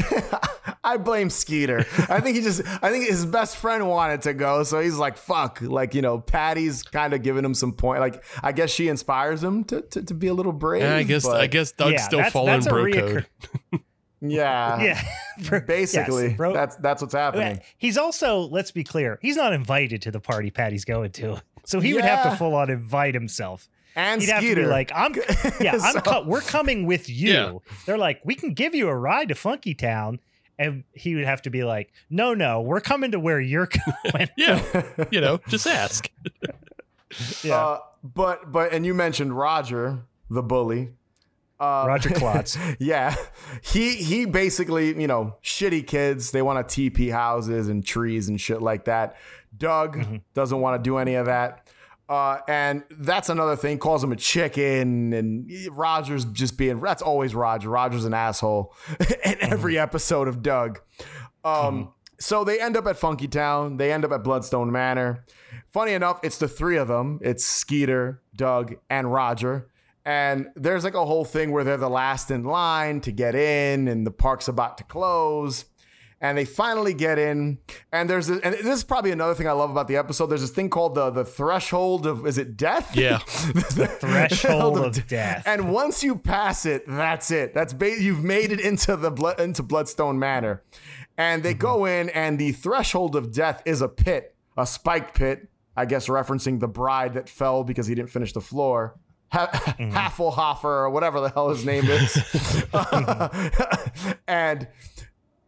[0.84, 1.80] I blame Skeeter.
[2.08, 5.18] I think he just I think his best friend wanted to go, so he's like,
[5.18, 5.60] fuck.
[5.62, 8.00] Like, you know, Patty's kind of giving him some point.
[8.00, 10.84] Like, I guess she inspires him to, to, to be a little brave.
[10.84, 13.26] Yeah, I guess but- I guess Doug's Yeah, still that's- following that's a bro reoccur-
[13.72, 13.82] code.
[14.22, 14.82] Yeah.
[14.82, 15.02] yeah.
[15.44, 17.62] For- Basically, yes, bro- that's that's what's happening.
[17.78, 21.42] He's also, let's be clear, he's not invited to the party Patty's going to.
[21.66, 22.32] So he would have Yeah.
[22.32, 23.70] to full on invite himself.
[23.96, 25.14] and he'd have to be like, "I'm
[25.62, 27.54] yeah, I'm So- co- we're coming with you." Yeah.
[27.86, 30.20] They're like, "We can give you a ride to Funky Town,"
[30.58, 33.68] and he would have to be like, "No, no, we're coming to where you're
[34.14, 36.10] going." Yeah, you know, just ask.
[37.44, 40.90] yeah, Uh, but but and you mentioned Roger, the bully.
[41.60, 42.58] Uh, Roger Klotz.
[42.80, 43.16] yeah,
[43.62, 46.32] he he basically you know shitty kids.
[46.32, 49.16] They want to TP houses and trees and shit like that.
[49.58, 50.16] Doug Mm-hmm.
[50.34, 51.68] doesn't want to do any of that.
[52.08, 53.78] Uh, and that's another thing.
[53.78, 56.80] Calls him a chicken, and Roger's just being.
[56.80, 57.70] That's always Roger.
[57.70, 58.74] Roger's an asshole
[59.26, 59.84] in every Mm-hmm.
[59.84, 60.80] episode of Doug.
[61.44, 63.78] Um, so they end up at Funky Town.
[63.78, 65.24] They end up at Bloodstone Manor.
[65.70, 67.20] Funny enough, it's the three of them.
[67.22, 69.70] It's Skeeter, Doug, and Roger.
[70.10, 73.88] And there's like a whole thing where they're the last in line to get in,
[73.88, 75.66] and the park's about to close.
[76.20, 77.60] And they finally get in,
[77.92, 80.26] and there's a, and this is probably another thing I love about the episode.
[80.26, 82.96] There's this thing called the the threshold of is it death?
[82.96, 83.20] Yeah.
[83.54, 85.44] The threshold of death.
[85.46, 87.54] And once you pass it, that's it.
[87.54, 90.64] That's ba- you've made it into the blood into Bloodstone Manor.
[91.20, 91.62] And they mm-hmm.
[91.62, 95.50] go in, and the threshold of death is a pit, a spiked pit.
[95.78, 98.96] I guess referencing the bride that fell because he didn't finish the floor.
[99.32, 99.92] Ha- mm-hmm.
[99.96, 102.14] Hasselhofer or whatever the hell his name is.
[102.14, 104.12] Mm-hmm.
[104.28, 104.68] and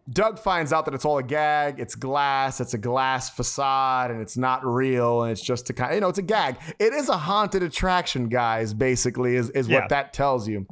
[0.10, 1.80] Doug finds out that it's all a gag.
[1.80, 2.60] It's glass.
[2.60, 5.24] It's a glass facade, and it's not real.
[5.24, 6.58] And it's just to kind, you know, it's a gag.
[6.80, 8.74] It is a haunted attraction, guys.
[8.74, 9.80] Basically, is is Yeah.
[9.82, 10.66] what that tells you.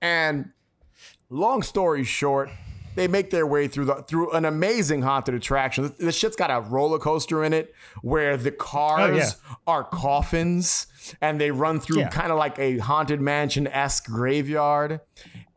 [0.00, 0.50] And
[1.28, 2.50] long story short,
[2.94, 5.84] they make their way through the through an amazing haunted attraction.
[5.84, 9.54] This, this shit's got a roller coaster in it where the cars Oh, yeah.
[9.66, 10.86] are coffins,
[11.20, 12.08] and they run through Yeah.
[12.08, 15.00] kind of like a haunted mansion esque graveyard.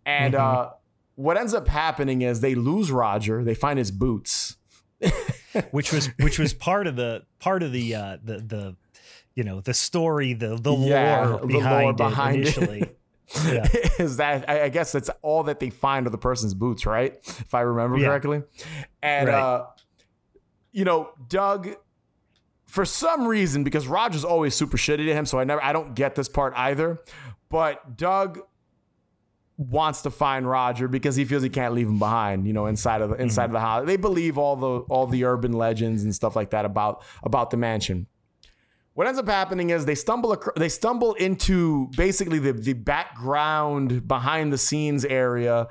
[0.06, 0.58] And Mm-hmm.
[0.58, 0.70] uh,
[1.16, 3.44] what ends up happening is they lose Roger.
[3.44, 4.58] They find his boots.
[5.72, 8.76] which was which was part of the part of the uh the the
[9.36, 12.98] you know the story the the Yeah, lore the behind, lore behind it it.
[13.46, 13.66] Yeah.
[13.98, 17.14] is that I, I guess that's all that they find of the person's boots, right?
[17.24, 18.08] If I remember Yeah.
[18.10, 18.44] correctly.
[19.02, 19.36] And Right.
[19.42, 19.66] uh,
[20.72, 21.70] you know, Doug,
[22.72, 25.94] for some reason, because Roger's always super shitty to him, so I never I don't
[25.94, 27.00] get this part either.
[27.50, 28.40] But Doug
[29.58, 33.02] wants to find Roger because he feels he can't leave him behind, you know, inside
[33.02, 33.86] of the inside of the house.
[33.86, 37.58] They believe all the all the urban legends and stuff like that about about the
[37.58, 38.08] mansion.
[38.94, 44.08] What ends up happening is they stumble acro- they stumble into basically the the background
[44.08, 45.68] behind the scenes area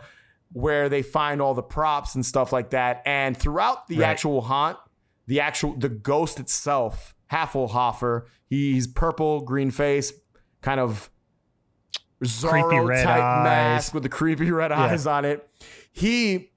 [0.52, 3.02] where they find all the props and stuff like that.
[3.06, 4.08] And throughout the Right.
[4.08, 4.76] actual haunt,
[5.30, 10.12] the actual the ghost itself, Hasselhofer, he's purple, green face,
[10.60, 11.08] kind of
[12.22, 13.44] Zorro red type eyes.
[13.44, 15.48] mask with the creepy red eyes on it.
[15.92, 16.50] He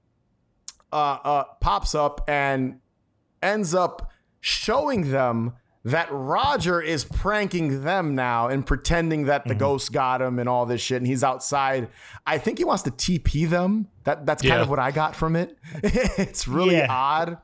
[0.92, 2.80] uh, uh, pops up and
[3.42, 4.10] ends up
[4.40, 9.58] showing them that Roger is pranking them now and pretending that the Mm-hmm.
[9.60, 11.88] ghost got him and all this shit, and he's outside.
[12.26, 13.88] I think he wants to TP them.
[14.04, 14.62] That that's kind Yeah.
[14.62, 15.56] of what I got from it.
[15.82, 16.86] it's really Yeah.
[16.90, 17.38] odd.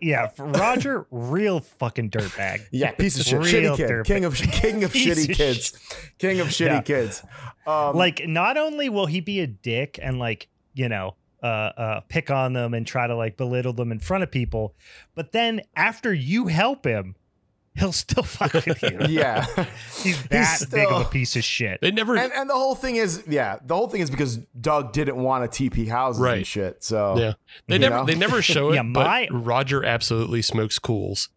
[0.00, 2.66] Yeah, Roger, real fucking dirtbag.
[2.70, 4.04] Yeah, piece of shit, Real shitty kid, dirtbag.
[4.06, 5.72] king of king of Piece shitty of kids,
[6.18, 6.82] king of shitty Yeah.
[6.82, 7.22] kids.
[7.66, 12.00] Um, like not only will he be a dick and like you know uh uh
[12.08, 14.74] pick on them and try to like belittle them in front of people
[15.14, 17.14] but then after you help him
[17.74, 19.44] he'll still fuck with you yeah,
[20.02, 22.16] he's that big of a piece of shit They never.
[22.16, 25.50] and and the whole thing is, yeah, the whole thing is because Doug didn't want
[25.50, 26.46] to TP houses and Right.
[26.46, 26.84] shit.
[26.84, 27.32] So yeah,
[27.68, 27.96] they never.
[27.96, 28.04] know?
[28.04, 28.74] They never show it.
[28.76, 31.28] Yeah, my- but Roger absolutely smokes Kools.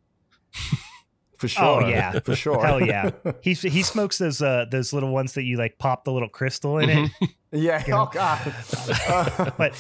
[1.38, 5.12] for sure, oh yeah for sure, hell yeah he he smokes those uh those little
[5.12, 7.12] ones that you like pop the little crystal in it
[7.52, 7.84] yeah.
[7.90, 8.54] Oh god,
[9.08, 9.74] Uh, but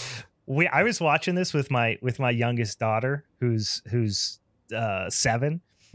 [0.45, 4.39] we I was watching this with my with my youngest daughter who's who's
[4.75, 5.09] uh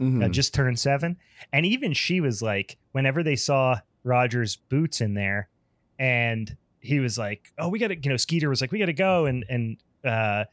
[0.01, 1.17] 7 uh, just turned seven.
[1.53, 5.47] And even she was like, whenever they saw Roger's boots in there,
[5.99, 8.87] and he was like, "Oh, we got to," you know, Skeeter was like, "We got
[8.87, 10.45] to go," and and uh,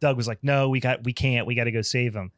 [0.00, 2.32] Doug was like, "No, we got, we can't, we got to go save him."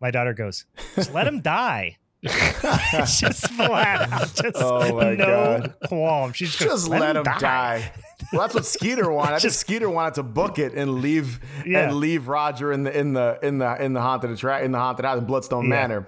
[0.00, 0.64] My daughter goes,
[0.96, 5.74] "Just let him die." Just flat out, just Oh my no God.
[5.86, 6.32] qualm.
[6.32, 7.92] She's just, just let him die.
[8.32, 9.28] Well, that's what Skeeter wanted.
[9.28, 11.84] I think Just- Skeeter wanted to book it and leave Yeah.
[11.88, 14.78] and leave Roger in the in the in the in the haunted attract in the
[14.78, 15.70] haunted house in Bloodstone Yeah.
[15.70, 16.06] Manor.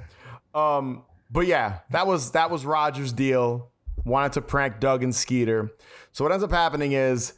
[0.54, 3.70] Um, but yeah, that was that was Roger's deal.
[4.04, 5.70] Wanted to prank Doug and Skeeter.
[6.12, 7.34] So what ends up happening is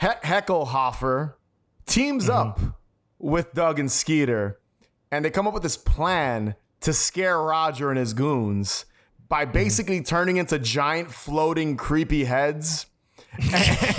[0.00, 1.34] he- Heckelhofer
[1.86, 2.48] teams Mm-hmm.
[2.48, 2.60] up
[3.18, 4.58] with Doug and Skeeter,
[5.10, 8.84] and they come up with this plan to scare Roger and his goons
[9.28, 9.52] by Mm-hmm.
[9.52, 12.86] basically turning into giant floating creepy heads.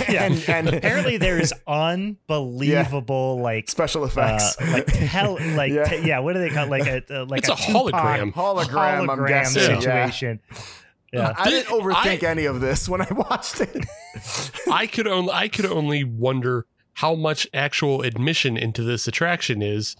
[0.08, 4.60] and, and Apparently, there is unbelievable like special uh, effects.
[4.60, 5.94] like hell, like Yeah.
[5.94, 6.18] yeah.
[6.20, 8.32] What do they call like a uh, like It's a Tupac hologram.
[8.32, 9.78] Hologram, I'm guessing, yeah.
[10.08, 10.40] situation?
[11.12, 11.32] Yeah.
[11.36, 13.84] I didn't overthink I- any of this when I watched it.
[14.70, 19.96] I could only I could only wonder how much actual admission into this attraction is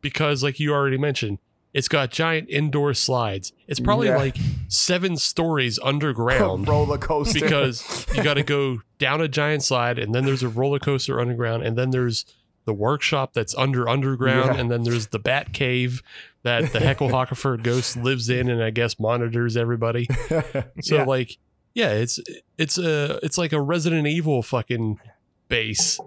[0.00, 1.38] because like you already mentioned
[1.74, 4.16] it's got giant indoor slides it's probably Yeah.
[4.16, 4.36] like
[4.68, 7.40] seven stories underground roller coaster.
[7.40, 11.20] because you got to go down a giant slide and then there's a roller coaster
[11.20, 12.24] underground and then there's
[12.64, 14.60] the workshop that's under underground Yeah.
[14.60, 16.02] and then there's the bat cave
[16.44, 20.06] that the heckle Hockerford ghost lives in and i guess monitors everybody
[20.80, 21.04] so Yeah.
[21.04, 21.38] like
[21.74, 22.20] yeah it's
[22.58, 25.00] it's a it's like a resident evil fucking
[25.48, 25.98] base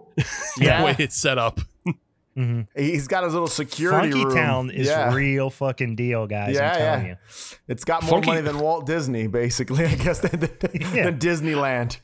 [0.57, 0.79] Yeah.
[0.79, 1.59] the way it's set up
[2.37, 2.67] Mhm.
[2.75, 4.35] he's got his little security Funky room.
[4.35, 5.13] Town is yeah.
[5.13, 6.53] real fucking deal, guys.
[6.55, 7.11] Yeah, I'm telling yeah.
[7.11, 7.17] you.
[7.69, 9.85] It's got more Funky- money than Walt Disney, basically.
[9.85, 10.49] I guess than, than,
[10.93, 11.05] Yeah.
[11.05, 11.97] than Disneyland.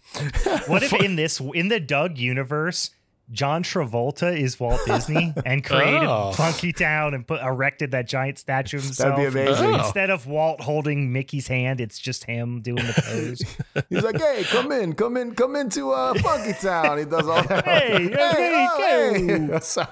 [0.68, 2.91] What if in this in the Doug universe,
[3.32, 6.32] John Travolta is Walt Disney and created Oh.
[6.34, 9.16] Funky Town and put erected that giant statue himself?
[9.16, 9.74] That'd be amazing.
[9.74, 9.80] Oh.
[9.80, 13.84] Instead of Walt holding Mickey's hand, it's just him doing the pose.
[13.90, 17.44] He's like, "Hey, come in, come in, come into uh, Funky Town." He does all
[17.48, 17.66] that.
[17.66, 19.14] Hey, hey, oh,
[19.49, 19.60] hey.
[19.62, 19.86] So,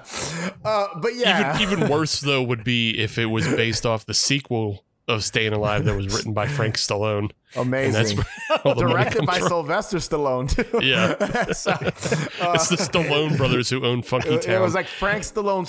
[0.65, 4.13] uh, but yeah, even even worse though would be if it was based off the
[4.13, 8.17] sequel of Staying Alive that was written by Frank Stallone and that's amazing.
[8.19, 9.47] where all the money Directed by from.
[9.49, 10.49] Sylvester Stallone.
[10.49, 10.79] Too.
[10.85, 11.51] Yeah.
[11.51, 15.23] so, uh, it's the Stallone brothers who own Funky It Town It was like Frank
[15.23, 15.67] Stallone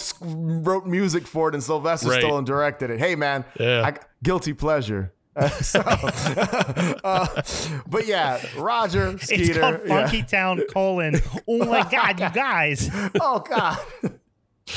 [0.64, 2.22] wrote music for it and Sylvester Right.
[2.22, 2.98] Stallone directed it.
[3.00, 3.82] Hey, man, Yeah.
[3.86, 5.12] I, guilty pleasure.
[5.36, 5.80] Uh, so,
[7.04, 7.42] uh,
[7.88, 9.60] but yeah, Roger It's Skeeter.
[9.60, 10.02] called yeah.
[10.02, 11.20] Funky Town colon.
[11.48, 12.90] Oh my god, you guys.
[13.20, 13.78] Oh God,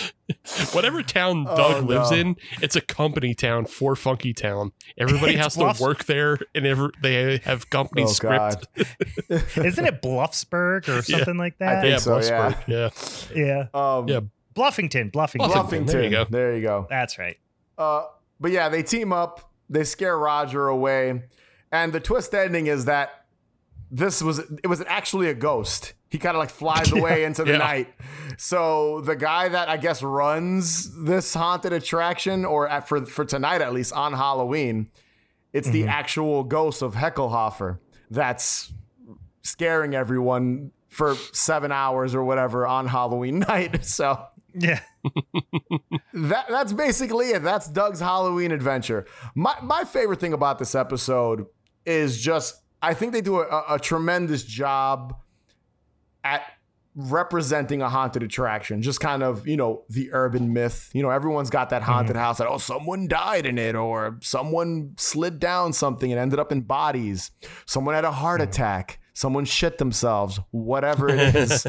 [0.73, 2.17] Whatever town Oh, Doug lives no.
[2.17, 4.71] in, it's a company town for Funky Town.
[4.97, 8.65] Everybody has Bluffs- to work there, and ever they have company oh script.
[9.29, 11.81] Isn't it Bluffsburg or something like that?
[11.81, 12.51] think yeah, so, yeah.
[12.67, 13.67] Bluffsburg, yeah.
[13.73, 13.97] yeah.
[13.97, 14.19] Um, Yeah.
[14.55, 15.49] Bluffington, Bluffington.
[15.49, 15.85] Bluffington.
[15.85, 15.87] Bluffington.
[15.87, 16.25] There you go.
[16.29, 16.87] There you go.
[16.89, 17.37] That's right.
[17.77, 18.03] Uh,
[18.39, 19.49] but yeah, they team up.
[19.69, 21.23] They scare Roger away,
[21.71, 23.25] and the twist ending is that
[23.89, 25.93] this was it was actually a ghost.
[26.13, 27.57] He kind of like flies away into the Yeah.
[27.57, 27.93] night.
[28.37, 33.61] So the guy that I guess runs this haunted attraction, or at, for for tonight
[33.61, 34.91] at least on Halloween,
[35.53, 35.89] it's the mm-hmm.
[35.89, 37.79] actual ghost of Heckelhofer
[38.11, 38.71] that's
[39.41, 43.83] scaring everyone for seven hours or whatever on Halloween night.
[43.83, 44.23] So
[44.53, 44.81] Yeah.
[46.13, 47.41] that that's basically it.
[47.41, 49.07] That's Doug's Halloween adventure.
[49.33, 51.47] My my favorite thing about this episode
[51.87, 55.15] is just I think they do a, a tremendous job
[56.23, 56.43] at
[56.95, 58.81] representing a haunted attraction.
[58.81, 60.89] Just kind of, you know, the urban myth.
[60.93, 64.93] You know, everyone's got that haunted house that oh someone died in it or someone
[64.97, 67.31] slid down something and ended up in bodies.
[67.65, 68.99] Someone had a heart attack.
[69.15, 71.67] Someone shit themselves, whatever it is.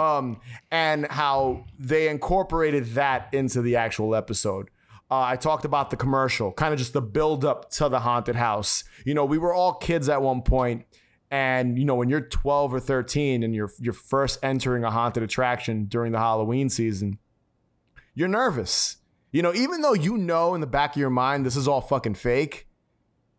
[0.00, 0.40] um,
[0.70, 4.70] and how they incorporated that into the actual episode.
[5.10, 8.36] Uh, I talked about the commercial, kind of just the build up to the haunted
[8.36, 8.84] house.
[9.04, 10.86] You know, we were all kids at one point,
[11.30, 15.22] and you know, when you're 12 or 13 and you're you're first entering a haunted
[15.22, 17.18] attraction during the Halloween season,
[18.14, 18.98] you're nervous.
[19.32, 21.80] You know, even though you know in the back of your mind this is all
[21.80, 22.68] fucking fake,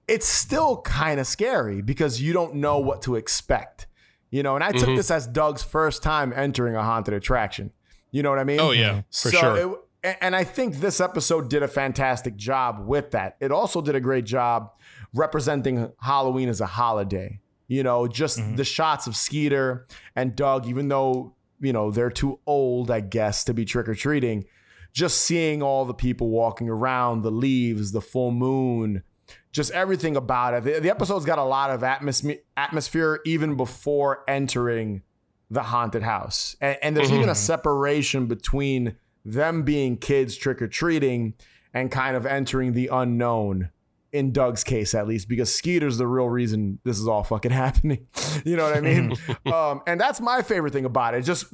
[0.08, 3.88] it's still kind of scary because you don't know what to expect.
[4.30, 4.98] You know, and I took Mhm.
[4.98, 7.72] this as Doug's first time entering a haunted attraction.
[8.12, 8.60] You know what I mean?
[8.60, 9.80] Oh yeah, for so sure.
[10.04, 13.38] It, and I think this episode did a fantastic job with that.
[13.40, 14.72] It also did a great job
[15.14, 17.40] representing Halloween as a holiday.
[17.68, 18.56] You know, just Mm-hmm.
[18.58, 23.44] the shots of Skeeter and Doug, even though, you know, they're too old, I guess,
[23.46, 24.46] to be trick or treating,
[24.94, 29.04] just seeing all the people walking around, the leaves, the full moon,
[29.52, 30.64] just everything about it.
[30.64, 35.02] The, the episode's got a lot of atmosphere, atmosphere even before entering
[35.50, 36.56] the haunted house.
[36.62, 41.34] And, and there's even a separation between them being kids trick or treating
[41.74, 43.70] and kind of entering the unknown.
[44.16, 48.08] In Doug's case, at least, because Skeeter's the real reason this is all fucking happening.
[48.46, 49.14] you know what I mean?
[49.54, 51.24] um, and that's my favorite thing about it.
[51.24, 51.48] Just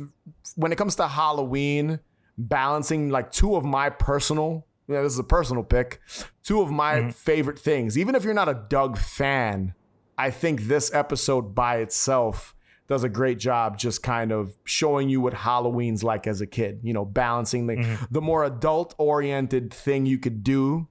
[0.56, 2.00] when it comes to Halloween,
[2.38, 6.02] balancing like two of my personal, yeah, this is a personal pick,
[6.44, 7.98] two of my favorite things.
[7.98, 9.74] Even if you're not a Doug fan,
[10.18, 12.56] I think this episode by itself
[12.88, 16.82] does a great job just kind of showing you what Halloween's like as a kid,
[16.84, 20.88] you know, balancing the, the more adult oriented thing you could do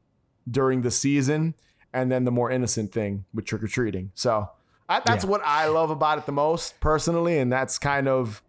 [0.49, 1.55] during the season
[1.93, 4.13] and then the more innocent thing with trick or treating.
[4.15, 4.51] So
[4.89, 7.39] I, that's what I love about it the most personally.
[7.39, 8.43] And that's kind of,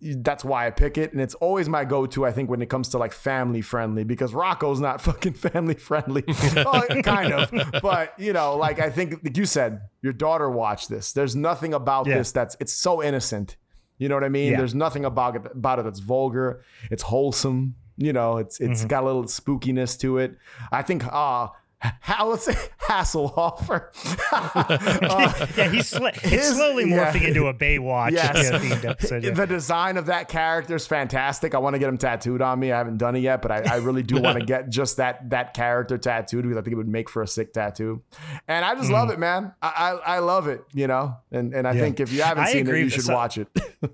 [0.00, 1.12] that's why I pick it.
[1.12, 4.04] And it's always my go to, I think, when it comes to like family friendly
[4.04, 6.24] because Rocko's not fucking family friendly.
[6.56, 7.50] well, kind of.
[7.82, 11.12] But, you know, like I think, like you said, your daughter watched this.
[11.12, 12.18] There's nothing about Yeah.
[12.18, 13.56] this that's, it's so innocent.
[13.98, 14.52] You know what I mean?
[14.52, 14.58] Yeah.
[14.58, 16.62] There's nothing about it, about it that's vulgar.
[16.90, 17.74] It's wholesome.
[17.98, 20.36] You know, it's it's got a little spookiness to it.
[20.72, 21.48] I think uh
[21.80, 22.54] how let's say
[22.88, 23.70] Hasselhoff.
[24.32, 27.28] uh, yeah, he's sl- his- it's slowly morphing yeah.
[27.28, 28.50] into a Baywatch Yes.
[28.82, 29.22] yeah, episode.
[29.22, 29.30] yeah.
[29.30, 31.54] the design of that character is fantastic.
[31.54, 32.72] I want to get him tattooed on me.
[32.72, 35.30] I haven't done it yet, but I, I really do want to get just that
[35.30, 38.02] that character tattooed because I think it would make for a sick tattoo.
[38.48, 39.52] And I just love it, man.
[39.62, 41.16] I, I I love it, you know.
[41.30, 41.80] And and I Mm.
[41.80, 43.48] Think if you haven't I seen it, you should so- watch it.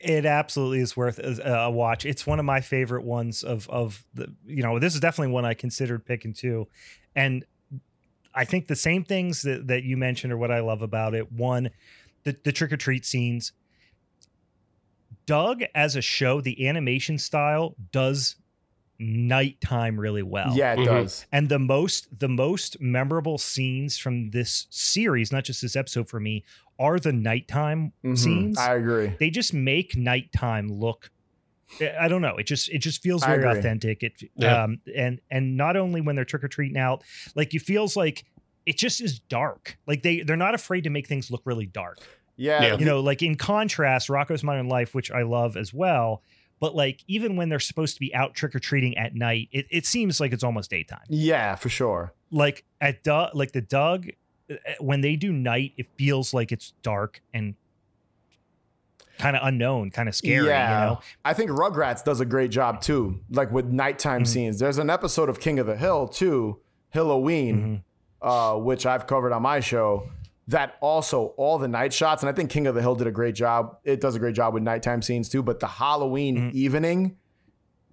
[0.00, 2.04] it absolutely is worth a, watch.
[2.04, 5.44] It's one of my favorite ones of of the you know this is definitely one
[5.44, 6.68] I considered picking too,
[7.14, 7.44] and
[8.34, 11.32] I think the same things that that you mentioned are what I love about it.
[11.32, 11.70] One,
[12.24, 13.52] the the trick or treat scenes.
[15.24, 18.36] Doug as a show, the animation style does
[18.98, 20.52] nighttime really well.
[20.54, 20.84] yeah, it Mhm.
[20.84, 21.26] does.
[21.32, 26.20] And the most the most memorable scenes from this series, not just this episode for
[26.20, 26.44] me,
[26.78, 28.18] are the nighttime Mhm.
[28.18, 29.12] scenes I agree.
[29.18, 31.10] they just make nighttime look
[31.98, 32.36] I don't know.
[32.36, 34.02] It just it just feels very authentic.
[34.04, 34.62] It Yeah.
[34.64, 37.02] um and and not only when they're trick or treating out,
[37.34, 38.24] like it feels like
[38.66, 39.76] it just is dark.
[39.86, 41.98] Like they they're not afraid to make things look really dark.
[42.36, 42.76] Yeah, Yeah.
[42.78, 46.22] You know, like in contrast, Rocko's Modern Life, which I love as well.
[46.60, 49.66] But like even when they're supposed to be out trick or treating at night, it,
[49.70, 51.04] it seems like it's almost daytime.
[51.08, 52.12] yeah, for sure.
[52.30, 54.08] Like at Doug, like the Doug,
[54.50, 57.54] uh, when they do night, it feels like it's dark and
[59.18, 60.46] kind of unknown, kind of scary.
[60.46, 64.26] yeah, You know, I think Rugrats does a great job too, like with nighttime Mhm.
[64.26, 64.58] scenes.
[64.58, 66.60] There's an episode of King of the Hill too,
[66.90, 67.82] Halloween,
[68.22, 68.56] Mhm.
[68.56, 70.10] uh, which I've covered on my show.
[70.48, 73.10] That also all the night shots, and I think King of the Hill did a
[73.10, 73.78] great job.
[73.82, 75.42] It does a great job with nighttime scenes too.
[75.42, 76.52] But the Halloween Mhm.
[76.54, 77.16] evening,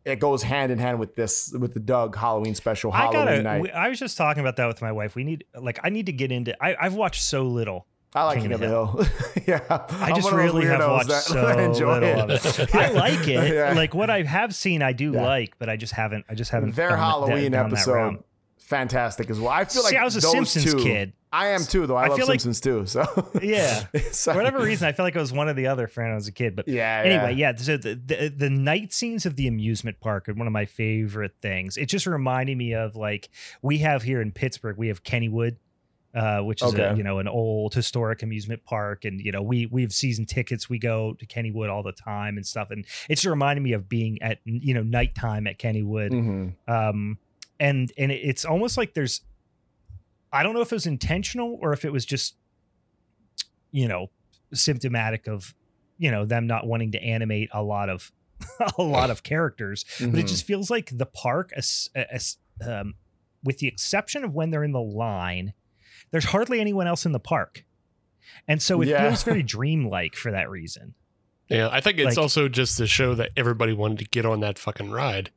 [0.06, 3.42] it goes hand in hand with this with the Doug Halloween special I gotta.
[3.42, 3.62] night.
[3.64, 5.16] we- I was just talking about that with my wife.
[5.16, 6.56] We need, like, I need to get into.
[6.64, 7.88] I, I've watched so little.
[8.16, 9.06] I like King King of the Hill.
[9.48, 12.70] yeah, I just really have watched so little of it.
[12.76, 13.52] I like it.
[13.52, 13.74] Yeah.
[13.74, 15.24] Like what I have seen, I do Yeah.
[15.26, 16.26] like, but I just haven't.
[16.30, 16.76] I just haven't.
[16.76, 18.24] Their Halloween that episode.
[18.64, 19.50] Fantastic as well.
[19.50, 21.14] I feel like I was a Simpsons two- kid.
[21.32, 21.96] I am too, though.
[21.96, 22.86] I, I love feel like- Simpsons too.
[22.86, 23.04] So
[23.42, 23.86] Yeah.
[24.12, 26.12] So- For whatever reason, I feel like I was one or the other for when
[26.12, 26.56] I was a kid.
[26.56, 27.02] But Yeah.
[27.04, 27.52] anyway, yeah.
[27.52, 27.56] yeah.
[27.58, 31.34] So the, the the night scenes of the amusement park are one of my favorite
[31.42, 31.76] things.
[31.76, 33.30] It just reminded me of like
[33.64, 34.78] we have here in Pittsburgh.
[34.78, 35.56] We have Kennywood,
[36.14, 39.66] uh, which is a, you know an old historic amusement park, and you know we
[39.66, 40.70] we have season tickets.
[40.70, 43.90] We go to Kennywood all the time and stuff, and it just reminded me of
[43.90, 46.54] being at you know nighttime at Kennywood Mhm.
[46.68, 47.18] um
[47.60, 49.22] and and it's almost like there's
[50.32, 52.36] i don't know if it was intentional or if it was just
[53.72, 54.10] you know
[54.54, 55.54] symptomatic of
[55.98, 58.12] you know them not wanting to animate a lot of
[58.78, 60.28] a lot of characters but it Mhm.
[60.28, 62.96] just feels like the park as, as um,
[63.44, 65.54] with the exception of when they're in the line
[66.12, 67.64] there's hardly anyone else in the park
[68.48, 69.08] and so it Yeah.
[69.08, 70.94] feels very dreamlike for that reason
[71.50, 74.40] Yeah, I think it's Like- also just to show that everybody wanted to get on
[74.40, 75.30] that fucking ride.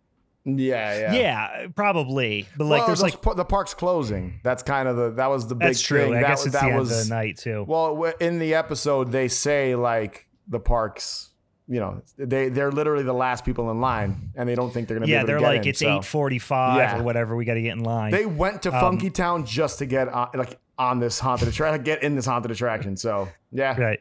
[0.48, 1.12] Yeah, yeah.
[1.14, 4.39] yeah, probably but like well, there's like the park's closing.
[4.44, 6.14] That's kind of the that was the big that's true thing.
[6.14, 8.55] i that, guess it's that the end was of the night too well in the
[8.55, 11.31] episode they say like the parks.
[11.68, 15.01] You know, they they're literally the last people in line, and they don't think they're
[15.01, 15.10] gonna.
[15.10, 15.86] yeah be able they're to get like in, it's so.
[15.86, 17.01] 845 Yeah.
[17.01, 19.81] or whatever we got to get in line They went to Um, Funky Town just
[19.81, 22.97] to get on, like on this haunted attraction, get in this haunted attraction.
[22.97, 24.01] So yeah, right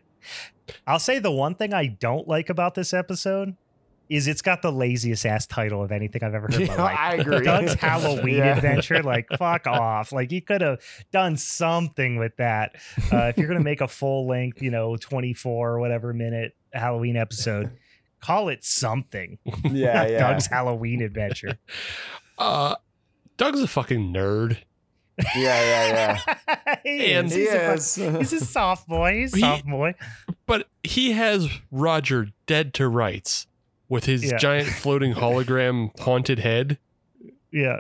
[0.88, 3.56] i'll say the one thing i don't like about this episode
[4.10, 6.84] is it's got the laziest ass title of anything i've ever heard in my Yeah,
[6.84, 7.40] life I agree.
[7.46, 8.56] doug's halloween Yeah.
[8.56, 10.80] adventure like fuck off like you could have
[11.12, 12.76] done something with that
[13.12, 17.16] uh, if you're gonna make a full length you know 24 or whatever minute halloween
[17.18, 17.72] episode
[18.22, 20.20] call it something yeah, yeah.
[20.20, 21.58] doug's halloween adventure
[22.38, 22.76] Uh,
[23.38, 24.58] Doug's a fucking nerd.
[25.36, 26.76] yeah, yeah, yeah.
[26.84, 27.34] he And- is.
[27.34, 27.96] He He's a is.
[27.96, 29.14] He's a soft boy.
[29.22, 29.94] He's a soft boy.
[30.46, 33.48] But he has Roger dead to rights
[33.90, 34.38] with his Yeah.
[34.38, 36.78] giant floating hologram haunted head.
[37.52, 37.80] Yeah.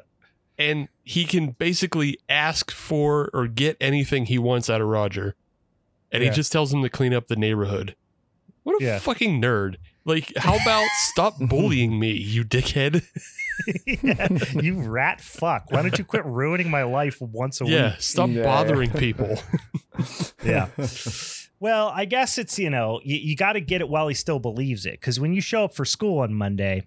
[0.57, 5.35] And he can basically ask for or get anything he wants out of Roger.
[6.11, 6.29] And Yeah.
[6.29, 7.95] he just tells him to clean up the neighborhood.
[8.63, 8.99] What a Yeah.
[8.99, 9.75] fucking nerd.
[10.05, 13.03] Like, how about stop bullying me, you dickhead?
[13.85, 14.27] yeah.
[14.61, 15.71] You rat fuck.
[15.71, 18.01] Why don't you quit ruining my life once a yeah, week?
[18.01, 18.43] stop Yeah.
[18.43, 19.39] bothering people.
[20.43, 20.67] Yeah.
[21.59, 24.39] Well, I guess it's, you know, you, you got to get it while he still
[24.39, 24.99] believes it.
[24.99, 26.83] Because when you show up for school on Monday,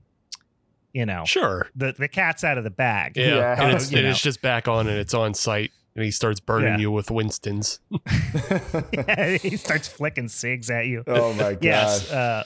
[0.93, 1.69] you know, sure.
[1.75, 3.17] the, the cat's out of the bag.
[3.17, 3.37] Yeah.
[3.37, 3.63] Yeah.
[3.65, 5.71] And, it's, and it's just back on and it's on site.
[5.95, 6.79] And he starts burning Yeah.
[6.79, 7.81] you with Winston's.
[9.43, 11.03] he starts flicking cigs at you.
[11.09, 11.65] oh my god.
[11.65, 12.13] Yes.
[12.13, 12.45] Uh,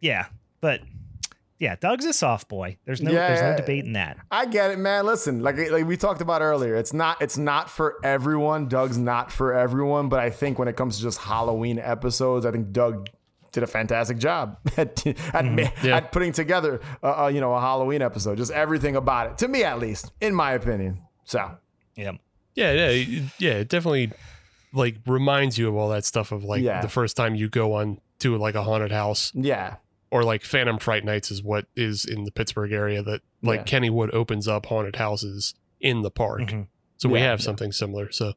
[0.00, 0.26] yeah.
[0.60, 0.80] But
[1.58, 2.76] yeah, Doug's a soft boy.
[2.84, 3.50] There's no there's Yeah.
[3.52, 4.18] no debating that.
[4.30, 5.06] I get it, man.
[5.06, 8.68] Listen, like like we talked about earlier, it's not it's not for everyone.
[8.68, 12.50] Doug's not for everyone, but I think when it comes to just Halloween episodes, I
[12.52, 13.08] think Doug
[13.52, 15.96] did a fantastic job at at, ma- Yeah.
[15.96, 18.36] at putting together uh, uh, you know a Halloween episode.
[18.36, 20.98] Just everything about it, to me at least, in my opinion.
[21.24, 21.52] So
[21.96, 22.12] Yeah.
[22.54, 23.50] Yeah, yeah, yeah.
[23.52, 24.12] It definitely
[24.72, 26.82] like reminds you of all that stuff of like Yeah.
[26.82, 29.76] the first time you go on to like a haunted house Yeah.
[30.16, 33.80] Or like Phantom Fright Nights is what is in the Pittsburgh area that like Yeah.
[33.80, 36.40] Kennywood opens up haunted houses in the park.
[36.40, 36.68] Mhm.
[36.96, 37.44] So we Yeah, have yeah.
[37.44, 38.10] something similar.
[38.10, 38.32] So,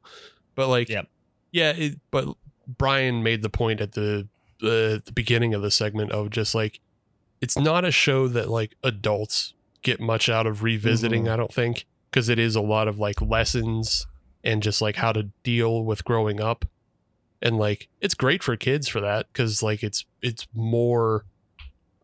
[0.55, 1.07] but like, Yep.
[1.53, 2.27] yeah, it, but
[2.67, 4.27] Brian made the point at the
[4.61, 6.81] uh, the beginning of the segment of just like
[7.39, 9.53] it's not a show that like adults
[9.83, 11.23] get much out of revisiting.
[11.23, 11.31] Mhm.
[11.31, 14.05] I don't think because it is a lot of like lessons
[14.43, 16.65] and just like how to deal with growing up,
[17.41, 21.23] and like it's great for kids for that because like it's it's more.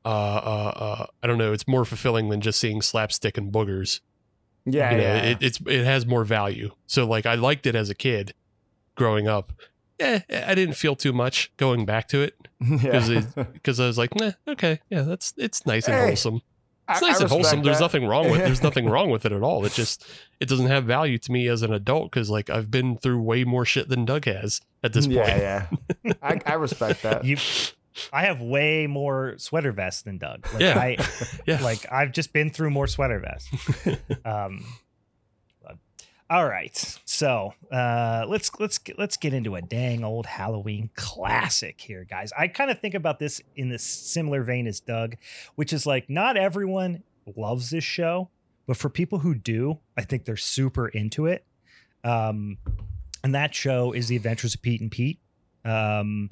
[0.05, 1.51] Uh, uh, uh, I don't know.
[1.51, 4.01] It's more fulfilling than just seeing slapstick and boogers
[4.65, 4.91] Yeah.
[4.91, 5.17] you know, yeah.
[5.23, 6.71] it, it's it has more value.
[6.85, 8.33] So like I liked it as a kid
[8.95, 9.51] growing up.
[9.99, 13.43] Eh, I didn't feel too much going back to it because yeah.
[13.53, 16.41] because I was like, nah, okay, yeah, that's it's nice and Hey, wholesome.
[16.87, 17.63] It's I- I nice and respect wholesome.
[17.63, 19.65] There's nothing wrong with there's nothing wrong with it at all.
[19.65, 20.05] It just
[20.39, 23.43] it doesn't have value to me as an adult because like I've been through way
[23.43, 25.17] more shit than Doug has at this point.
[25.17, 25.65] Yeah,
[26.03, 26.13] yeah.
[26.21, 27.25] I, I respect that.
[27.25, 27.37] You,
[28.11, 30.45] I have way more sweater vests than Doug.
[30.53, 30.79] Like, Yeah.
[30.79, 30.97] I,
[31.47, 31.61] Yeah.
[31.61, 33.99] like I've just been through more sweater vests.
[34.25, 34.65] Um,
[36.27, 41.79] all right, so uh, let's let's get, let's get into a dang old Halloween classic
[41.79, 42.31] here, guys.
[42.35, 45.17] I kind of think about this in this similar vein as Doug,
[45.53, 47.03] which is like not everyone
[47.37, 48.31] loves this show,
[48.65, 51.45] but for people who do, I think they're super into it.
[52.03, 52.57] Um,
[53.23, 55.19] and that show is The Adventures of Pete and Pete.
[55.63, 56.31] Um,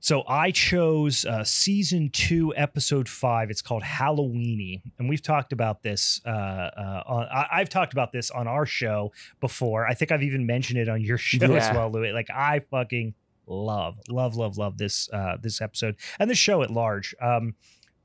[0.00, 3.50] so I chose uh, season two, episode five.
[3.50, 6.22] It's called Halloweenie, and we've talked about this.
[6.24, 9.86] Uh, uh, on, I, I've talked about this on our show before.
[9.86, 12.12] I think I've even mentioned it on your show as well, Louie.
[12.12, 13.14] Like I fucking
[13.46, 17.14] love, love, love, love this uh, this episode and the show at large.
[17.20, 17.54] Um,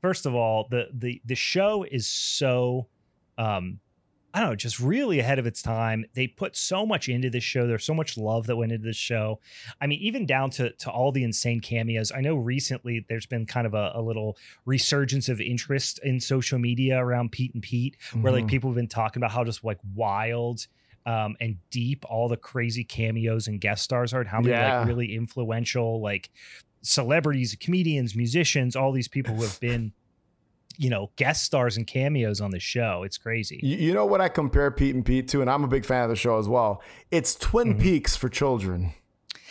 [0.02, 2.88] first of all, the the the show is so
[3.38, 3.80] um,
[4.34, 6.04] I don't know, just really ahead of its time.
[6.14, 7.66] They put so much into this show.
[7.66, 9.40] There's so much love that went into this show.
[9.80, 12.12] I mean, even down to to all the insane cameos.
[12.12, 14.36] I know recently there's been kind of a, a little
[14.66, 18.48] resurgence of interest in social media around Pete and Pete, where like Mhm.
[18.48, 20.66] people have been talking about how just like wild
[21.06, 24.80] um, and deep all the crazy cameos and guest stars are, and how many Yeah.
[24.80, 26.28] like really influential like
[26.82, 29.92] celebrities, comedians, musicians, all these people who have been,
[30.78, 33.02] you know, guest stars and cameos on the show.
[33.04, 33.60] It's crazy.
[33.62, 36.04] You, you know what I compare Pete and Pete to, and I'm a big fan
[36.04, 36.82] of the show as well.
[37.10, 37.80] It's Twin Mhm.
[37.82, 38.92] Peaks for children.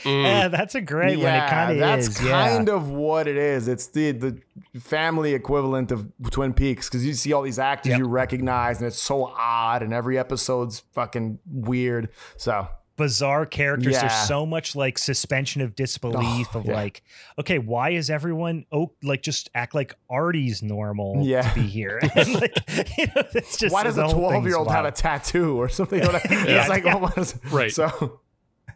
[0.03, 1.33] Mm, Yeah, that's a great one.
[1.33, 2.23] It kind of that's is.
[2.23, 2.29] yeah.
[2.49, 3.67] kind of what it is.
[3.67, 4.39] It's the the
[4.79, 7.99] family equivalent of Twin Peaks because you see all these actors Yep.
[7.99, 12.09] you recognize, and it's so odd, and every episode's fucking weird.
[12.37, 13.93] So bizarre characters.
[13.93, 14.01] Yeah.
[14.07, 16.73] There's so much like suspension of disbelief Oh, of yeah.
[16.75, 17.03] like,
[17.39, 21.41] okay, why is everyone oh like just act like Artie's normal Yeah.
[21.41, 21.99] to be here?
[22.15, 22.55] and like,
[22.97, 25.99] you know, it's just why does a 12 year old have a tattoo or something?
[25.99, 26.45] You know what I mean?
[26.47, 26.95] Yeah, it's like yeah.
[26.95, 27.71] what is- Right.
[27.71, 28.19] So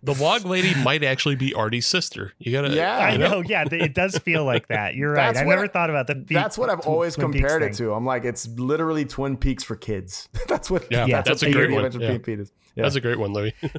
[0.01, 2.33] the log lady might actually be Artie's sister.
[2.39, 2.97] You gotta, Yeah.
[2.97, 4.95] I you know, yeah, it does feel like that.
[4.95, 5.27] You're right.
[5.27, 6.15] That's I what never I- thought about the.
[6.15, 7.87] Pete- that's what I've Tw- always Twin Peaks compared it thing.
[7.87, 7.93] to.
[7.93, 10.29] I'm like, it's literally Twin Peaks for kids.
[10.47, 10.89] that's what.
[10.91, 11.85] Yeah, that's, that's what a great the one.
[11.85, 12.17] Adventure Yeah.
[12.17, 12.51] Pete Pete.
[12.75, 12.83] Yeah.
[12.83, 13.53] That's a great one, Louie.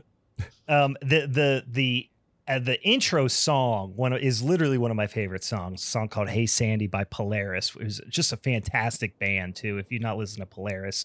[0.69, 2.07] um the the the
[2.49, 6.09] uh, the intro song one of- is literally one of my favorite songs a song
[6.09, 9.79] called hey sandy by polaris it was just a fantastic band too.
[9.79, 11.05] If you've not listened to polaris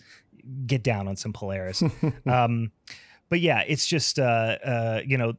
[0.67, 1.83] get down on some polaris.
[2.25, 2.71] Um
[3.29, 5.33] but yeah it's just uh uh you know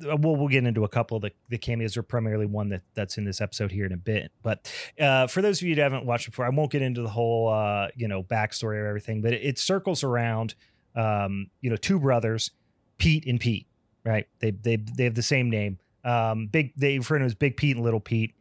[0.00, 1.96] we'll, we'll get into a couple of the, the cameos.
[1.96, 4.30] Or primarily one that that's in this episode here in a bit.
[4.42, 7.08] But uh for those of you that haven't watched before i won't get into the
[7.08, 10.54] whole uh you know backstory or everything but it, it circles around
[10.94, 12.50] um you know two brothers
[12.98, 13.66] pete and pete
[14.08, 14.26] right?
[14.40, 15.78] They they they have the same name.
[16.04, 18.34] Um, big they refer to him as Big Pete and Little Pete.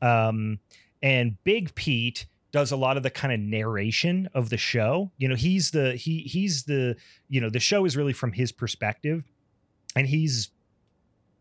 [0.00, 0.60] Um,
[1.02, 5.10] and Big Pete does a lot of the kind of narration of the show.
[5.18, 6.96] You know, he's the he he's the
[7.28, 9.24] you know the show is really from his perspective,
[9.96, 10.50] and he's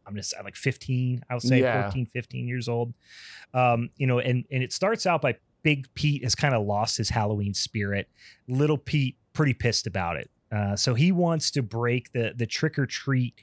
[0.07, 1.83] I'm gonna say like 15, I'll say Yeah.
[1.83, 2.93] 14, 15 years old.
[3.53, 6.97] Um, you know, and and it starts out by Big Pete has kind of lost
[6.97, 8.09] his Halloween spirit.
[8.47, 10.29] Little Pete pretty pissed about it.
[10.51, 13.33] Uh, so he wants to break the the trick or treat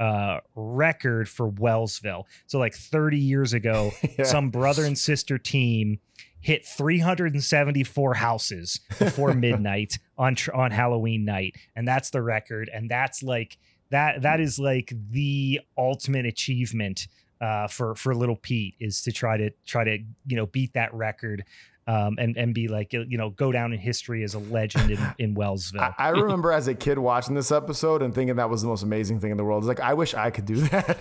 [0.00, 2.24] uh, record for Wellsville.
[2.46, 4.24] So like 30 years ago, Yeah.
[4.24, 6.00] some brother and sister team
[6.40, 12.70] hit 374 houses before midnight on tr- on Halloween night, and that's the record.
[12.72, 13.58] And that's like
[13.90, 17.08] that that is like the ultimate achievement
[17.40, 20.92] uh, for for little Pete is to try to try to you know beat that
[20.94, 21.44] record.
[21.86, 24.98] Um, and and be like you know go down in history as a legend in,
[25.18, 25.80] in Wellsville.
[25.80, 28.82] I, I remember as a kid watching this episode and thinking that was the most
[28.82, 29.62] amazing thing in the world.
[29.62, 30.98] It's like I wish I could do that.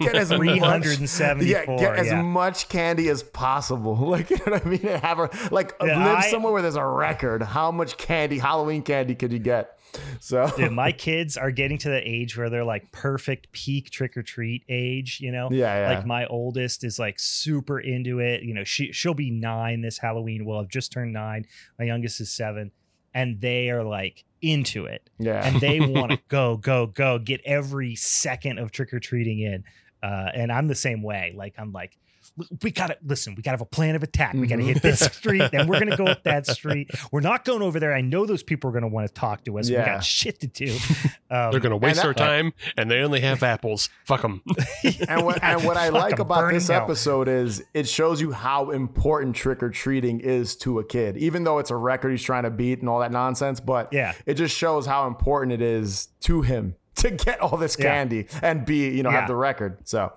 [0.00, 1.44] get as much, 374.
[1.46, 2.22] yeah, get as yeah.
[2.22, 3.94] much candy as possible.
[4.14, 4.80] Like you know what I mean?
[4.82, 7.42] Have a like Yeah, live I- somewhere where there's a record.
[7.42, 9.76] How much candy, Halloween candy, could you get?
[10.20, 14.16] So Dude, my kids are getting to the age where they're like perfect peak trick
[14.16, 15.48] or treat age, you know?
[15.50, 15.96] yeah, yeah.
[15.96, 18.42] Like my oldest is like super into it.
[18.42, 20.44] You know, she she'll be nine this Halloween.
[20.44, 21.46] Well, I've just turned nine.
[21.78, 22.70] My youngest is seven.
[23.12, 25.08] And they are like into it.
[25.18, 25.46] yeah.
[25.46, 29.64] And they want to go, go, go, get every second of trick or treating in.
[30.02, 31.32] Uh, and I'm the same way.
[31.36, 31.96] Like I'm like,
[32.62, 34.34] we gotta listen, we gotta have a plan of attack.
[34.34, 34.66] We gotta Mhm.
[34.74, 36.90] hit this street, then we're gonna go up that street.
[37.12, 37.94] We're not going over there.
[37.94, 39.68] I know those people are gonna want to talk to us.
[39.70, 40.76] We got shit to do.
[41.30, 43.88] Um, They're gonna waste that- our time, and they only have apples.
[44.04, 44.40] Fuck them.
[45.08, 46.82] and what, and what I like about this out.
[46.84, 51.42] episode is it shows you how important trick or treating is to a kid, even
[51.42, 53.58] though it's a record he's trying to beat and all that nonsense.
[53.58, 54.12] But Yeah.
[54.26, 57.86] it just shows how important it is to him to get all this Yeah.
[57.86, 59.20] candy and be, you know, Yeah.
[59.20, 59.78] have the record.
[59.88, 60.12] So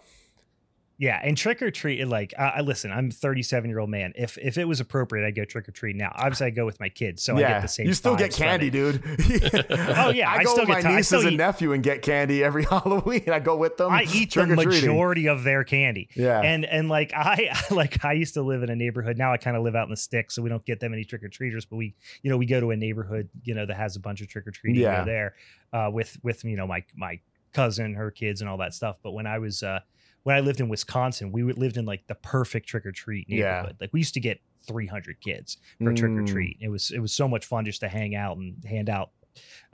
[1.00, 4.14] Yeah, and trick or treat, like I, I listen, I'm a 37 year old man.
[4.16, 5.96] If if it was appropriate, I'd go trick or treat.
[5.96, 7.86] Now, obviously, I go with my kids, so I yeah, get the same.
[7.86, 9.04] you still get candy, dude.
[10.00, 12.02] Oh, yeah, I I go still with get my nieces and eat- nephew and get
[12.02, 13.30] candy every Halloween.
[13.30, 13.92] I go with them.
[13.92, 16.10] I eat the majority of their candy.
[16.16, 16.42] Yeah.
[16.42, 19.18] And and like I like I used to live in a neighborhood.
[19.20, 21.04] Now I kind of live out in the sticks, so we don't get that many
[21.04, 21.66] trick or treaters.
[21.66, 21.94] But we,
[22.24, 24.48] you know, we go to a neighborhood, you know, that has a bunch of trick
[24.48, 25.04] or treating Yeah.
[25.04, 25.36] there,
[25.74, 27.20] uh, with with you know my my
[27.54, 28.98] cousin, her kids, and all that stuff.
[29.04, 29.80] But when I was uh
[30.24, 33.36] when I lived in Wisconsin, we lived in like the perfect trick or treat Yeah.
[33.56, 33.78] neighborhood.
[33.80, 36.28] Like we used to get 300 kids for trick or Mm.
[36.28, 36.58] treat.
[36.60, 39.12] It was it was so much fun just to hang out and hand out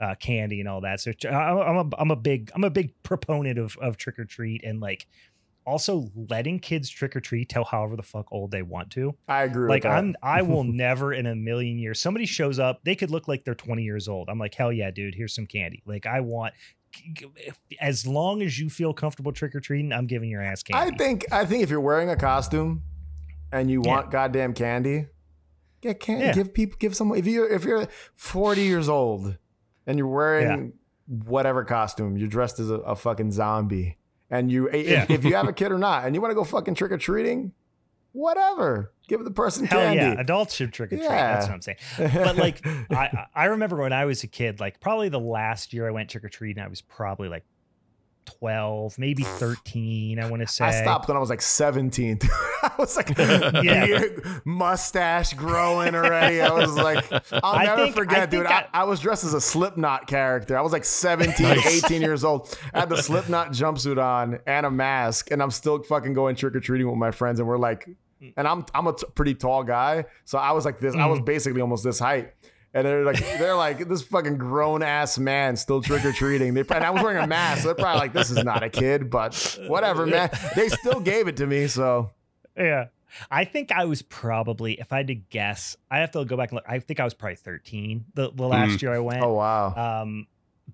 [0.00, 1.00] uh, candy and all that.
[1.00, 4.62] So I'm a I'm a big I'm a big proponent of of trick or treat
[4.62, 5.06] and like
[5.66, 9.16] also letting kids trick or treat till however the fuck old they want to.
[9.26, 9.68] I agree.
[9.70, 9.86] Like.
[9.86, 13.44] I'm I will never in a million years somebody shows up they could look like
[13.44, 14.28] they're 20 years old.
[14.28, 15.82] I'm like hell yeah dude here's some candy.
[15.86, 16.52] Like I want
[17.80, 20.94] as long as you feel comfortable trick or treating I'm giving your ass candy.
[20.94, 22.82] I think I think if you're wearing a costume
[23.52, 23.90] and you Yeah.
[23.90, 25.06] want goddamn candy,
[25.80, 26.24] get candy.
[26.26, 26.32] Yeah.
[26.32, 29.36] Give people give someone if you're if you're 40 years old
[29.86, 30.72] and you're wearing
[31.06, 33.98] whatever costume, you're dressed as a, a fucking zombie,
[34.30, 36.44] and you if, if you have a kid or not, and you want to go
[36.44, 37.52] fucking trick or treating,
[38.14, 38.92] whatever.
[39.06, 39.96] Give the person Hell candy.
[40.02, 41.06] yeah, adults should trick or treat.
[41.08, 41.76] That's what I'm saying.
[41.98, 45.86] But like I I remember when I was a kid, like probably the last year
[45.86, 47.44] I went trick or treating, I was probably like
[48.38, 50.64] 12, maybe 13, I want to say.
[50.64, 52.18] I stopped when I was like 17.
[52.62, 54.04] I was like, Yeah.
[54.46, 56.40] mustache growing already.
[56.40, 58.46] I was like, I'll I never think- I forget, dude.
[58.46, 60.56] I, I- I was dressed as a Slipknot character.
[60.56, 62.56] I was like 17, 18 years old.
[62.72, 66.56] I had the Slipknot jumpsuit on and a mask, and I'm still fucking going trick
[66.56, 67.38] or treating with my friends.
[67.40, 67.86] And we're like,
[68.36, 70.94] and I'm I'm a t- pretty tall guy, so I was like this.
[70.94, 71.24] I was Mm-hmm.
[71.26, 72.32] basically almost this height.
[72.76, 76.54] And they're like, they're like, this fucking grown ass man still trick or treating.
[76.54, 78.68] They and I was wearing a mask, so they're probably like, this is not a
[78.68, 80.28] kid, but whatever, man.
[80.56, 82.10] They still gave it to me, so
[82.56, 82.86] Yeah.
[83.30, 86.50] I think I was probably, if I had to guess, I have to go back
[86.50, 86.64] and look.
[86.68, 89.22] I think I was probably 13 the, the last year I went.
[89.22, 90.26] oh wow, Um,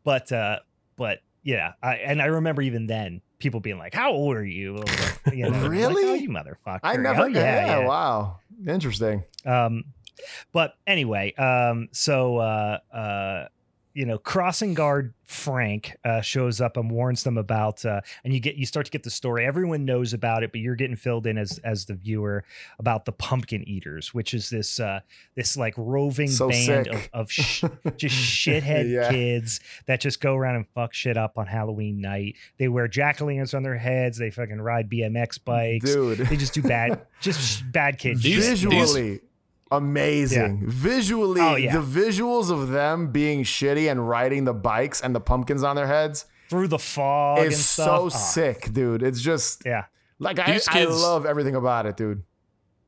[0.02, 0.60] but uh,
[0.96, 4.84] but yeah, I, and I remember even then people being like, "How old are you?"
[5.32, 6.04] You know, I'm like, Really?
[6.04, 6.80] oh, you motherfucker!
[6.84, 7.22] I never.
[7.22, 7.86] Oh, yeah, yeah, yeah.
[7.86, 9.24] wow, interesting.
[9.44, 9.84] Um,
[10.52, 13.48] but anyway, um, so uh, uh,
[14.00, 18.40] you know, crossing guard Frank uh, shows up and warns them about, uh, and you
[18.40, 19.44] get you start to get the story.
[19.44, 22.42] Everyone knows about it, but you're getting filled in as as the viewer
[22.78, 25.00] about the pumpkin eaters, which is this uh,
[25.36, 26.88] this like roving So band sick.
[26.94, 27.64] of, of sh-
[27.96, 29.10] just shithead Yeah.
[29.10, 32.36] kids that just go around and fuck shit up on Halloween night.
[32.58, 34.16] They wear jack o' lanterns on their heads.
[34.18, 35.84] They fucking ride BMX bikes.
[35.84, 36.18] dude.
[36.18, 38.22] They just do bad, just bad kids.
[38.22, 38.64] These-
[39.72, 40.62] Visually amazing.
[40.68, 41.72] Visually, Oh, yeah.
[41.78, 45.86] the visuals of them being shitty and riding the bikes and the pumpkins on their
[45.86, 47.86] heads through the fog and is stuff.
[47.86, 49.02] so Oh, sick, dude.
[49.02, 49.84] It's just Yeah.
[50.18, 52.24] like I, These I kids- love everything about it, dude.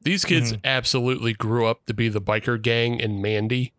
[0.03, 0.67] These kids Mm-hmm.
[0.67, 3.73] absolutely grew up to be the biker gang in Mandy.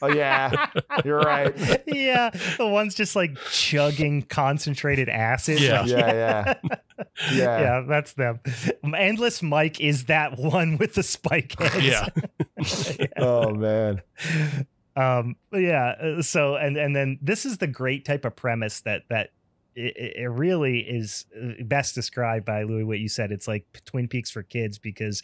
[0.00, 0.66] Oh yeah,
[1.04, 1.54] you're right.
[1.86, 5.60] yeah, the ones just like chugging concentrated acid.
[5.60, 5.80] Yeah.
[5.82, 6.54] Like, Yeah, yeah,
[7.32, 7.32] yeah.
[7.32, 8.40] yeah, that's them.
[8.96, 11.84] Endless Mike is that one with the spike heads.
[11.84, 12.08] Yeah.
[13.16, 14.02] Oh man.
[14.94, 19.02] um yeah uh, so and and then this is the great type of premise that
[19.08, 19.30] that
[19.74, 23.64] it, it it really is uh, best described by louie what you said it's like
[23.84, 25.22] twin peaks for kids because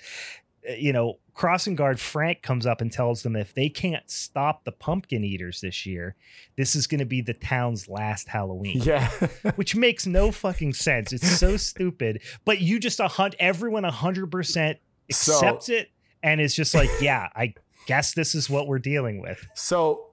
[0.77, 4.73] you know crossing guard frank comes up and tells them if they can't stop the
[4.73, 6.16] pumpkin eaters this year
[6.57, 9.09] this is going to be the town's last halloween Yeah.
[9.55, 14.77] which makes no fucking sense it's so stupid but you just a hunt everyone 100%
[15.11, 15.90] So- accepts it
[16.23, 17.55] and it's just like, yeah, I
[17.86, 19.47] guess this is what we're dealing with.
[19.55, 20.11] So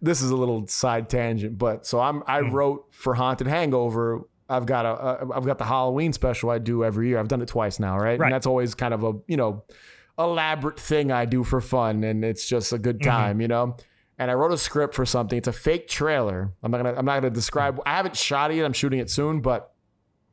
[0.00, 2.52] this is a little side tangent, but so I'm I mm.
[2.52, 4.22] wrote for Haunted Hangover.
[4.48, 7.18] I've got a, a I've got the Halloween special I do every year.
[7.18, 8.18] I've done it twice now, right?
[8.18, 8.26] right.
[8.26, 9.64] And that's always kind of a you know
[10.18, 13.10] elaborate thing I do for fun, and it's just a good mm-hmm.
[13.10, 13.42] time, mm-hmm.
[13.42, 13.76] you know.
[14.18, 15.38] And I wrote a script for something.
[15.38, 16.52] It's a fake trailer.
[16.62, 17.76] I'm not gonna I'm not gonna describe.
[17.76, 17.82] Mm.
[17.86, 18.64] I haven't shot it yet.
[18.64, 19.72] I'm shooting it soon, but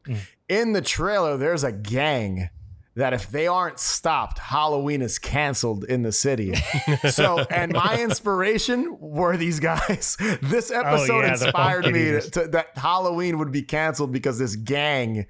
[0.08, 0.18] mm.
[0.50, 2.50] in the trailer, there's a gang
[2.96, 6.54] that if they aren't stopped, Halloween is canceled in the city.
[7.10, 10.18] so, and my inspiration were these guys.
[10.42, 14.38] This oh, episode oh, yeah, inspired me to, to, that Halloween would be canceled because
[14.38, 15.26] this gang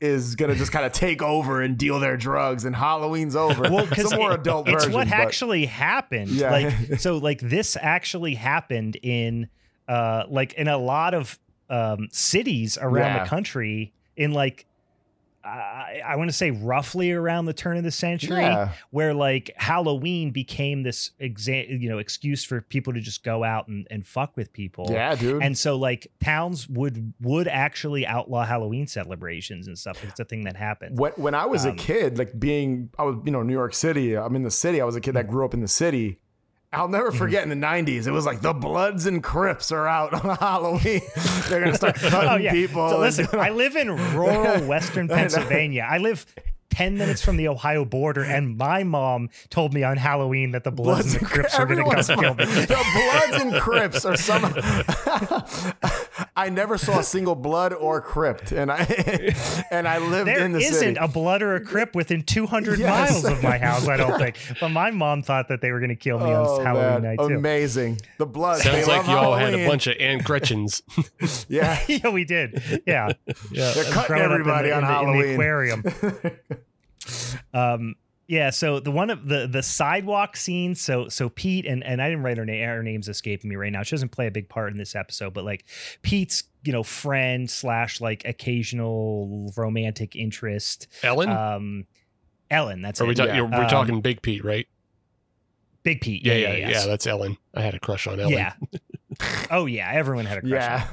[0.00, 3.62] is gonna just kind of take over and deal their drugs, and Halloween's over.
[3.62, 6.30] Well, because more it, adult it's version, what but, actually happened.
[6.30, 6.50] Yeah.
[6.50, 9.48] Like so, like this actually happened in,
[9.86, 11.38] uh, like in a lot of
[11.70, 13.24] um cities around yeah.
[13.24, 14.66] the country in like
[15.48, 18.72] I, I want to say roughly around the turn of the century, yeah.
[18.90, 23.68] where like Halloween became this exa- you know excuse for people to just go out
[23.68, 24.86] and, and fuck with people.
[24.90, 25.42] Yeah, dude.
[25.42, 30.02] And so like towns would would actually outlaw Halloween celebrations and stuff.
[30.04, 30.98] It's a thing that happened.
[30.98, 33.74] When when I was um, a kid, like being I was you know New York
[33.74, 34.16] City.
[34.16, 34.80] I'm in the city.
[34.80, 35.30] I was a kid that mm.
[35.30, 36.18] grew up in the city.
[36.70, 37.18] I'll never mm-hmm.
[37.18, 41.00] forget in the 90s, it was like the Bloods and Crips are out on Halloween.
[41.48, 42.52] They're going to start cutting oh, yeah.
[42.52, 42.90] people.
[42.90, 45.86] So listen, I live in rural Western Pennsylvania.
[45.88, 46.26] I live
[46.70, 50.70] 10 minutes from the Ohio border, and my mom told me on Halloween that the
[50.70, 52.44] Bloods, Bloods and the Crips are going to come kill me.
[52.44, 54.44] The Bloods and Crips are some.
[56.36, 59.34] I never saw a single Blood or Crypt, and I
[59.70, 60.74] and I lived there in the city.
[60.74, 62.88] There isn't a Blood or a Crypt within 200 yes.
[62.88, 64.36] miles of my house, I don't think.
[64.60, 67.16] But my mom thought that they were going to kill me oh, on Halloween man.
[67.16, 67.36] night, too.
[67.36, 68.00] Amazing.
[68.18, 68.60] The Blood.
[68.60, 70.82] Sounds like you all had a bunch of Aunt Gretchens.
[71.48, 71.80] yeah.
[71.86, 72.62] yeah, we did.
[72.86, 73.12] Yeah.
[73.52, 73.72] yeah.
[73.72, 75.20] They're cutting everybody in the, on in Halloween.
[75.20, 76.67] The, in the aquarium.
[77.54, 77.96] Um,
[78.28, 80.74] yeah, so the one of the the sidewalk scene.
[80.74, 82.66] So so Pete and and I didn't write her name.
[82.68, 83.82] Her name's escaping me right now.
[83.82, 85.64] She doesn't play a big part in this episode, but like
[86.02, 90.88] Pete's you know friend slash like occasional romantic interest.
[91.02, 91.30] Ellen.
[91.30, 91.86] Um,
[92.50, 92.82] Ellen.
[92.82, 93.08] That's Are it.
[93.08, 93.40] we, ta- yeah.
[93.40, 94.66] we're um, talking Big Pete, right?
[95.82, 96.24] Big Pete.
[96.24, 97.38] Yeah, yeah, yeah, yeah, That's Ellen.
[97.54, 98.32] I had a crush on Ellen.
[98.32, 98.52] Yeah.
[99.50, 100.52] oh yeah, everyone had a crush.
[100.52, 100.86] Yeah.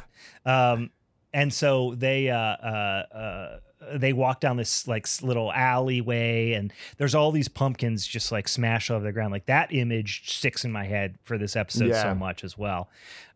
[0.45, 0.91] Um,
[1.33, 3.59] and so they uh uh uh
[3.93, 8.91] they walk down this like little alleyway and there's all these pumpkins just like smashed
[8.91, 12.03] over the ground like that image sticks in my head for this episode yeah.
[12.03, 12.89] so much as well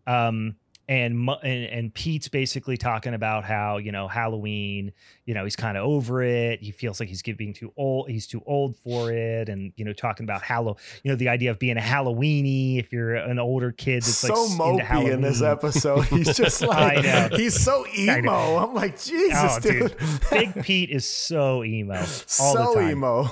[0.07, 0.55] um
[0.89, 4.91] and, and and Pete's basically talking about how you know Halloween,
[5.23, 6.61] you know he's kind of over it.
[6.61, 8.09] He feels like he's getting too old.
[8.09, 11.51] He's too old for it, and you know talking about Hallow, you know the idea
[11.51, 14.01] of being a Halloweeny if you're an older kid.
[14.01, 16.05] That's so like mopey in this episode.
[16.05, 18.57] He's just like he's so emo.
[18.57, 19.95] I'm like oh, Jesus, oh, dude.
[19.95, 20.21] dude.
[20.31, 21.97] Big Pete is so emo.
[21.99, 22.89] All so the time.
[22.89, 23.29] emo.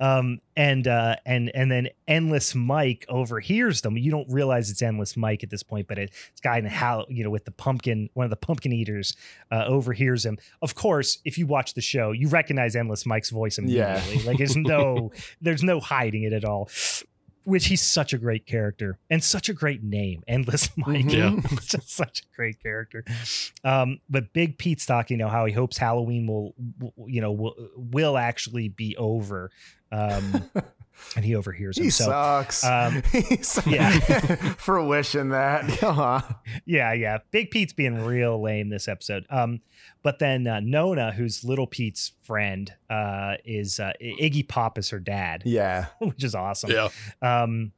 [0.00, 3.96] Um, and uh, and and then endless Mike overhears them.
[3.96, 7.06] You don't realize it's endless Mike at this point, but it's guy in the how
[7.08, 9.16] you know with the pumpkin, one of the pumpkin eaters
[9.50, 10.38] uh, overhears him.
[10.62, 14.16] Of course, if you watch the show, you recognize endless Mike's voice immediately.
[14.16, 14.26] Yeah.
[14.26, 16.68] like there's no there's no hiding it at all
[17.44, 21.06] which he's such a great character and such a great name, Endless Mike.
[21.06, 21.54] Mm-hmm.
[21.54, 21.58] Yeah.
[21.62, 23.04] just such a great character.
[23.62, 26.54] Um, but Big Pete's talking, you know, how he hopes Halloween will,
[27.06, 29.50] you know, will, will actually be over.
[29.92, 30.50] Um,
[31.16, 31.84] and he overhears him.
[31.84, 32.64] He so, sucks.
[32.64, 33.02] Um,
[33.66, 33.98] yeah,
[34.58, 35.68] for wishing that.
[35.78, 36.22] Come on.
[36.64, 37.18] Yeah, yeah.
[37.30, 39.26] Big Pete's being real lame this episode.
[39.30, 39.60] Um,
[40.02, 45.00] but then uh, Nona, who's Little Pete's friend, uh, is uh, Iggy Pop is her
[45.00, 45.42] dad.
[45.44, 46.70] Yeah, which is awesome.
[46.70, 46.88] Yeah.
[47.22, 47.72] Um,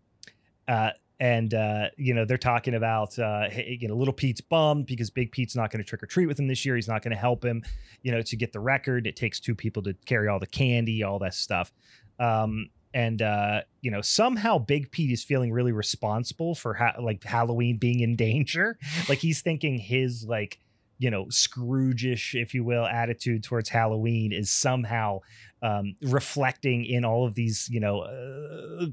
[0.68, 5.10] uh, and uh, you know they're talking about uh, you know little Pete's bummed because
[5.10, 6.76] Big Pete's not going to trick or treat with him this year.
[6.76, 7.62] He's not going to help him,
[8.02, 9.06] you know, to get the record.
[9.06, 11.72] It takes two people to carry all the candy, all that stuff.
[12.18, 17.22] Um, and uh, you know somehow Big Pete is feeling really responsible for ha- like
[17.22, 18.78] Halloween being in danger.
[19.08, 20.58] like he's thinking his like
[20.98, 25.20] you know Scrooge-ish, if you will, attitude towards Halloween is somehow
[25.60, 28.86] um, reflecting in all of these you know uh,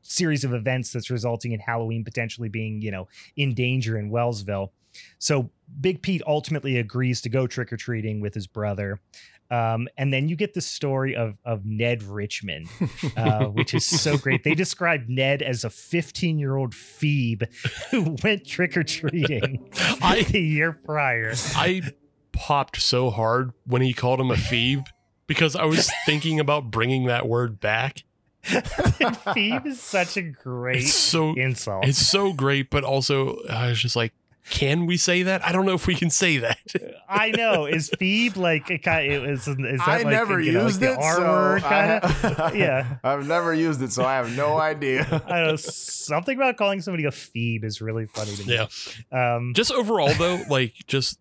[0.00, 4.70] series of events that's resulting in Halloween potentially being you know in danger in Wellsville.
[5.18, 5.50] So
[5.82, 9.00] Big Pete ultimately agrees to go trick or treating with his brother.
[9.50, 12.68] Um, and then you get the story of of Ned Richmond,
[13.16, 14.44] uh, which is so great.
[14.44, 17.46] They describe Ned as a 15 year old phoebe
[17.90, 21.32] who went trick or treating the year prior.
[21.56, 21.82] I
[22.32, 24.84] popped so hard when he called him a phoebe
[25.26, 28.04] because I was thinking about bringing that word back.
[29.34, 31.86] phoebe is such a great it's so, insult.
[31.86, 34.12] It's so great, but also I was just like,
[34.48, 35.44] can we say that?
[35.44, 36.58] I don't know if we can say that.
[37.08, 37.66] I know.
[37.66, 39.12] Is Phoebe like a kind?
[39.12, 40.96] Of, is, is that I like, never you know, used like it.
[40.96, 42.54] the R so word kind I- of?
[42.56, 42.96] yeah.
[43.04, 45.22] I've never used it, so I have no idea.
[45.26, 45.56] I know.
[45.56, 48.54] Something about calling somebody a Phoebe is really funny to me.
[48.54, 49.36] Yeah.
[49.36, 51.18] Um, just overall though, like just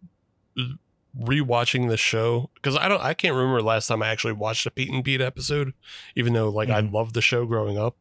[1.19, 4.71] rewatching the show because I don't I can't remember last time I actually watched a
[4.71, 5.73] Pete and Pete episode,
[6.15, 6.93] even though like I Mhm.
[6.93, 7.95] loved the show growing up.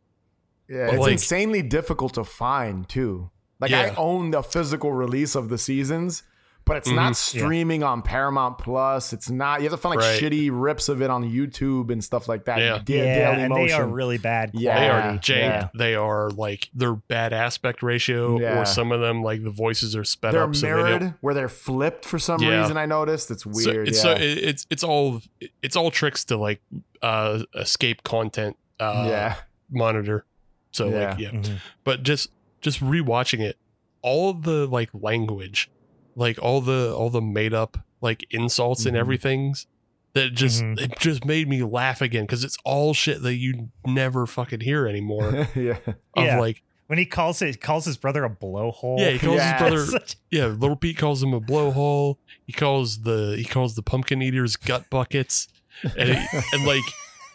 [0.69, 3.31] Yeah, But, it's like- insanely difficult to find too.
[3.61, 6.23] Like I own the physical release of the seasons,
[6.65, 7.35] but it's not Mhm.
[7.35, 7.43] Yeah.
[7.43, 9.13] streaming on Paramount Plus.
[9.13, 9.61] It's not.
[9.61, 10.21] You have to find like Right.
[10.21, 12.59] shitty rips of it on YouTube and stuff like that.
[12.59, 12.79] Yeah.
[12.85, 14.51] Da- yeah, Daily and they are really bad.
[14.53, 14.79] Yeah.
[14.79, 15.29] They are jank.
[15.39, 15.69] yeah.
[15.75, 18.61] They are like they're bad aspect ratio, Yeah.
[18.61, 20.55] or some of them like the voices are sped They're up.
[20.55, 22.61] so they mirrored don't- where they're flipped for some Yeah.
[22.61, 22.77] reason.
[22.77, 23.89] I noticed it's so weird.
[23.89, 24.03] it's yeah.
[24.03, 25.23] so it's it's all
[25.63, 26.61] it's all tricks to like
[27.03, 29.35] uh escape content uh yeah,
[29.71, 30.27] monitor.
[30.71, 31.11] So Yeah.
[31.11, 31.57] like yeah, Mhm.
[31.83, 32.29] but just
[32.61, 33.57] just rewatching it,
[34.03, 35.71] all the like language,
[36.17, 39.01] like all the all the made up like insults and Mhm.
[39.01, 39.67] everything's
[40.15, 40.81] that just Mhm.
[40.81, 44.87] it just made me laugh again because it's all shit that you never fucking hear
[44.87, 45.49] anymore.
[45.57, 45.79] yeah.
[45.87, 46.39] of Yeah.
[46.41, 48.99] like When he calls it, calls his brother a blowhole.
[48.99, 49.53] yeah, he calls Yeah.
[49.53, 52.17] his brother Such- yeah, little Pete calls him a blowhole.
[52.47, 55.49] He calls the he calls the pumpkin eaters gut buckets,
[55.97, 56.83] and he, and like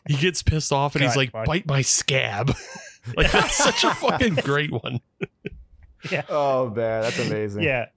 [0.07, 1.47] he gets pissed off and he's like, bucket.
[1.47, 2.53] bite my scab.
[3.17, 5.01] like that's such a fucking great one.
[6.11, 6.23] yeah.
[6.29, 7.63] Oh man, that's amazing.
[7.63, 7.87] yeah.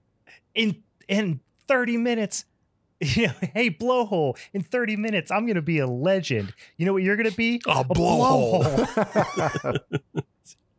[0.53, 2.45] In in 30 minutes,
[2.99, 6.53] you know, hey, blowhole, in 30 minutes, I'm gonna be a legend.
[6.77, 7.61] You know what you're gonna be?
[7.67, 8.63] A blowhole.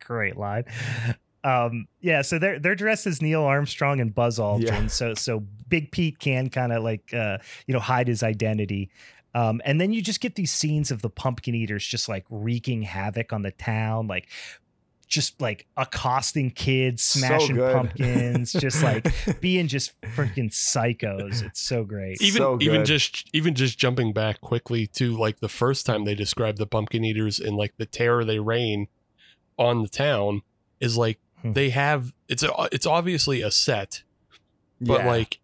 [0.00, 0.64] Great line.
[1.44, 4.62] Um, yeah, so they're they're dressed as Neil Armstrong and Buzz Aldrin.
[4.64, 4.86] Yeah.
[4.88, 8.90] So so Big Pete can kind of like uh, you know, hide his identity.
[9.38, 12.82] Um, and then you just get these scenes of the pumpkin eaters just like wreaking
[12.82, 14.26] havoc on the town, like
[15.06, 17.72] just like accosting kids, smashing good.
[17.74, 19.06] pumpkins, just like
[19.40, 21.42] being just freaking psychos.
[21.42, 22.20] It's so great.
[22.20, 26.14] even So even just even just jumping back quickly to like the first time they
[26.14, 28.88] describe the pumpkin eaters and like the terror they reign
[29.58, 30.42] on the town
[30.80, 31.52] is like Hmm.
[31.52, 34.02] they have it's a, it's obviously a set
[34.80, 35.06] but Yeah.
[35.06, 35.38] like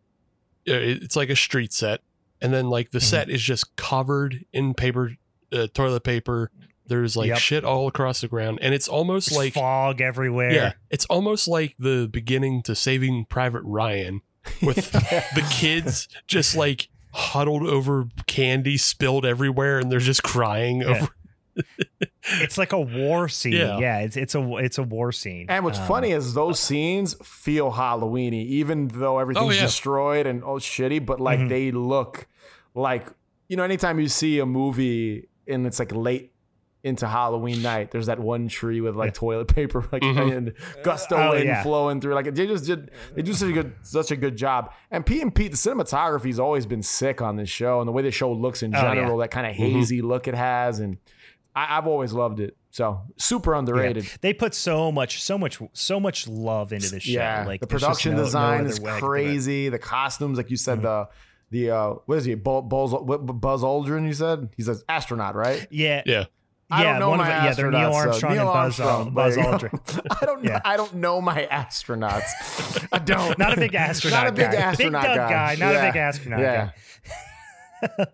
[0.68, 2.00] uh, it's like a street set
[2.44, 3.02] and then like the Mhm.
[3.02, 5.16] set is just covered in paper
[5.52, 6.50] uh, toilet paper
[6.86, 7.38] there's like Yep.
[7.38, 10.52] shit all across the ground and it's almost There's like fog everywhere.
[10.52, 14.20] yeah it's almost like the beginning to saving private ryan
[14.62, 20.88] with the kids just like huddled over candy spilled everywhere and they're just crying Yeah.
[20.88, 21.14] over
[22.40, 23.52] It's like a war scene.
[23.52, 23.78] Yeah.
[23.78, 25.47] Yeah, it's it's a it's a war scene.
[25.48, 29.60] And what's Um, funny is those scenes feel Halloweeny, even though everything's Oh, yeah.
[29.62, 31.05] destroyed and all shitty.
[31.05, 31.48] But like Mhm.
[31.48, 32.26] they look
[32.74, 33.06] like
[33.48, 36.31] you know, anytime you see a movie and it's like late
[36.82, 40.36] into Halloween night, there's that one tree with like toilet paper, like Mhm.
[40.36, 40.52] and
[40.82, 41.62] gusto Oh, wind yeah.
[41.62, 42.14] flowing through.
[42.14, 44.70] Like they just did, they do such a good, such a good job.
[44.90, 48.02] And Pete and Pete, the cinematography's always been sick on this show, and the way
[48.02, 48.94] the show looks in Oh, yeah.
[48.94, 49.72] general, that kind of Mhm.
[49.72, 50.97] hazy look it has, and
[51.55, 52.56] I, I've always loved it.
[52.70, 54.06] So super underrated.
[54.20, 57.12] They put so much, so much, so much love into this show.
[57.12, 59.09] Yeah, like the production no- no design other is way I could do it.
[59.09, 59.68] crazy.
[59.68, 60.82] The costumes, like you said, Mhm.
[60.82, 61.09] the
[61.51, 62.35] the uh, what is he?
[62.35, 64.06] Buzz, Buzz, Buzz Aldrin.
[64.06, 65.64] You said he's an astronaut, right?
[65.70, 66.24] Yeah, yeah
[66.70, 66.90] I yeah.
[66.93, 68.81] don't know one my of it, yeah, they're Neil astronauts, so Armstrong Neil and Buzz,
[68.81, 69.59] Armstrong, Al- Buzz there you go.
[69.59, 70.16] Aldrin.
[70.22, 70.43] I don't.
[70.44, 70.60] know Yeah.
[70.64, 72.89] I don't know my astronauts.
[72.93, 73.39] I don't.
[73.39, 74.24] Not a big astronaut.
[74.24, 74.56] Not a big guy.
[74.56, 75.56] astronaut big Doug guy.
[75.60, 75.85] Not Yeah.
[75.85, 76.56] a big astronaut Yeah.
[76.66, 78.06] guy.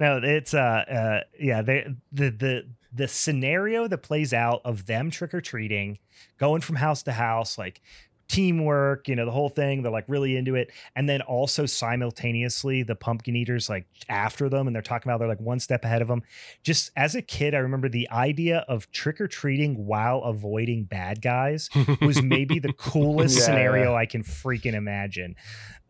[0.00, 5.10] no, it's uh, uh yeah, they the the the scenario that plays out of them
[5.10, 5.98] trick or treating,
[6.38, 7.80] going from house to house, like
[8.28, 9.82] teamwork, you know, the whole thing.
[9.82, 10.70] They're like really into it.
[10.96, 15.28] And then also simultaneously, the pumpkin eaters like after them and they're talking about they're
[15.28, 16.22] like one step ahead of them.
[16.62, 21.20] Just as a kid, I remember the idea of trick or treating while avoiding bad
[21.20, 21.68] guys
[22.00, 25.36] was maybe the coolest Yeah, scenario I can freaking imagine.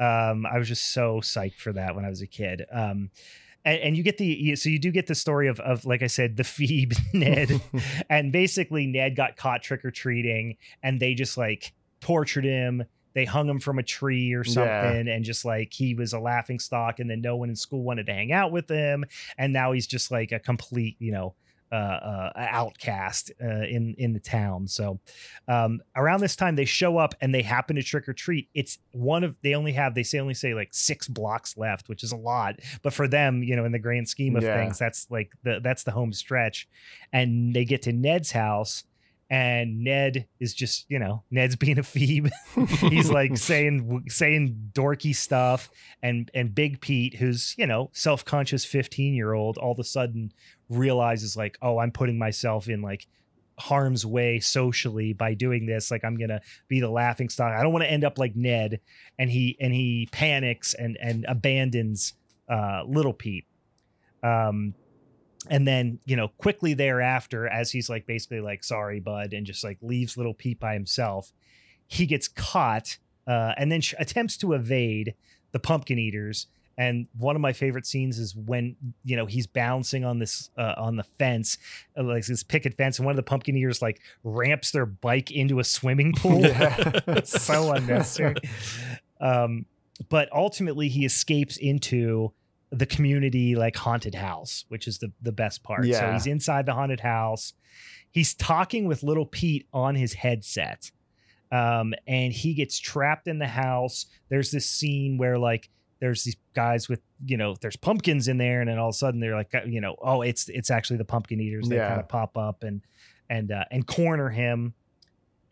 [0.01, 2.65] Um, I was just so psyched for that when I was a kid.
[2.73, 3.11] Um,
[3.65, 6.03] and, and you get the you- so you do get the story of of like
[6.03, 7.61] I said the Phoebe Ned
[8.11, 12.85] and basically Ned got caught trick or treating and they just like tortured him.
[13.15, 15.13] They hung him from a tree or something, Yeah.
[15.15, 18.07] and just like he was a laughing stock, and then no one in school wanted
[18.07, 19.05] to hang out with him,
[19.37, 21.35] and now he's just like a complete, you know,
[21.73, 24.69] uh, uh, outcast uh, in in the town.
[24.69, 25.01] So
[25.49, 28.49] um, around this time, they show up and they happen to trick or treat.
[28.55, 32.05] It's one of they only have they say only say like six blocks left, which
[32.05, 34.55] is a lot, but for them, you know, in the grand scheme of Yeah.
[34.55, 36.69] things, that's like the that's the home stretch.
[37.13, 38.85] And they get to Ned's house.
[39.31, 42.29] And Ned is just, you know, Ned's being a phoebe.
[42.91, 45.71] He's like saying saying dorky stuff,
[46.03, 49.85] and and Big Pete, who's you know self conscious fifteen year old, all of a
[49.85, 50.35] sudden
[50.77, 53.07] realizes like, oh, I'm putting myself in like
[53.59, 55.91] harm's way socially by doing this.
[55.91, 57.53] Like I'm gonna be the laughing stock.
[57.53, 58.81] I don't want to end up like Ned.
[59.19, 62.15] And he and he panics and and abandons
[62.49, 63.47] uh, Little Pete.
[64.23, 64.75] Um,
[65.51, 69.65] and then you know quickly thereafter, as he's like basically like sorry, bud, and just
[69.65, 71.33] like leaves Little Pete by himself,
[71.87, 75.15] he gets caught uh, and then sh- attempts to evade
[75.53, 76.47] the pumpkin eaters
[76.79, 80.75] and one of my favorite scenes is when you know he's bouncing on this uh,
[80.77, 81.59] on the fence,
[81.97, 85.31] uh, like this picket fence, and one of the pumpkin eaters like ramps their bike
[85.31, 86.43] into a swimming pool.
[87.25, 88.37] so unnecessary.
[89.21, 89.67] Um,
[90.09, 92.33] but ultimately, he escapes into
[92.71, 95.85] the community like haunted house, which is the the best part.
[95.85, 96.01] Yeah.
[96.01, 97.53] So he's inside the haunted house.
[98.11, 100.91] He's talking with little Pete on his headset.
[101.51, 104.07] Um, and he gets trapped in the house.
[104.31, 105.69] There's this scene where like
[106.03, 108.99] there's these guys with you know there's pumpkins in there and then all of a
[108.99, 111.87] sudden they're like uh, you know oh it's it's actually the pumpkin eaters they Yeah.
[111.89, 112.83] kind of pop up and
[113.31, 114.75] and uh, and corner him.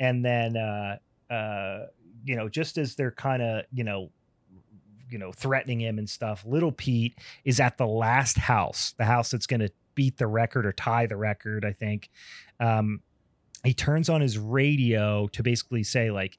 [0.00, 0.96] And then uh
[1.32, 1.86] uh
[2.24, 4.10] you know just as they're kind of you know
[5.08, 7.14] you know threatening him and stuff little pete
[7.44, 11.06] is at the last house the house that's going to beat the record or tie
[11.06, 12.10] the record i think.
[12.58, 13.00] Um
[13.62, 16.38] he turns on his radio to basically say like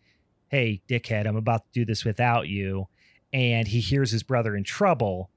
[0.50, 2.88] hey dickhead i'm about to do this without you
[3.34, 5.30] and he hears his brother in trouble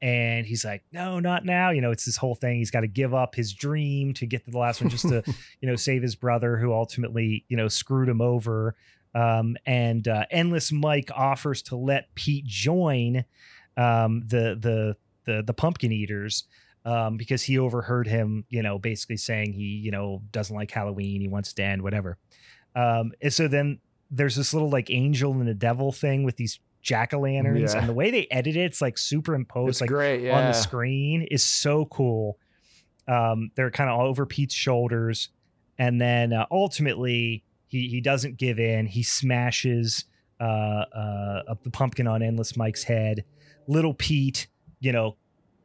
[0.00, 1.70] and he's like no not now.
[1.70, 2.58] You know it's this whole thing.
[2.58, 5.22] He's got to give up his dream to get to the last one just to
[5.60, 8.74] you know save his brother who ultimately you know screwed him over.
[9.14, 13.24] Um, and uh, endless mike offers to let pete join
[13.76, 16.44] um, the the the the pumpkin eaters
[16.84, 21.20] um, because he overheard him you know basically saying he you know doesn't like halloween
[21.20, 22.18] he wants to end whatever.
[22.76, 23.80] Um, and so then
[24.10, 27.80] there's this little like angel and the devil thing with these jack-o'-lanterns Yeah.
[27.80, 30.22] and the way they edit it it's like superimposed It's like great.
[30.22, 30.38] Yeah.
[30.38, 32.38] on the screen is so cool.
[33.06, 35.30] Um, they're kind of all over Pete's shoulders,
[35.78, 38.86] and then uh, ultimately he he doesn't give in.
[38.86, 40.04] He smashes
[40.40, 43.24] uh, uh, up the pumpkin on Endless Mike's head.
[43.66, 44.46] Little Pete,
[44.80, 45.16] you know,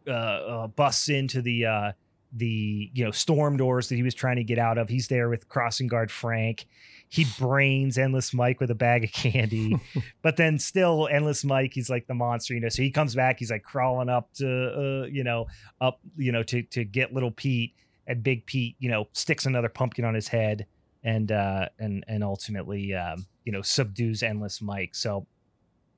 [0.08, 1.92] uh, uh, busts into the uh,
[2.32, 4.88] the you know storm doors that he was trying to get out of.
[4.90, 6.66] He's there with crossing guard Frank.
[7.14, 9.78] He brains Endless Mike with a bag of candy,
[10.24, 12.70] but then still Endless Mike, he's like the monster, you know.
[12.70, 15.46] So he comes back, he's like crawling up to, uh, you know,
[15.80, 17.76] up, you know, to to get little Pete,
[18.08, 20.66] and Big Pete, you know, sticks another pumpkin on his head,
[21.04, 24.96] and uh, and and ultimately, um, you know, subdues Endless Mike.
[24.96, 25.28] So,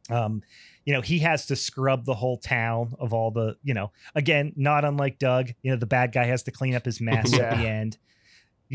[0.10, 0.44] um,
[0.84, 4.52] you know, he has to scrub the whole town of all the, you know, again,
[4.58, 7.58] not unlike Doug, you know, the bad guy has to clean up his mess at
[7.58, 7.98] the end.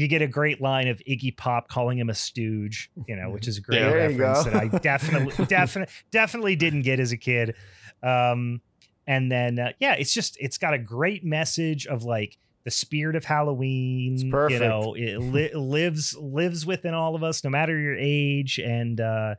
[0.01, 3.47] You get a great line of Iggy Pop calling him a stooge, you know, which
[3.47, 7.55] is a great There reference that I definitely, definitely, definitely didn't get as a kid.
[8.03, 8.63] Um,
[9.07, 13.17] and then, uh, yeah, it's just, it's got a great message of like the spirit
[13.17, 14.15] of Halloween.
[14.15, 14.63] It's perfect.
[14.63, 19.01] You know, it li- lives lives within all of us, no matter your age, and
[19.01, 19.35] uh,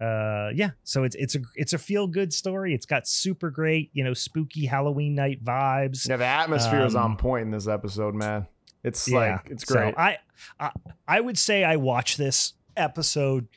[0.00, 0.70] uh, yeah.
[0.84, 2.74] So it's it's a it's a feel good story.
[2.74, 6.08] It's got super great, you know, spooky Halloween night vibes.
[6.08, 8.46] Yeah, the atmosphere is Um, on point in this episode, man.
[8.82, 9.94] It's Yeah, like it's great.
[9.94, 10.18] So I,
[10.60, 10.70] I
[11.08, 13.48] I would say I watch this episode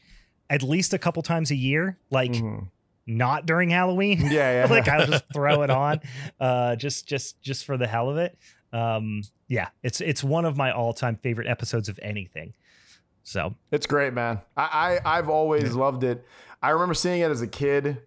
[0.49, 2.67] at least a couple times a year, like Mhm.
[3.05, 4.19] not during Halloween.
[4.21, 4.29] Yeah,
[4.65, 4.67] yeah.
[4.69, 6.01] like I'll just throw it on,
[6.39, 8.37] uh, just just just for the hell of it.
[8.73, 12.53] Um, yeah, it's it's one of my all time favorite episodes of anything.
[13.23, 14.39] So It's great, man.
[14.57, 16.25] I, I I've always loved it.
[16.63, 17.99] I remember seeing it as a kid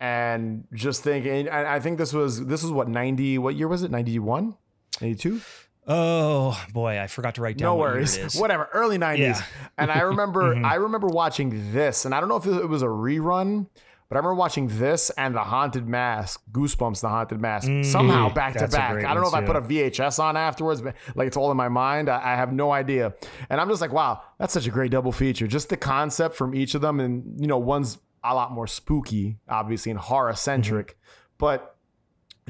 [0.00, 3.82] and just thinking and I think this was this was what 90 what year was
[3.82, 3.90] it?
[3.90, 4.54] 91?
[5.00, 5.40] 92?
[5.86, 7.66] Oh boy, I forgot to write down.
[7.66, 8.16] No what worries.
[8.16, 8.36] Is.
[8.40, 9.18] Whatever, early 90s.
[9.18, 9.42] Yeah.
[9.78, 10.64] And I remember Mhm.
[10.64, 13.66] I remember watching this and I don't know if it was a rerun,
[14.08, 18.32] but I remember watching this and The Haunted Mask, Goosebumps The Haunted Mask, Mm, somehow
[18.32, 19.04] back to that's a back.
[19.04, 21.50] I don't know if one, I put a VHS on afterwards, but like it's all
[21.50, 22.08] in my mind.
[22.08, 23.14] I, I have no idea.
[23.50, 25.46] And I'm just like, wow, that's such a great double feature.
[25.46, 27.00] Just the concept from each of them.
[27.00, 31.34] And, you know, one's a lot more spooky, obviously, and horror centric, Mm-hmm.
[31.38, 31.76] but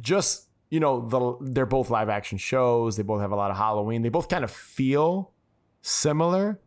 [0.00, 0.45] just,
[0.76, 1.20] you know, the,
[1.52, 2.96] they're both live action shows.
[2.98, 4.02] They both have a lot of Halloween.
[4.02, 5.32] They both kind of feel
[5.82, 6.60] similar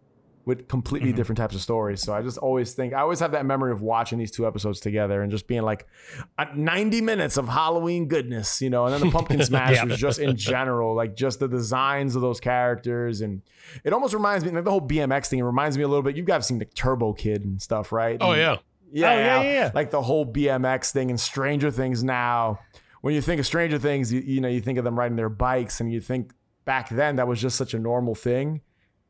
[0.45, 1.15] with completely Mhm.
[1.17, 2.01] different types of stories.
[2.01, 4.79] So I just always think I always have that memory of watching these two episodes
[4.79, 5.85] together and just being like
[6.39, 10.35] uh, 90 minutes of Halloween goodness, you know, and then the pumpkin smashers just in
[10.37, 13.43] general, like just the designs of those characters and
[13.83, 16.17] it almost reminds me like the whole BMX thing it reminds me a little bit.
[16.17, 18.17] You guys seen the Turbo Kid and stuff, right?
[18.19, 18.57] Oh And- yeah.
[18.91, 19.71] yeah, Oh, yeah, yeah, yeah.
[19.75, 22.57] Like the whole BMX thing and Stranger Things now.
[23.01, 25.29] When you think of Stranger Things, you, you know, you think of them riding their
[25.29, 26.33] bikes and you think
[26.65, 28.61] back then that was just such a normal thing.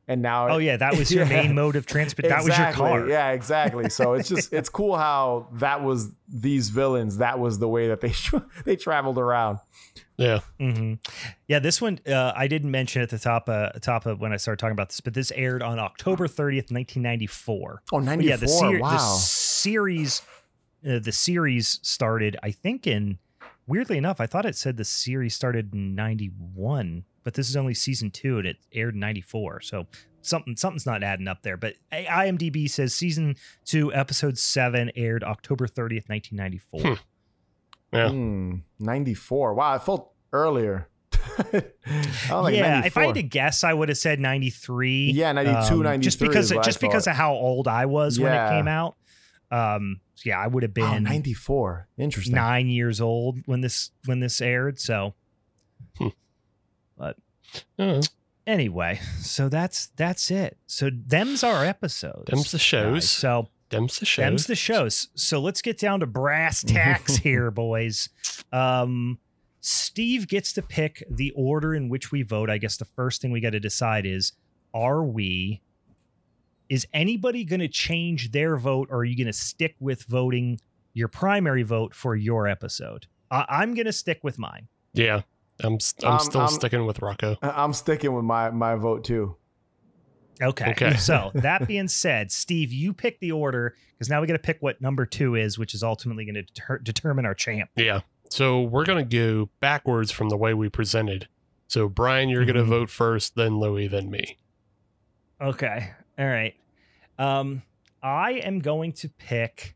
[0.07, 1.41] and now oh yeah that was your Yeah.
[1.43, 3.89] main mode of transport that was your car Yeah, exactly.
[3.89, 7.17] So it's just it's cool how that was these villains.
[7.17, 8.13] That was the way that they
[8.65, 9.59] they traveled around.
[10.17, 10.39] Yeah.
[10.59, 10.95] hmm
[11.47, 14.37] Yeah, this one uh, I didn't mention at the top uh, top of when I
[14.37, 17.83] started talking about this, but this aired on October 30th, 1994.
[17.93, 18.29] Oh, But 94.
[18.29, 18.89] yeah, the, ser- wow.
[18.91, 20.21] the series
[20.87, 23.17] uh, the series started I think in
[23.69, 27.73] weirdly enough, I thought it said the series started in 91, but this is only
[27.73, 29.61] season 2 and it aired in 94.
[29.61, 29.87] So
[30.21, 33.35] something something's not adding up there, but IMDb says season
[33.65, 36.81] 2 episode 7 aired October 30th, 1994.
[36.81, 36.93] Hmm.
[37.93, 38.09] Yeah.
[38.09, 39.53] Hmm, 94.
[39.53, 40.87] Wow, I felt earlier.
[42.29, 45.11] I like yeah, if I had to guess, I would have said 93.
[45.11, 48.33] Yeah, 92, Just 93 because is what just because of how old I was when
[48.33, 48.95] it came out.
[49.51, 51.87] Um, so yeah, I would have Oh, been 94.
[51.97, 52.35] Interesting.
[52.35, 54.79] nine years old when this when this aired.
[54.79, 55.15] So
[56.99, 57.13] Uh,
[58.45, 60.57] anyway, so that's that's it.
[60.67, 62.25] So them's our episodes.
[62.29, 62.61] Them's the guys.
[62.61, 63.09] shows.
[63.09, 64.23] So them's the shows.
[64.23, 65.07] them's the shows.
[65.15, 68.09] So let's get down to brass tacks here, boys.
[68.51, 69.19] Um,
[69.61, 72.49] Steve gets to pick the order in which we vote.
[72.49, 74.33] I guess the first thing we got to decide is:
[74.73, 75.61] Are we?
[76.69, 80.59] Is anybody going to change their vote, or are you going to stick with voting
[80.93, 83.07] your primary vote for your episode?
[83.31, 84.67] I I'm going to stick with mine.
[84.93, 85.21] Yeah.
[85.61, 87.37] I'm s- I'm Um, still I'm- sticking with Rocko.
[87.41, 89.35] I- I'm sticking with my my vote too.
[90.41, 90.71] Okay.
[90.71, 90.93] Okay.
[90.95, 94.57] So that being said, Steve, you pick the order because now we got to pick
[94.61, 97.69] what number two is, which is ultimately going to deter- determine our champ.
[97.75, 98.01] Yeah.
[98.29, 101.27] So we're gonna go backwards from the way we presented.
[101.67, 102.67] So Brian, you're gonna Mhm.
[102.67, 104.37] vote first, then Louie, then me.
[105.41, 105.91] Okay.
[106.17, 106.53] All right.
[107.19, 107.61] Um,
[108.01, 109.75] I am going to pick.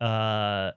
[0.00, 0.70] Uh,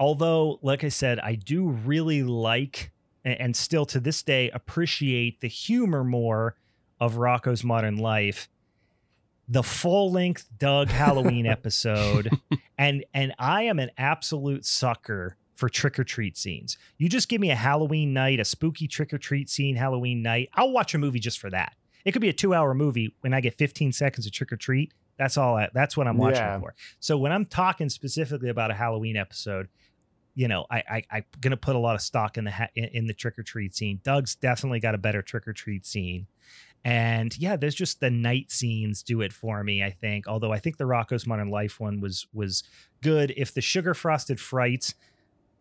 [0.00, 2.90] although, like I said, I do really like
[3.24, 6.56] and, and still to this day appreciate the humor more
[7.00, 8.48] of Rocko's Modern Life.
[9.46, 12.30] The full length Doug Halloween episode,
[12.78, 16.78] and and I am an absolute sucker for trick or treat scenes.
[16.96, 20.48] You just give me a Halloween night, a spooky trick or treat scene, Halloween night.
[20.54, 21.74] I'll watch a movie just for that.
[22.06, 24.56] It could be a two hour movie when I get 15 seconds of trick or
[24.56, 24.92] treat.
[25.16, 25.56] That's all.
[25.56, 26.58] I, that's what I'm watching Yeah.
[26.60, 26.74] for.
[27.00, 29.68] So when I'm talking specifically about a Halloween episode,
[30.34, 32.84] you know, I, I I'm gonna put a lot of stock in the ha- in,
[32.86, 34.00] in the trick or treat scene.
[34.02, 36.26] Doug's definitely got a better trick or treat scene,
[36.84, 39.84] and yeah, there's just the night scenes do it for me.
[39.84, 42.64] I think, although I think the Rocko's Modern Life one was was
[43.00, 43.32] good.
[43.36, 44.94] If the sugar frosted frights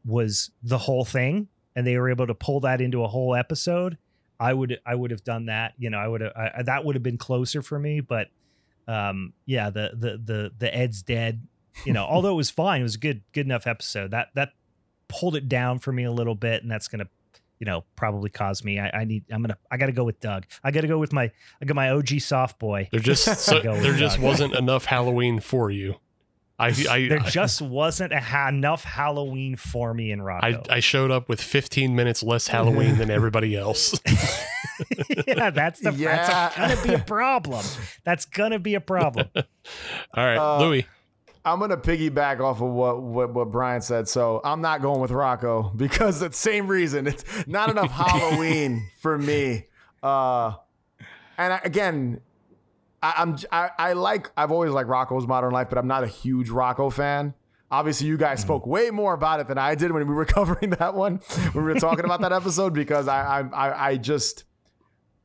[0.05, 3.99] was the whole thing, and they were able to pull that into a whole episode,
[4.39, 5.73] I would I would have done that.
[5.77, 7.99] You know, I would have I, that would have been closer for me.
[7.99, 8.29] But
[8.87, 11.47] um, yeah, the the the the Ed's dead.
[11.85, 14.11] You know, although it was fine, it was a good good enough episode.
[14.11, 14.49] That that
[15.07, 17.07] pulled it down for me a little bit, and that's gonna
[17.59, 18.79] you know probably cause me.
[18.79, 20.45] I, I need I'm gonna I got to go with Doug.
[20.63, 21.31] I got to go with my
[21.61, 22.89] I got my OG soft boy.
[22.91, 24.25] There just so, there just Doug.
[24.25, 25.95] wasn't enough Halloween for you.
[26.59, 30.79] I I There I, just wasn't a ha- enough Halloween for me in I, I
[30.81, 33.99] showed up with 15 minutes less Halloween than everybody else.
[35.27, 36.15] yeah, that's the Yeah.
[36.55, 37.65] that's gonna be a problem.
[38.03, 39.27] That's gonna be a problem.
[39.35, 39.43] All
[40.15, 40.85] right, Uh, Louie.
[41.45, 44.07] I'm gonna piggyback off of what, what what Brian said.
[44.07, 47.05] So I'm not going with Rocko because the same reason.
[47.07, 49.65] It's not enough Halloween for me.
[50.01, 50.53] Uh,
[51.37, 52.21] and I, again,
[53.01, 56.07] I, I'm I, I like I've always liked Rocko's Modern Life, but I'm not a
[56.07, 57.33] huge Rocko fan.
[57.69, 60.69] Obviously, you guys spoke way more about it than I did when we were covering
[60.71, 61.17] that one.
[61.53, 64.45] When we were talking about that episode, because I I I, I just.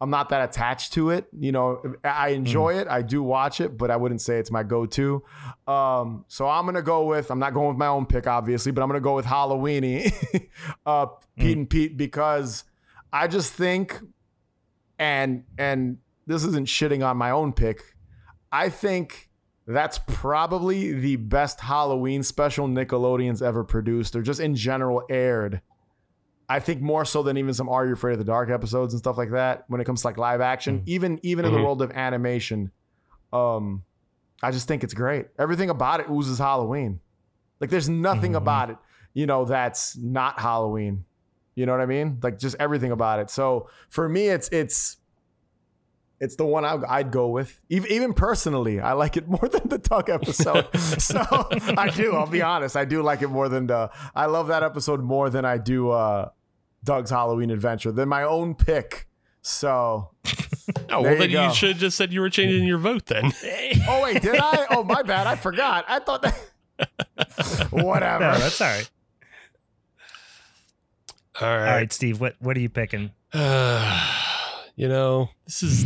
[0.00, 1.26] I'm not that attached to it.
[1.38, 2.86] You know, I enjoy it.
[2.86, 5.24] I do watch it, but I wouldn't say it's my go-to.
[5.66, 7.30] Um, so I'm gonna go with.
[7.30, 10.48] I'm not going with my own pick, obviously, but I'm gonna go with Halloweeny,
[10.86, 11.06] uh,
[11.36, 12.64] Pete and Pete, because
[13.12, 14.00] I just think,
[14.98, 17.96] and and this isn't shitting on my own pick.
[18.52, 19.28] I think
[19.66, 25.60] that's probably the best Halloween special Nickelodeon's ever produced, or just in general aired.
[26.48, 28.98] I think more so than even some Are You Afraid of the Dark episodes and
[28.98, 29.64] stuff like that.
[29.68, 31.64] When it comes to like live action, even even in the Mhm.
[31.64, 32.70] world of animation,
[33.32, 33.82] um,
[34.42, 35.26] I just think it's great.
[35.38, 37.00] Everything about it oozes Halloween.
[37.60, 38.36] Like there's nothing Mhm.
[38.38, 38.76] about it,
[39.14, 41.04] you know, that's not Halloween.
[41.54, 42.18] You know what I mean?
[42.22, 43.30] Like just everything about it.
[43.30, 44.96] So for me, it's it's
[46.20, 47.60] it's the one I, I'd go with.
[47.68, 50.68] Even even personally, I like it more than the Doug episode.
[50.76, 51.20] so
[51.76, 52.14] I do.
[52.14, 52.76] I'll be honest.
[52.76, 53.90] I do like it more than the.
[54.14, 56.30] I love that episode more than I do uh,
[56.88, 59.06] Doug's Halloween Adventure than my own pick.
[59.42, 60.10] So
[60.90, 61.50] Oh, there well, then you, go.
[61.52, 63.30] should have just said you were changing your vote then.
[63.88, 64.66] oh wait, did I?
[64.70, 65.26] Oh my bad.
[65.26, 65.84] I forgot.
[65.86, 67.68] I thought that.
[67.70, 68.24] Whatever.
[68.24, 68.90] No, that's all right.
[71.40, 71.76] All All right.
[71.76, 72.20] right, Steve.
[72.20, 73.10] What what are you picking?
[73.34, 75.84] you know, this is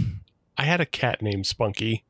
[0.57, 2.05] I had a cat named Spunky,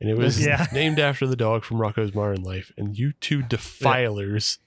[0.00, 0.66] and it was Yeah.
[0.72, 2.72] named after the dog from Rocko's Modern Life.
[2.76, 4.58] And you two defilers,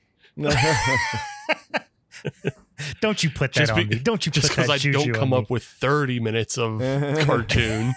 [3.02, 4.02] Don't you put that Just on be- me?
[4.02, 5.38] Don't you just put that because I don't on come me.
[5.38, 6.80] up with 30 minutes of
[7.26, 7.94] cartoon,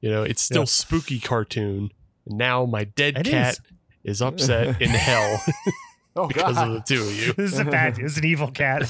[0.00, 0.66] you know, it's still Yeah.
[0.66, 1.90] spooky cartoon.
[2.26, 3.58] Now my dead It cat
[4.04, 4.16] is.
[4.16, 4.22] is.
[4.22, 5.42] upset in hell
[6.16, 7.32] oh because of the two of you.
[7.34, 7.96] This is a bad.
[7.96, 8.82] This is an evil cat.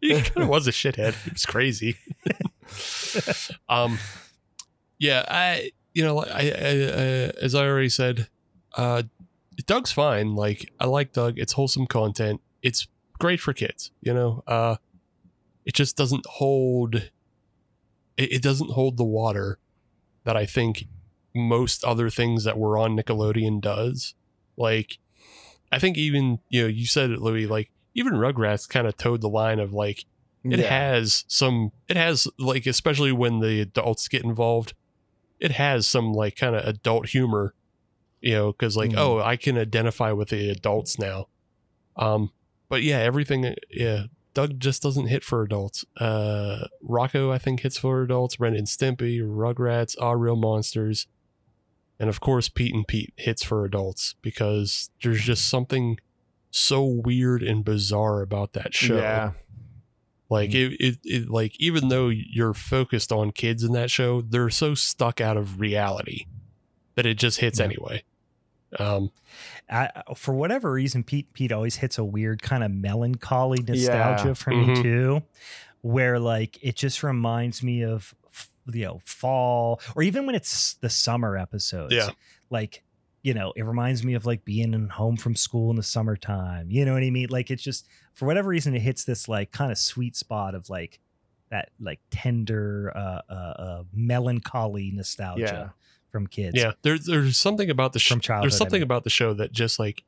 [0.00, 1.14] he kind of was a shithead.
[1.26, 1.96] It was crazy.
[3.68, 3.98] um,
[4.98, 8.28] yeah, I you know I, I, I as I already said,
[8.76, 9.02] uh,
[9.66, 10.34] Doug's fine.
[10.34, 11.38] Like I like Doug.
[11.38, 12.40] It's wholesome content.
[12.62, 12.86] It's
[13.18, 13.90] great for kids.
[14.00, 14.76] You know, uh,
[15.64, 16.94] it just doesn't hold.
[18.16, 19.58] It, it doesn't hold the water
[20.24, 20.84] that I think
[21.34, 24.14] most other things that were on Nickelodeon does.
[24.56, 24.98] Like,
[25.70, 27.46] I think even you know you said it, Louie.
[27.46, 30.04] Like even Rugrats kind of towed the line of like
[30.44, 30.68] it Yeah.
[30.68, 34.72] has some it has like especially when the adults get involved
[35.40, 37.54] it has some like kind of adult humor
[38.20, 38.98] you know because like Mhm.
[38.98, 41.26] oh i can identify with the adults now
[41.96, 42.30] um
[42.68, 44.04] but yeah everything yeah
[44.34, 48.66] doug just doesn't hit for adults uh rocko i think hits for adults ren and
[48.66, 51.06] stimpy rugrats are real monsters
[51.98, 55.98] and of course pete and pete hits for adults because there's just something
[56.50, 59.32] so weird and bizarre about that show Yeah.
[60.30, 60.54] like Mm.
[60.54, 64.74] it, it, it, like even though you're focused on kids in that show, they're so
[64.74, 66.26] stuck out of reality
[66.94, 67.64] that it just hits Yeah.
[67.66, 68.02] anyway.
[68.78, 69.10] Um,
[69.70, 74.34] I, for whatever reason, Pete Pete always hits a weird kind of melancholy nostalgia Yeah.
[74.34, 74.66] for Mhm.
[74.76, 75.22] me too,
[75.80, 78.14] where like it just reminds me of
[78.70, 81.94] you know fall or even when it's the summer episodes.
[81.94, 82.10] Yeah.
[82.50, 82.82] like
[83.22, 86.70] you know it reminds me of like being in home from school in the summertime.
[86.70, 87.28] You know what I mean?
[87.30, 90.68] Like it's just for whatever reason it hits this like kind of sweet spot of
[90.70, 90.98] like
[91.50, 95.68] that like tender uh, uh, uh melancholy nostalgia Yeah.
[96.10, 96.56] From kids.
[96.56, 98.14] yeah, there's there's something about the show.
[98.14, 98.84] From childhood, There's I something mean.
[98.84, 100.04] about the show that just like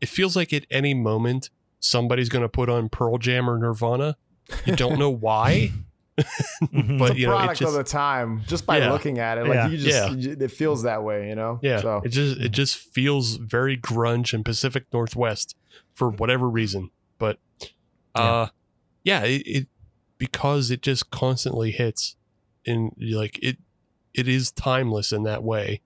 [0.00, 1.50] it feels like at any moment
[1.80, 4.16] somebody's gonna put on Pearl Jam or Nirvana.
[4.64, 5.72] You don't know why,
[6.18, 6.98] Mhm.
[6.98, 8.90] but it's a you know it product just of the time just by Yeah.
[8.92, 9.42] looking at it.
[9.46, 9.68] Like Yeah.
[9.68, 11.58] you just, it feels that way, you know.
[11.62, 15.56] yeah, So it just it just feels very grunge and Pacific Northwest
[15.94, 16.90] for whatever reason.
[17.18, 17.38] But
[18.14, 18.48] uh,
[19.04, 19.68] yeah, it, it
[20.18, 22.16] because it just constantly hits,
[22.64, 23.58] in like it
[24.16, 25.80] it is timeless in that way,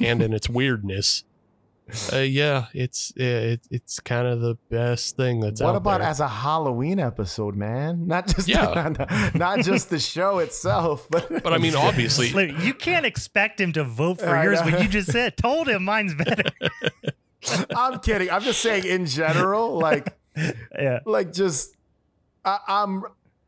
[0.00, 1.24] and in its weirdness.
[2.12, 6.08] Uh, yeah, it's it, it's kind of the best thing that's what out about there.
[6.08, 8.06] as a Halloween episode, man?
[8.06, 9.30] Not just Yeah.
[9.34, 12.28] not just the show itself, but but I mean, obviously,
[12.64, 14.72] you can't expect him to vote for I yours know.
[14.72, 16.44] when you just said told him mine's better.
[17.76, 18.30] I'm kidding.
[18.30, 21.00] I'm just saying in general, like yeah.
[21.04, 21.76] like just
[22.46, 23.04] I, I'm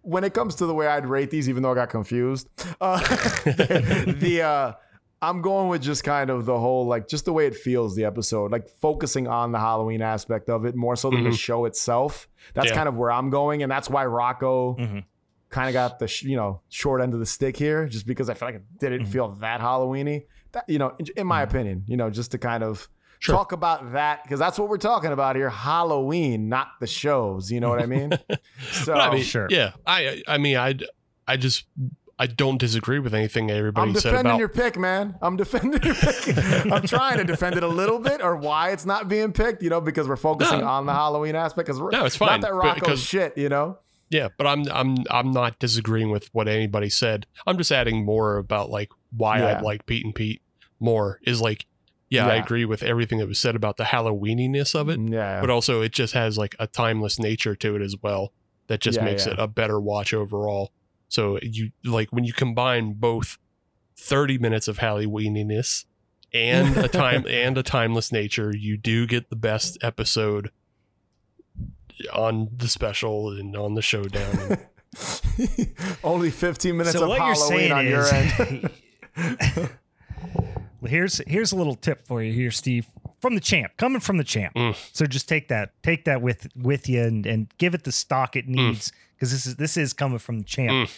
[0.07, 2.49] when it comes to the way I'd rate these, even though I got confused.
[2.81, 2.99] Uh,
[3.45, 4.73] the, the, uh,
[5.20, 8.05] I'm going with just kind of the whole like just the way it feels the
[8.05, 11.39] episode, like focusing on the Halloween aspect of it more so than the Mhm.
[11.39, 12.28] show itself.
[12.55, 12.74] That's Yeah.
[12.77, 15.05] kind of where I'm going, and that's why Rocko Mhm.
[15.49, 18.28] kind of got the sh- you know short end of the stick here, just because
[18.31, 19.09] I feel like it didn't Mhm.
[19.09, 20.27] feel that Halloweeny.
[20.53, 22.89] That you know, in, in my opinion, you know, just to kind of
[23.27, 23.35] Sure.
[23.35, 27.51] talk about that because that's what we're talking about here, Halloween, not the shows.
[27.51, 28.11] You know what I mean?
[28.73, 29.47] so but I mean, sure.
[29.51, 30.74] yeah, I I mean, I
[31.28, 31.65] I just
[32.19, 35.16] I don't disagree with anything everybody I'm said defending about your pick, man.
[35.20, 36.39] I'm defending your pick.
[36.73, 39.62] I'm trying to defend it a little bit, or why it's not being picked.
[39.62, 40.66] You know, because we're focusing No.
[40.66, 41.66] on the Halloween aspect.
[41.66, 43.36] Because No, it's fine, Not that but- Rocko's shit.
[43.36, 43.78] You know.
[44.09, 47.27] Yeah, but I'm I'm I'm not disagreeing with what anybody said.
[47.47, 50.40] I'm just adding more about like why I like Pete and Pete
[50.78, 51.66] more is like
[52.17, 55.41] yeah, I agree with everything that was said about the Halloweeniness of it, Yeah.
[55.41, 58.33] but also it just has like a timeless nature to it as well
[58.67, 59.33] that just Yeah, makes yeah.
[59.35, 60.73] it a better watch overall.
[61.09, 63.39] So you like when you combine both
[63.97, 65.85] 30 minutes of Halloweeniness
[66.33, 70.51] and a time and a timeless nature, you do get the best episode
[72.13, 74.59] on the special and on the showdown.
[76.05, 78.71] Only 15 minutes so of what you're Halloween saying on your end.
[80.87, 82.87] well, here's here's a little tip for you here, Steve,
[83.21, 84.55] from the champ, coming from the champ.
[84.55, 84.77] Mm.
[84.95, 88.37] So just take that take that with with you and, and give it the stock
[88.37, 90.89] it needs because this is this is coming from the champ.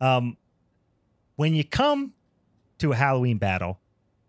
[0.00, 0.36] Um,
[1.36, 2.12] when you come
[2.78, 3.80] to a Halloween battle,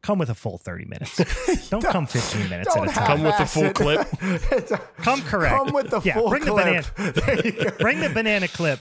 [0.01, 1.69] come with a full thirty minutes.
[1.69, 3.05] Don't come fifteen minutes at Don't a time.
[3.05, 3.75] Come with the full it.
[4.69, 4.97] clip.
[4.97, 5.55] Come correct.
[5.55, 6.85] Come with the Yeah, full bring the clip.
[7.25, 7.69] There you go.
[7.77, 8.79] Bring the banana clip.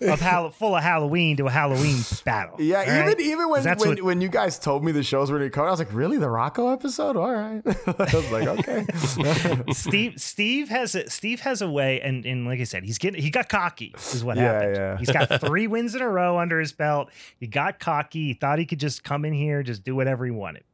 [0.00, 2.56] Of Hall- full of Halloween to a Halloween battle.
[2.60, 3.20] Yeah, even right?
[3.20, 5.66] even when when, what- when you guys told me the shows were going to come,
[5.66, 7.16] I was like, really, the Rocko episode?
[7.16, 7.62] All right.
[7.66, 8.84] I was like, okay.
[9.72, 13.22] Steve Steve has a Steve has a way, and and like I said, he's getting
[13.22, 14.76] he got cocky is what Yeah, happened.
[14.76, 14.98] yeah.
[14.98, 17.10] He's got three wins in a row under his belt.
[17.38, 18.26] He got cocky.
[18.28, 20.64] He thought he could just come in here, just do whatever he wanted.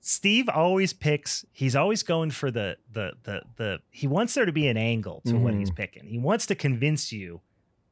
[0.00, 1.44] Steve always picks.
[1.52, 3.78] He's always going for the the the the.
[3.90, 5.60] He wants there to be an angle to what Mm-hmm.
[5.60, 6.06] he's picking.
[6.06, 7.40] He wants to convince you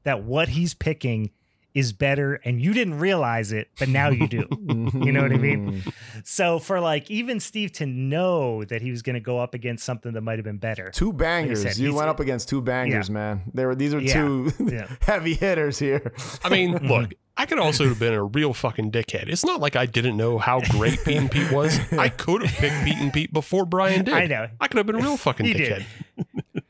[0.04, 1.30] that what he's picking
[1.74, 4.46] is better, and you didn't realize it, but now you do.
[5.02, 5.72] You know what I mean?
[5.72, 5.90] Mm-hmm.
[6.24, 9.84] So for like even Steve to know that he was going to go up against
[9.84, 10.90] something that might have been better.
[10.90, 11.62] Two bangers.
[11.62, 13.42] said, you went up against two bangers, man.
[13.54, 14.12] There were these are Yeah.
[14.12, 14.86] two Yeah.
[15.00, 16.12] heavy hitters here.
[16.44, 19.28] I mean, look, I could also have been a real fucking dickhead.
[19.28, 21.78] It's not like I didn't know how great Pete and Pete was.
[21.94, 24.14] I could have picked Pete and Pete before Brian did.
[24.14, 24.48] I know.
[24.60, 25.84] I could have been a real fucking He dickhead.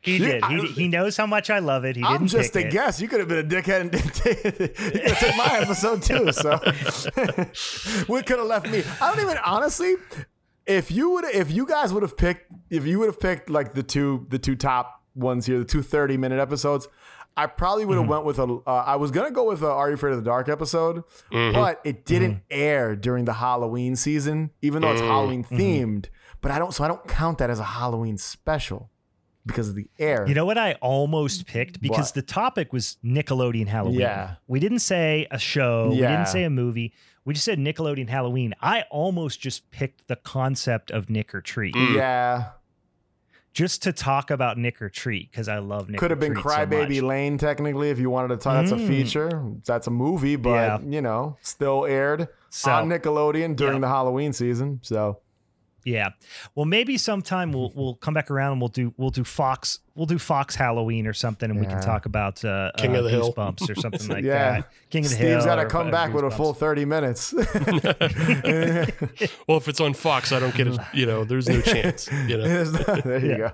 [0.02, 0.44] He did.
[0.46, 1.94] He, he knows how much I love it.
[1.94, 2.72] He I'm didn't just pick a it.
[2.72, 3.00] guess.
[3.00, 6.32] You could have been a dickhead and take, you my episode too.
[6.32, 6.58] So
[8.12, 8.82] what could have left me?
[9.00, 9.94] I don't even honestly.
[10.66, 13.74] If you would, if you guys would have picked, if you would have picked like
[13.74, 16.88] the two, the two top ones here, the two 30 minute episodes,
[17.36, 18.12] I probably would have mm-hmm.
[18.12, 18.60] went with a.
[18.66, 21.54] Uh, I was gonna go with a Are You Afraid of the Dark episode, mm-hmm.
[21.54, 22.44] but it didn't mm-hmm.
[22.50, 26.06] air during the Halloween season, even though it's Halloween themed.
[26.40, 28.91] But I don't, so I don't count that as a Halloween special
[29.46, 30.24] because of the air.
[30.26, 32.14] You know what I almost picked because What?
[32.14, 34.00] the topic was Nickelodeon Halloween.
[34.00, 34.34] Yeah.
[34.46, 35.88] We didn't say a show.
[35.90, 36.92] We didn't say a movie.
[37.24, 38.54] We just said Nickelodeon Halloween.
[38.60, 41.94] I almost just picked the concept of Nick or Treat Mm.
[41.96, 42.44] yeah.
[43.54, 46.00] just to talk about Nick or Treat because I love Nick.
[46.00, 47.02] Could have been Treat so Crybaby.
[47.02, 48.54] Lane technically if you wanted to talk.
[48.54, 48.88] That's a Mm.
[48.88, 49.42] feature.
[49.66, 50.78] That's a movie, but Yeah.
[50.88, 53.80] you know, still aired So- on Nickelodeon during Yeah.
[53.80, 54.78] the Halloween season.
[54.82, 55.18] So
[55.84, 56.10] Yeah.
[56.54, 60.06] Well, maybe sometime we'll we'll come back around and we'll do we'll do Fox we'll
[60.06, 63.10] do Fox Halloween or something, and we can talk about uh, King uh, of the
[63.10, 63.32] Hill.
[63.34, 64.52] Goosebumps or something like Yeah.
[64.60, 64.68] that.
[64.90, 65.40] King of the Hill.
[65.40, 67.34] Steve's got to come uh, back with a full 30 minutes.
[69.48, 70.78] Well, if it's on Fox, I don't get it.
[70.94, 72.08] You know, there's no chance.
[72.26, 73.36] You know, there you Yeah.
[73.38, 73.52] go.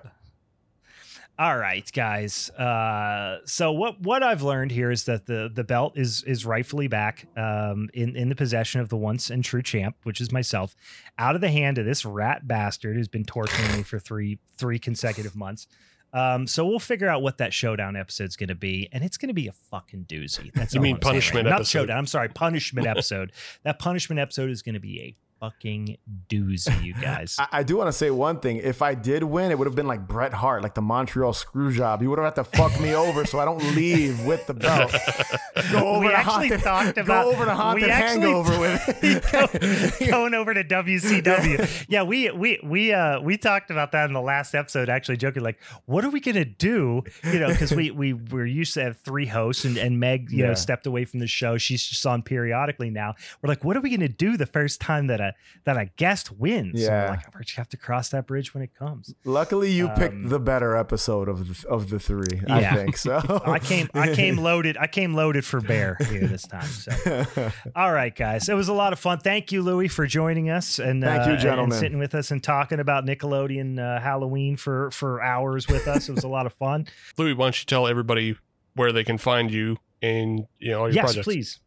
[1.41, 2.51] All right, guys.
[2.51, 6.89] Uh, so what what I've learned here is that the the belt is is rightfully
[6.89, 10.75] back um, in in the possession of the once and true champ, which is myself,
[11.17, 14.81] out of the hand of this rat bastard who's been torturing me for three three
[14.81, 15.69] consecutive months.
[16.13, 19.29] Um, so we'll figure out what that showdown episode's going to be, and it's going
[19.29, 20.53] to be a fucking doozy.
[20.55, 21.59] That's You mean I'm punishment right.
[21.59, 21.99] Not showdown.
[21.99, 23.31] I'm sorry, punishment episode.
[23.63, 25.99] That punishment episode is going to be a fucking
[26.29, 27.37] doozy, you guys.
[27.39, 28.57] I, I do want to say one thing.
[28.59, 31.73] If I did win, it would have been like Bret Hart, like the Montreal screw
[31.73, 32.03] job.
[32.03, 34.93] You would have had to fuck me over so I don't leave with the belt.
[35.73, 38.61] Go over we to actually haunted, talked about go over to haunted we actually hangover
[38.61, 38.81] with
[40.01, 40.11] it.
[40.11, 41.85] going over to WCW.
[41.89, 44.89] Yeah, we we we uh we talked about that in the last episode.
[44.89, 47.03] Actually, joking like, what are we gonna do?
[47.25, 50.47] You know, because we we we're used to have three hosts, and and Meg, you
[50.47, 51.59] know, stepped away from the show.
[51.59, 53.15] She's just on periodically now.
[53.43, 55.28] We're like, what are we gonna do the first time that a
[55.65, 56.81] that a guest wins?
[56.81, 57.05] Yeah.
[57.05, 59.15] we're like, we have to cross that bridge when it comes.
[59.25, 62.41] Luckily, you Um, picked the better episode of the, of the three.
[62.47, 62.57] Yeah.
[62.57, 63.21] I think so.
[63.47, 64.77] I came I came loaded.
[64.77, 66.63] I came loaded for bear here this time.
[66.67, 67.51] So.
[67.77, 68.49] All right, guys.
[68.49, 69.19] It was a lot of fun.
[69.19, 72.43] Thank you, Louie, for joining us and Thank you, uh, and sitting with us and
[72.43, 76.09] talking about Nickelodeon uh, Halloween for for hours with us.
[76.09, 76.87] It was a lot of fun.
[77.17, 78.37] Louis, why don't you tell everybody
[78.75, 81.25] where they can find you and you know all your yes, projects?
[81.25, 81.61] please.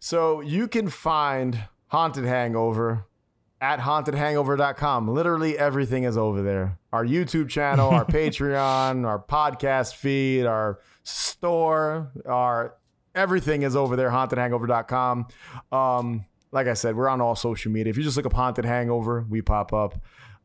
[0.00, 1.64] So you can find
[1.94, 3.06] Haunted Hangover
[3.60, 5.06] at hauntedhangover.com.
[5.06, 6.76] Literally everything is over there.
[6.92, 12.74] Our YouTube channel, our Patreon, our podcast feed, our store, our
[13.14, 15.28] everything is over there, hauntedhangover.com.
[15.70, 17.92] Um, like I said, we're on all social media.
[17.92, 19.94] If you just look up Haunted Hangover, we pop up.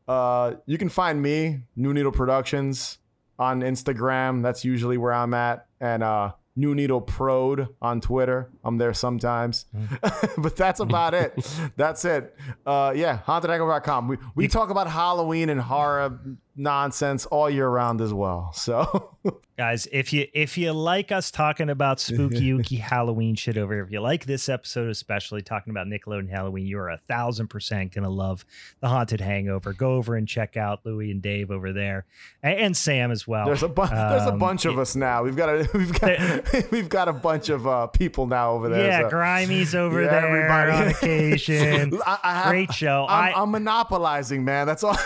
[0.06, 2.98] Uh, you can find me, New Needle Productions,
[3.40, 4.44] on Instagram.
[4.44, 5.66] That's usually where I'm at.
[5.80, 6.30] And uh,
[6.60, 8.50] New Needle Prod on Twitter.
[8.62, 9.64] I'm there sometimes.
[10.38, 11.32] but that's about it.
[11.76, 12.36] That's it.
[12.66, 14.08] Uh, yeah, hauntedhangover.com.
[14.08, 16.20] We, we talk about Halloween and horror
[16.56, 18.52] nonsense all year round as well.
[18.54, 19.10] So
[19.58, 23.84] Guys, if you if you like us talking about spooky ooky Halloween shit over here,
[23.84, 27.92] if you like this episode especially talking about Nickelodeon Halloween, you are a thousand percent
[27.94, 28.46] gonna love
[28.80, 29.74] the Haunted Hangover.
[29.74, 32.06] Go over and check out Louie and Dave over there,
[32.42, 33.44] and, and Sam as well.
[33.44, 35.22] there's a bu- there's a Um, bunch of us now.
[35.24, 38.86] We've got a we've got we've got a bunch of uh, people now over there.
[38.86, 40.84] Yeah, so- Grimey's over Yeah, there everybody.
[40.84, 42.00] on occasion.
[42.06, 43.04] I, I have, Great show.
[43.10, 44.66] I'm, I I'm monopolizing, man.
[44.66, 44.96] That's all.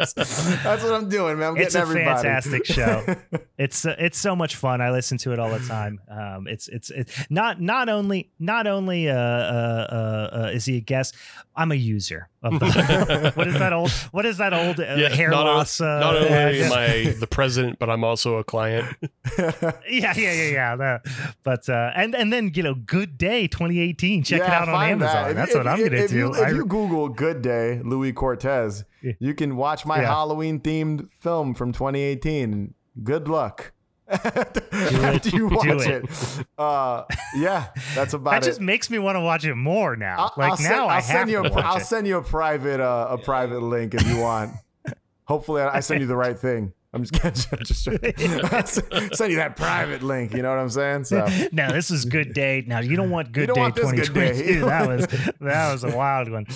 [0.00, 0.12] Okay, okay.
[0.16, 1.50] that's, that's what I'm doing, man.
[1.50, 2.22] I'm it's a everybody.
[2.22, 3.04] fantastic show.
[3.58, 4.80] it's uh, it's so much fun.
[4.80, 6.00] I listen to it all the time.
[6.08, 10.76] Um, it's it's it's not not only not only uh, uh, uh, uh is he
[10.76, 11.14] a guest.
[11.56, 15.08] I'm a user of the, what is that old what is that old uh, yeah,
[15.08, 15.80] hair not loss?
[15.80, 18.86] O- uh, not only am I the president, but I'm also a client.
[19.38, 20.76] yeah, yeah, yeah, yeah.
[20.76, 21.06] That,
[21.42, 24.22] but uh, and and then you know, Good Day 2018.
[24.22, 25.28] Check yeah, it out on Amazon.
[25.28, 25.34] That.
[25.34, 26.16] That's if, what if, I'm gonna if do.
[26.16, 28.84] You, if you Google Good Day Louis Cortez,
[29.18, 30.08] you can watch my yeah.
[30.08, 32.74] Halloween themed film from 2018.
[33.02, 33.72] Good luck.
[34.10, 36.04] after you watch it.
[36.04, 36.46] it.
[36.56, 37.04] Uh,
[37.36, 38.40] yeah, that's about that it.
[38.40, 40.16] That just makes me want to watch it more now.
[40.18, 41.38] I'll, like I'll now, send, I I'll send you.
[41.44, 41.84] A, I'll it.
[41.84, 44.52] send you a private uh, a private link if you want.
[45.24, 46.72] Hopefully, I send you the right thing.
[46.94, 50.32] I'm just gonna just send you that private link.
[50.32, 51.04] You know what I'm saying?
[51.04, 52.64] So no, this is good day.
[52.66, 54.60] Now you don't want good don't day 2022.
[54.64, 55.06] that was
[55.40, 56.46] that was a wild one.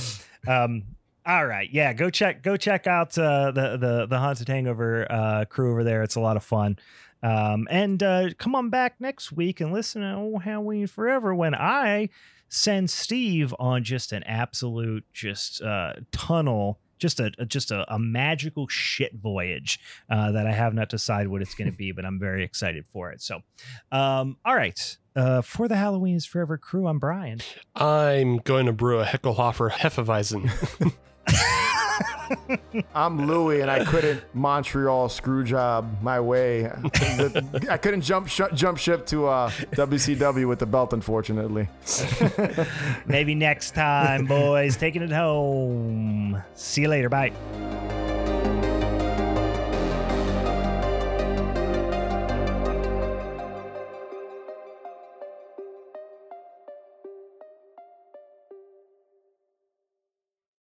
[0.48, 0.84] Um,
[1.24, 5.44] all right, yeah, go check go check out uh, the the the haunted hangover uh,
[5.44, 6.02] crew over there.
[6.02, 6.78] It's a lot of fun.
[7.22, 11.54] Um, and uh, come on back next week and listen to oh, Halloween Forever when
[11.54, 12.08] I
[12.48, 18.68] send Steve on just an absolute just uh, tunnel, just a, just a, a, magical
[18.68, 19.80] shit voyage
[20.10, 22.84] uh, that I have not decided what it's going to be, but I'm very excited
[22.92, 23.22] for it.
[23.22, 23.40] So,
[23.90, 24.96] um, all right.
[25.14, 27.40] Uh, for the Halloween is Forever crew, I'm Brian.
[27.74, 30.92] I'm going to brew a Heckelhofer Hefeweizen.
[32.94, 36.70] I'm Louie, and I couldn't Montreal screw job my way.
[37.70, 41.68] I couldn't jump sh- jump ship to uh, WCW with the belt, unfortunately.
[43.06, 44.76] Maybe next time, boys.
[44.76, 46.42] Taking it home.
[46.54, 47.08] See you later.
[47.08, 47.32] Bye.